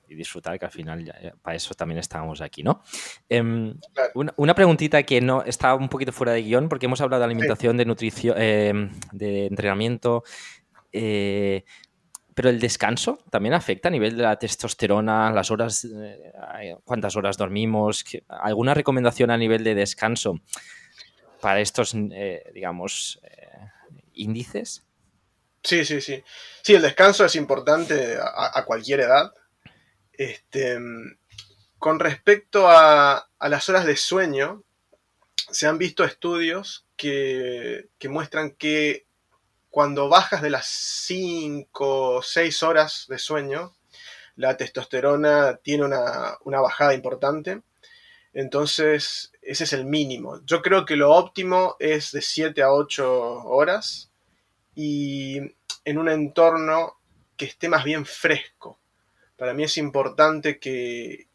disfrutar 0.07 0.59
que 0.59 0.65
al 0.65 0.71
final 0.71 1.13
para 1.41 1.55
eso 1.55 1.73
también 1.73 1.99
estábamos 1.99 2.41
aquí, 2.41 2.63
¿no? 2.63 2.81
Em, 3.29 3.75
una, 4.35 4.55
preguntita 4.55 5.03
que 5.03 5.21
no 5.21 5.43
está 5.43 5.73
un 5.75 5.87
poquito 5.87 6.11
fuera 6.11 6.33
de 6.33 6.41
guion 6.41 6.67
porque 6.67 6.87
hemos 6.87 6.99
hablado 6.99 7.21
de 7.21 7.25
alimentación, 7.25 7.77
de 7.77 7.85
nutrición, 7.85 8.35
em, 8.41 8.91
de 9.13 9.45
entrenamiento. 9.45 10.23
Eh, 10.91 11.63
pero 12.33 12.49
el 12.49 12.59
descanso 12.59 13.19
también 13.29 13.53
afecta 13.53 13.89
a 13.89 13.91
nivel 13.91 14.15
de 14.15 14.23
la 14.23 14.37
testosterona, 14.37 15.31
las 15.31 15.51
horas, 15.51 15.85
eh, 15.85 16.75
cuántas 16.85 17.15
horas 17.15 17.37
dormimos, 17.37 18.05
alguna 18.27 18.73
recomendación 18.73 19.31
a 19.31 19.37
nivel 19.37 19.63
de 19.63 19.75
descanso 19.75 20.39
para 21.41 21.59
estos, 21.59 21.93
eh, 21.95 22.43
digamos, 22.53 23.19
eh, 23.23 23.47
índices. 24.13 24.85
Sí, 25.63 25.83
sí, 25.85 26.01
sí. 26.01 26.23
Sí, 26.61 26.73
el 26.73 26.81
descanso 26.81 27.25
es 27.25 27.35
importante 27.35 28.17
a, 28.19 28.63
cualquier 28.65 29.01
edad. 29.01 29.33
Este, 30.13 30.79
con 31.77 31.99
respecto 31.99 32.67
a, 32.67 33.27
las 33.39 33.69
horas 33.69 33.85
de 33.85 33.97
sueño, 33.97 34.63
se 35.35 35.67
han 35.67 35.77
visto 35.77 36.03
estudios 36.03 36.85
que, 36.95 37.89
que 37.99 38.09
muestran 38.09 38.51
que 38.51 39.05
cuando 39.71 40.09
bajas 40.09 40.41
de 40.41 40.49
las 40.49 40.67
5 40.67 42.15
o 42.17 42.21
6 42.21 42.63
horas 42.63 43.05
de 43.07 43.17
sueño, 43.17 43.73
la 44.35 44.57
testosterona 44.57 45.59
tiene 45.63 45.85
una, 45.85 46.37
bajada 46.43 46.93
importante. 46.93 47.61
Entonces, 48.33 49.31
ese 49.41 49.63
es 49.63 49.73
el 49.73 49.85
mínimo. 49.85 50.41
Yo 50.45 50.61
creo 50.61 50.85
que 50.85 50.97
lo 50.97 51.11
óptimo 51.11 51.77
es 51.79 52.11
de 52.11 52.21
7 52.21 52.61
a 52.61 52.71
8 52.71 53.45
horas 53.45 54.11
y 54.75 55.37
en 55.85 55.97
un 55.97 56.09
entorno 56.09 56.97
que 57.37 57.45
esté 57.45 57.69
más 57.69 57.85
bien 57.85 58.05
fresco. 58.05 58.77
Para 59.37 59.53
mí 59.53 59.63
es 59.63 59.77
importante 59.77 60.59
que, 60.59 61.27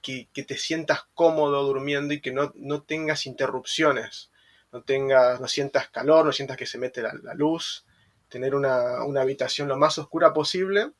que, 0.00 0.28
te 0.32 0.56
sientas 0.56 1.06
cómodo 1.12 1.64
durmiendo 1.64 2.14
y 2.14 2.20
que 2.20 2.32
no, 2.32 2.52
no 2.54 2.82
tengas 2.82 3.26
interrupciones 3.26 4.27
no 4.72 4.82
tengas, 4.82 5.40
no 5.40 5.48
sientas 5.48 5.88
calor, 5.88 6.26
no 6.26 6.32
sientas 6.32 6.56
que 6.56 6.66
se 6.66 6.78
mete 6.78 7.02
la, 7.02 7.34
luz, 7.34 7.84
tener 8.28 8.54
una, 8.54 8.98
habitación 9.20 9.68
lo 9.68 9.76
más 9.76 9.98
oscura 9.98 10.32
posible 10.32 10.90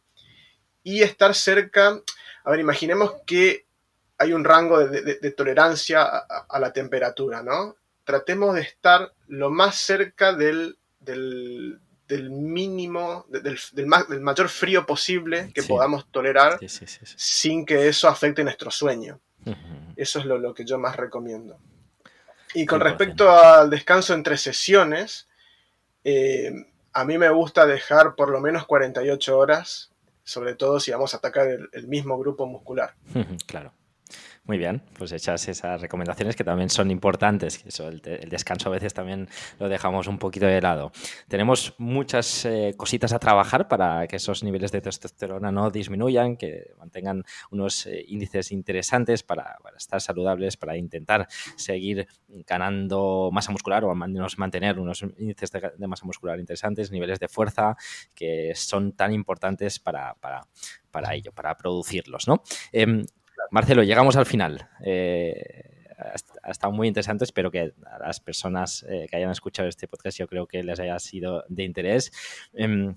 y 0.82 1.02
estar 1.02 1.34
cerca, 1.34 2.00
a 2.44 2.50
ver, 2.50 2.60
imaginemos 2.60 3.14
que 3.26 3.66
hay 4.16 4.32
un 4.32 4.44
rango 4.44 4.78
de, 4.86 5.30
tolerancia 5.32 6.02
a, 6.02 6.58
la 6.58 6.72
temperatura, 6.72 7.42
¿no? 7.42 7.76
Tratemos 8.04 8.54
de 8.54 8.62
estar 8.62 9.12
lo 9.26 9.50
más 9.50 9.76
cerca 9.76 10.32
del, 10.32 10.78
del, 10.98 11.80
mínimo, 12.30 13.26
del, 13.28 13.58
del, 13.72 13.86
mayor 14.20 14.48
frío 14.48 14.86
posible 14.86 15.52
que 15.54 15.62
podamos 15.62 16.10
tolerar 16.10 16.58
sin 17.16 17.66
que 17.66 17.88
eso 17.88 18.08
afecte 18.08 18.42
nuestro 18.42 18.70
sueño. 18.70 19.20
Eso 19.94 20.18
es 20.18 20.24
lo, 20.24 20.38
lo 20.38 20.52
que 20.52 20.64
yo 20.64 20.78
más 20.78 20.96
recomiendo. 20.96 21.58
Y 22.54 22.66
con 22.66 22.80
respecto 22.80 23.30
al 23.30 23.70
descanso 23.70 24.14
entre 24.14 24.36
sesiones, 24.36 25.28
eh, 26.04 26.52
a 26.92 27.04
mí 27.04 27.18
me 27.18 27.28
gusta 27.30 27.66
dejar 27.66 28.14
por 28.14 28.30
lo 28.30 28.40
menos 28.40 28.66
48 28.66 29.38
horas, 29.38 29.92
sobre 30.24 30.54
todo 30.54 30.80
si 30.80 30.90
vamos 30.90 31.14
a 31.14 31.18
atacar 31.18 31.48
el 31.72 31.88
mismo 31.88 32.18
grupo 32.18 32.46
muscular. 32.46 32.94
claro. 33.46 33.72
Muy 34.48 34.56
bien, 34.56 34.80
pues 34.96 35.12
hechas 35.12 35.46
esas 35.46 35.82
recomendaciones 35.82 36.34
que 36.34 36.42
también 36.42 36.70
son 36.70 36.90
importantes. 36.90 37.62
Eso, 37.66 37.86
el, 37.86 38.00
descanso 38.00 38.70
a 38.70 38.72
veces 38.72 38.94
también 38.94 39.28
lo 39.58 39.68
dejamos 39.68 40.06
un 40.06 40.16
poquito 40.16 40.46
de 40.46 40.62
lado. 40.62 40.90
Tenemos 41.28 41.74
muchas 41.76 42.46
eh, 42.46 42.72
cositas 42.74 43.12
a 43.12 43.18
trabajar 43.18 43.68
para 43.68 44.06
que 44.06 44.16
esos 44.16 44.42
niveles 44.42 44.72
de 44.72 44.80
testosterona 44.80 45.52
no 45.52 45.70
disminuyan, 45.70 46.38
que 46.38 46.72
mantengan 46.78 47.24
unos 47.50 47.84
eh, 47.88 48.02
índices 48.08 48.50
interesantes 48.50 49.22
para, 49.22 49.58
estar 49.76 50.00
saludables, 50.00 50.56
para 50.56 50.78
intentar 50.78 51.28
seguir 51.56 52.08
ganando 52.46 53.28
masa 53.30 53.52
muscular 53.52 53.84
o 53.84 53.94
menos 53.94 54.38
mantener 54.38 54.78
unos 54.78 55.02
índices 55.18 55.52
de, 55.52 55.86
masa 55.86 56.06
muscular 56.06 56.40
interesantes, 56.40 56.90
niveles 56.90 57.20
de 57.20 57.28
fuerza 57.28 57.76
que 58.14 58.54
son 58.54 58.92
tan 58.92 59.12
importantes 59.12 59.78
para, 59.78 60.14
para 60.90 61.14
ello, 61.14 61.32
para 61.32 61.54
producirlos. 61.54 62.26
¿no? 62.28 62.42
Em, 62.72 63.04
Marcelo, 63.50 63.82
llegamos 63.82 64.16
al 64.16 64.26
final. 64.26 64.68
Eh, 64.84 65.78
ha 66.42 66.50
estado 66.50 66.72
muy 66.72 66.88
interesante. 66.88 67.24
Espero 67.24 67.50
que 67.50 67.72
a 67.84 67.98
las 67.98 68.20
personas 68.20 68.84
eh, 68.88 69.06
que 69.10 69.16
hayan 69.16 69.30
escuchado 69.30 69.68
este 69.68 69.88
podcast, 69.88 70.18
yo 70.18 70.28
creo 70.28 70.46
que 70.46 70.62
les 70.62 70.78
haya 70.80 70.98
sido 70.98 71.44
de 71.48 71.64
interés. 71.64 72.12
Em, 72.54 72.94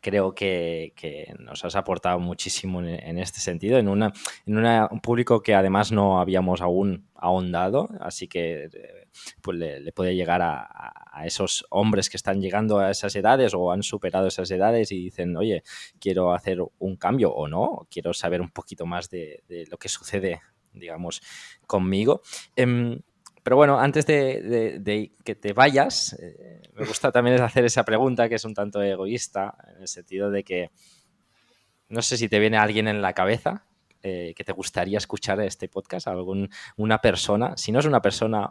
creo 0.00 0.34
que, 0.34 0.92
nos 1.38 1.64
has 1.64 1.76
aportado 1.76 2.18
muchísimo 2.20 2.82
en, 2.82 3.18
este 3.18 3.40
sentido, 3.40 3.78
en, 3.78 3.88
una, 3.88 4.12
en 4.46 4.56
un 4.56 5.00
público 5.00 5.42
que 5.42 5.54
además 5.54 5.92
no 5.92 6.20
habíamos 6.20 6.60
aún 6.60 7.08
ahondado, 7.14 7.88
así 8.00 8.28
que 8.28 8.64
eh, 8.64 9.08
pues 9.42 9.58
le, 9.58 9.92
puede 9.92 10.14
llegar 10.14 10.40
a, 10.42 10.94
esos 11.24 11.66
hombres 11.70 12.08
que 12.08 12.16
están 12.16 12.40
llegando 12.40 12.78
a 12.78 12.92
esas 12.92 13.16
edades 13.16 13.52
o 13.52 13.72
han 13.72 13.82
superado 13.82 14.28
esas 14.28 14.48
edades 14.52 14.92
y 14.92 15.02
dicen, 15.02 15.36
oye, 15.36 15.64
quiero 15.98 16.32
hacer 16.32 16.60
un 16.78 16.96
cambio 16.96 17.32
o 17.32 17.48
no, 17.48 17.88
quiero 17.90 18.14
saber 18.14 18.40
un 18.40 18.50
poquito 18.50 18.86
más 18.86 19.10
de, 19.10 19.42
lo 19.68 19.78
que 19.78 19.88
sucede, 19.88 20.40
digamos, 20.72 21.20
conmigo. 21.66 22.22
Em, 22.54 23.00
pero 23.48 23.56
bueno, 23.56 23.80
antes 23.80 24.04
de, 24.04 25.12
que 25.24 25.34
te 25.34 25.54
vayas, 25.54 26.12
eh, 26.20 26.60
me 26.74 26.84
gusta 26.84 27.10
también 27.10 27.40
hacer 27.40 27.64
esa 27.64 27.82
pregunta 27.82 28.28
que 28.28 28.34
es 28.34 28.44
un 28.44 28.52
tanto 28.52 28.82
egoísta, 28.82 29.56
en 29.74 29.80
el 29.80 29.88
sentido 29.88 30.30
de 30.30 30.44
que 30.44 30.70
no 31.88 32.02
sé 32.02 32.18
si 32.18 32.28
te 32.28 32.40
viene 32.40 32.58
alguien 32.58 32.88
en 32.88 33.00
la 33.00 33.14
cabeza 33.14 33.64
eh, 34.02 34.34
que 34.36 34.44
te 34.44 34.52
gustaría 34.52 34.98
escuchar 34.98 35.40
este 35.40 35.66
podcast, 35.66 36.08
algún, 36.08 36.50
una 36.76 36.98
persona, 36.98 37.56
si 37.56 37.72
no 37.72 37.78
es 37.78 37.86
una 37.86 38.02
persona, 38.02 38.50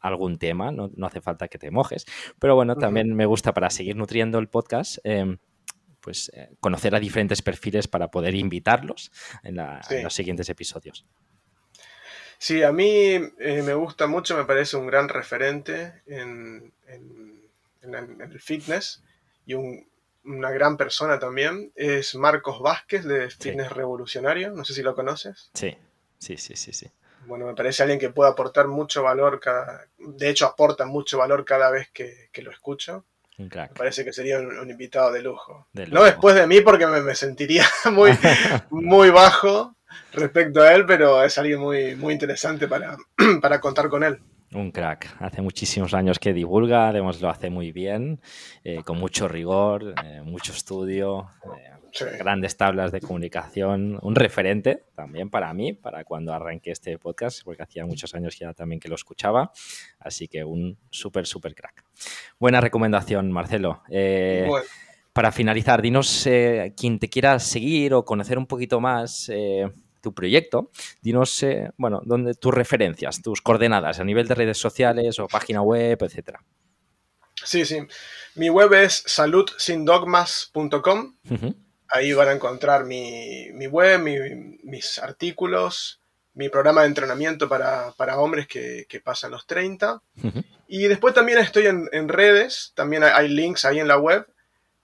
algún 0.00 0.38
tema, 0.38 0.70
no, 0.70 0.92
hace 1.02 1.20
falta 1.20 1.48
que 1.48 1.58
te 1.58 1.72
mojes, 1.72 2.06
pero 2.38 2.54
bueno, 2.54 2.76
también 2.76 3.16
me 3.16 3.26
gusta 3.26 3.52
para 3.52 3.68
seguir 3.68 3.96
nutriendo 3.96 4.38
el 4.38 4.48
podcast. 4.48 4.98
Em, 5.02 5.38
pues 6.00 6.30
eh, 6.36 6.50
conocer 6.60 6.94
a 6.94 7.00
diferentes 7.00 7.42
perfiles 7.42 7.88
para 7.88 8.12
poder 8.12 8.36
invitarlos 8.36 9.10
en 9.42 9.56
los 10.04 10.14
siguientes 10.14 10.48
episodios. 10.48 11.04
Sí, 12.38 12.62
a 12.62 12.72
mí 12.72 13.14
eh, 13.38 13.62
me 13.62 13.74
gusta 13.74 14.06
mucho, 14.06 14.36
me 14.36 14.44
parece 14.44 14.76
un 14.76 14.86
gran 14.86 15.08
referente 15.08 16.02
en, 16.06 16.72
el 17.82 18.40
fitness 18.40 19.02
y 19.46 19.54
una 19.54 20.50
gran 20.50 20.76
persona 20.76 21.18
también. 21.18 21.72
Es 21.74 22.14
Marcos 22.14 22.60
Vázquez 22.60 23.04
de 23.04 23.30
Fitness 23.30 23.72
Revolucionario, 23.72 24.50
no 24.50 24.64
sé 24.64 24.74
si 24.74 24.82
lo 24.82 24.94
conoces. 24.94 25.50
Sí, 25.54 25.76
sí, 26.18 26.36
sí, 26.36 26.56
sí, 26.56 26.72
sí. 26.72 26.90
Bueno, 27.26 27.46
me 27.46 27.54
parece 27.54 27.82
alguien 27.82 27.98
que 27.98 28.10
puede 28.10 28.30
aportar 28.30 28.68
mucho 28.68 29.02
valor, 29.02 29.40
cada, 29.40 29.86
de 29.98 30.28
hecho 30.28 30.46
aporta 30.46 30.86
mucho 30.86 31.18
valor 31.18 31.44
cada 31.44 31.70
vez 31.70 31.90
que, 31.90 32.30
lo 32.42 32.50
escucho. 32.50 33.04
Me 33.38 33.48
parece 33.48 34.04
que 34.04 34.12
sería 34.12 34.38
un, 34.38 34.70
invitado 34.70 35.12
de 35.12 35.22
lujo. 35.22 35.66
No 35.72 36.04
después 36.04 36.34
de 36.34 36.46
mí 36.46 36.60
porque 36.60 36.86
me, 36.86 37.02
me 37.02 37.14
sentiría 37.14 37.66
muy, 37.92 38.12
muy 38.70 39.10
bajo, 39.10 39.76
respecto 40.12 40.62
a 40.62 40.74
él, 40.74 40.84
pero 40.86 41.22
es 41.22 41.36
alguien 41.38 41.60
muy, 41.60 41.96
muy 41.96 42.12
interesante 42.12 42.68
para, 42.68 42.96
para 43.40 43.60
contar 43.60 43.88
con 43.88 44.04
él. 44.04 44.18
Un 44.52 44.70
crack. 44.70 45.16
Hace 45.18 45.42
muchísimos 45.42 45.92
años 45.92 46.18
que 46.18 46.32
divulga, 46.32 46.88
además 46.88 47.20
lo 47.20 47.28
hace 47.28 47.50
muy 47.50 47.72
bien, 47.72 48.20
eh, 48.62 48.82
con 48.84 48.98
mucho 48.98 49.26
rigor, 49.26 49.94
eh, 50.04 50.22
mucho 50.22 50.52
estudio, 50.52 51.30
eh, 51.58 52.16
grandes 52.18 52.56
tablas 52.56 52.92
de 52.92 53.00
comunicación, 53.00 53.98
un 54.00 54.14
referente 54.14 54.84
también 54.94 55.30
para 55.30 55.52
mí, 55.52 55.72
para 55.72 56.04
cuando 56.04 56.32
arranqué 56.32 56.70
este 56.70 56.96
podcast, 56.96 57.42
porque 57.44 57.64
hacía 57.64 57.84
muchos 57.86 58.14
años 58.14 58.38
ya 58.38 58.54
también 58.54 58.78
que 58.78 58.88
lo 58.88 58.94
escuchaba, 58.94 59.50
así 59.98 60.28
que 60.28 60.44
un 60.44 60.78
súper, 60.90 61.26
súper 61.26 61.54
crack. 61.54 61.84
Buena 62.38 62.60
recomendación, 62.60 63.32
Marcelo. 63.32 63.82
Para 65.12 65.32
finalizar, 65.32 65.82
dinos 65.82 66.28
quien 66.76 66.98
te 66.98 67.08
quiera 67.08 67.38
seguir 67.40 67.94
o 67.94 68.04
conocer 68.04 68.38
un 68.38 68.46
poquito 68.46 68.80
más 68.80 69.30
tu 70.06 70.14
proyecto, 70.14 70.70
dinos, 71.02 71.42
eh, 71.42 71.72
bueno, 71.76 72.00
dónde, 72.04 72.34
tus 72.34 72.54
referencias, 72.54 73.22
tus 73.22 73.42
coordenadas 73.42 73.98
a 73.98 74.04
nivel 74.04 74.28
de 74.28 74.36
redes 74.36 74.56
sociales 74.56 75.18
o 75.18 75.26
página 75.26 75.62
web, 75.62 76.00
etcétera. 76.00 76.44
Sí, 77.42 77.64
sí. 77.64 77.80
Mi 78.36 78.48
web 78.48 78.72
es 78.74 79.02
saludsindogmas.com. 79.04 81.16
Ahí 81.88 82.12
van 82.12 82.28
a 82.28 82.32
encontrar 82.32 82.84
mi, 82.84 83.50
web, 83.66 84.00
mis 84.62 84.98
artículos, 85.00 86.00
mi 86.34 86.50
programa 86.50 86.82
de 86.82 86.86
entrenamiento 86.86 87.48
para, 87.48 88.18
hombres 88.18 88.46
que, 88.46 89.00
pasan 89.02 89.32
los 89.32 89.44
30. 89.48 90.00
Y 90.68 90.86
después 90.86 91.14
también 91.14 91.38
estoy 91.38 91.66
en, 91.66 92.08
redes, 92.08 92.70
también 92.76 93.02
hay, 93.02 93.28
links 93.28 93.64
ahí 93.64 93.80
en 93.80 93.88
la 93.88 93.98
web, 93.98 94.24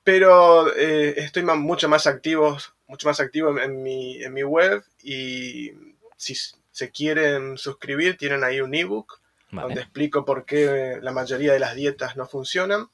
pero 0.05 0.75
eh, 0.75 1.15
estoy 1.19 1.43
mucho 1.43 1.89
más 1.89 2.07
activo, 2.07 2.57
mucho 2.87 3.09
más 3.09 3.21
activo 3.21 3.59
en, 3.59 3.83
mi, 3.83 4.23
en 4.23 4.33
mi 4.33 4.43
web 4.43 4.85
y 5.03 5.73
si 6.17 6.35
se 6.71 6.91
quieren 6.91 7.59
suscribir 7.59 8.17
tienen 8.17 8.45
ahí 8.45 8.61
un 8.61 8.75
email 8.75 9.05
donde 9.51 9.83
explico 9.83 10.25
por 10.25 10.47
qué 10.47 10.99
la 11.03 11.13
mayoría 11.13 11.53
de 11.53 11.59
las 11.59 11.75
dietas 11.75 12.17
no 12.17 12.27
funcionan 12.27 12.89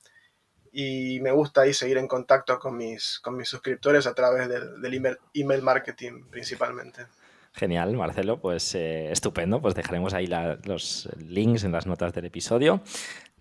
y 0.73 1.21
me 1.21 1.31
gusta 1.31 1.63
ahí 1.63 1.73
seguir 1.73 1.99
en 1.99 2.09
contacto 2.09 2.59
con 2.59 2.77
mis, 2.77 3.21
con 3.21 3.37
mis 3.37 3.49
suscriptores 3.49 4.07
a 4.07 4.15
través 4.15 4.49
del, 4.49 5.17
email, 5.35 5.63
marketing 5.63 6.25
principalmente. 6.31 7.07
Genial, 7.55 7.97
Marcelo, 7.97 8.41
pues 8.41 8.75
eh, 8.75 9.11
estupendo, 9.11 9.61
pues 9.61 9.75
dejaremos 9.75 10.15
ahí 10.15 10.29
los 10.65 11.09
links 11.19 11.65
en 11.65 11.73
las 11.73 11.87
notas 11.87 12.13
del 12.13 12.27
episodio 12.27 12.83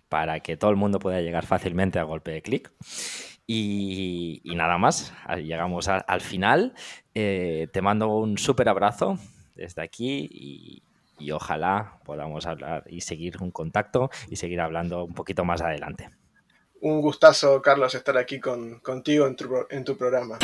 para 0.08 0.40
que 0.40 0.56
todo 0.56 0.70
el 0.70 0.76
mundo 0.76 0.98
pueda 0.98 1.20
llegar 1.20 1.44
fácilmente 1.44 1.98
a 1.98 2.04
golpe 2.04 2.30
de 2.30 2.42
clic. 2.42 2.72
Y, 3.50 4.42
nada 4.44 4.76
más, 4.76 5.14
llegamos 5.42 5.88
al 5.88 6.20
final. 6.20 6.74
Eh, 7.14 7.68
te 7.72 7.80
mando 7.80 8.08
un 8.08 8.36
súper 8.36 8.68
abrazo 8.68 9.18
desde 9.54 9.82
aquí 9.82 10.28
y, 10.30 10.82
y 11.18 11.30
ojalá 11.30 11.98
podamos 12.04 12.46
hablar 12.46 12.84
y 12.86 13.00
seguir 13.00 13.38
un 13.40 13.50
contacto 13.50 14.10
y 14.28 14.36
seguir 14.36 14.60
hablando 14.60 15.04
un 15.04 15.14
poquito 15.14 15.44
más 15.44 15.62
adelante. 15.62 16.10
Un 16.80 17.00
gustazo, 17.00 17.60
Carlos, 17.60 17.94
estar 17.94 18.16
aquí 18.16 18.38
con, 18.38 18.80
contigo 18.80 19.26
en 19.26 19.34
tu, 19.34 19.48
en 19.70 19.84
tu 19.84 19.96
programa. 19.96 20.38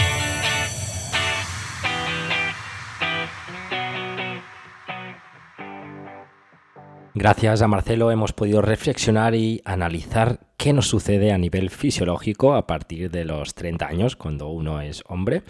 Gracias 7.17 7.63
a 7.63 7.69
Marcelo 7.69 8.11
hemos 8.11 8.33
podido 8.33 8.61
reflexionar 8.61 9.37
y 9.37 9.63
analizar 9.65 10.41
qué 10.57 10.73
nos 10.73 10.89
sucede 10.89 11.31
a 11.31 11.39
nivel 11.39 11.71
fisiológico 11.71 12.55
a 12.55 12.67
partir 12.67 13.09
de 13.09 13.25
los 13.25 13.55
30 13.55 13.87
años, 13.87 14.17
cuando 14.17 14.49
uno 14.49 14.81
es 14.81 15.05
hombre. 15.07 15.45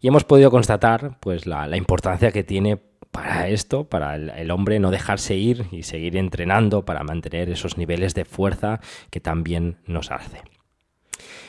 Y 0.00 0.08
hemos 0.08 0.24
podido 0.24 0.50
constatar 0.50 1.18
pues, 1.20 1.44
la, 1.44 1.66
la 1.66 1.76
importancia 1.76 2.32
que 2.32 2.44
tiene 2.44 2.80
para 3.10 3.48
esto, 3.48 3.84
para 3.84 4.14
el, 4.16 4.50
hombre 4.50 4.78
no 4.78 4.90
dejarse 4.90 5.34
ir 5.34 5.66
y 5.70 5.82
seguir 5.82 6.16
entrenando 6.16 6.86
para 6.86 7.02
mantener 7.02 7.50
esos 7.50 7.76
niveles 7.76 8.14
de 8.14 8.24
fuerza 8.24 8.80
que 9.10 9.20
también 9.20 9.76
nos 9.86 10.10
hace. 10.10 10.40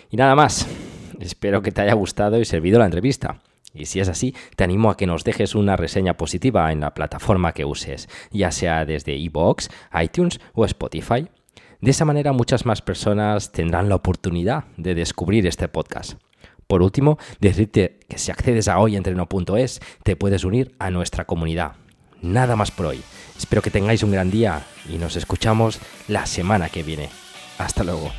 Y 0.09 0.17
nada 0.17 0.35
más, 0.35 0.67
espero 1.21 1.61
que 1.61 1.71
te 1.71 1.81
haya 1.81 1.93
gustado 1.93 2.37
y 2.37 2.43
servido 2.43 2.79
la 2.79 2.85
entrevista. 2.85 3.39
Y 3.77 3.85
si 3.85 3.99
es 3.99 4.09
así, 4.09 4.35
te 4.55 4.63
animo 4.63 4.89
a 4.89 4.97
que 4.97 5.07
nos 5.07 5.23
dejes 5.23 5.55
una 5.55 5.75
reseña 5.75 6.17
positiva 6.17 6.71
en 6.71 6.79
la 6.79 6.93
plataforma 6.93 7.53
que 7.53 7.65
uses, 7.65 8.09
ya 8.31 8.51
sea 8.51 8.85
desde 8.85 9.15
iVoox, 9.15 9.67
iTunes 10.01 10.39
o 10.53 10.65
Spotify. 10.65 11.27
De 11.79 11.91
esa 11.91 12.05
manera 12.05 12.31
muchas 12.31 12.65
más 12.65 12.81
personas 12.81 13.51
tendrán 13.51 13.89
la 13.89 13.95
oportunidad 13.95 14.65
de 14.77 14.95
descubrir 14.95 15.45
este 15.45 15.67
podcast. 15.67 16.13
Por 16.67 16.81
último, 16.81 17.17
decirte 17.39 17.99
que 18.09 18.17
si 18.17 18.31
accedes 18.31 18.67
a 18.67 18.79
hoyentreno.es 18.79 19.79
te 20.03 20.15
puedes 20.15 20.43
unir 20.43 20.75
a 20.79 20.89
nuestra 20.89 21.25
comunidad. 21.25 21.73
Nada 22.21 22.55
más 22.55 22.71
por 22.71 22.87
hoy. 22.87 23.01
Espero 23.37 23.61
que 23.61 23.71
tengáis 23.71 24.03
un 24.03 24.11
gran 24.11 24.31
día 24.31 24.65
y 24.89 24.97
nos 24.97 25.15
escuchamos 25.15 25.79
la 26.07 26.25
semana 26.25 26.69
que 26.69 26.83
viene. 26.83 27.09
Hasta 27.57 27.83
luego. 27.83 28.11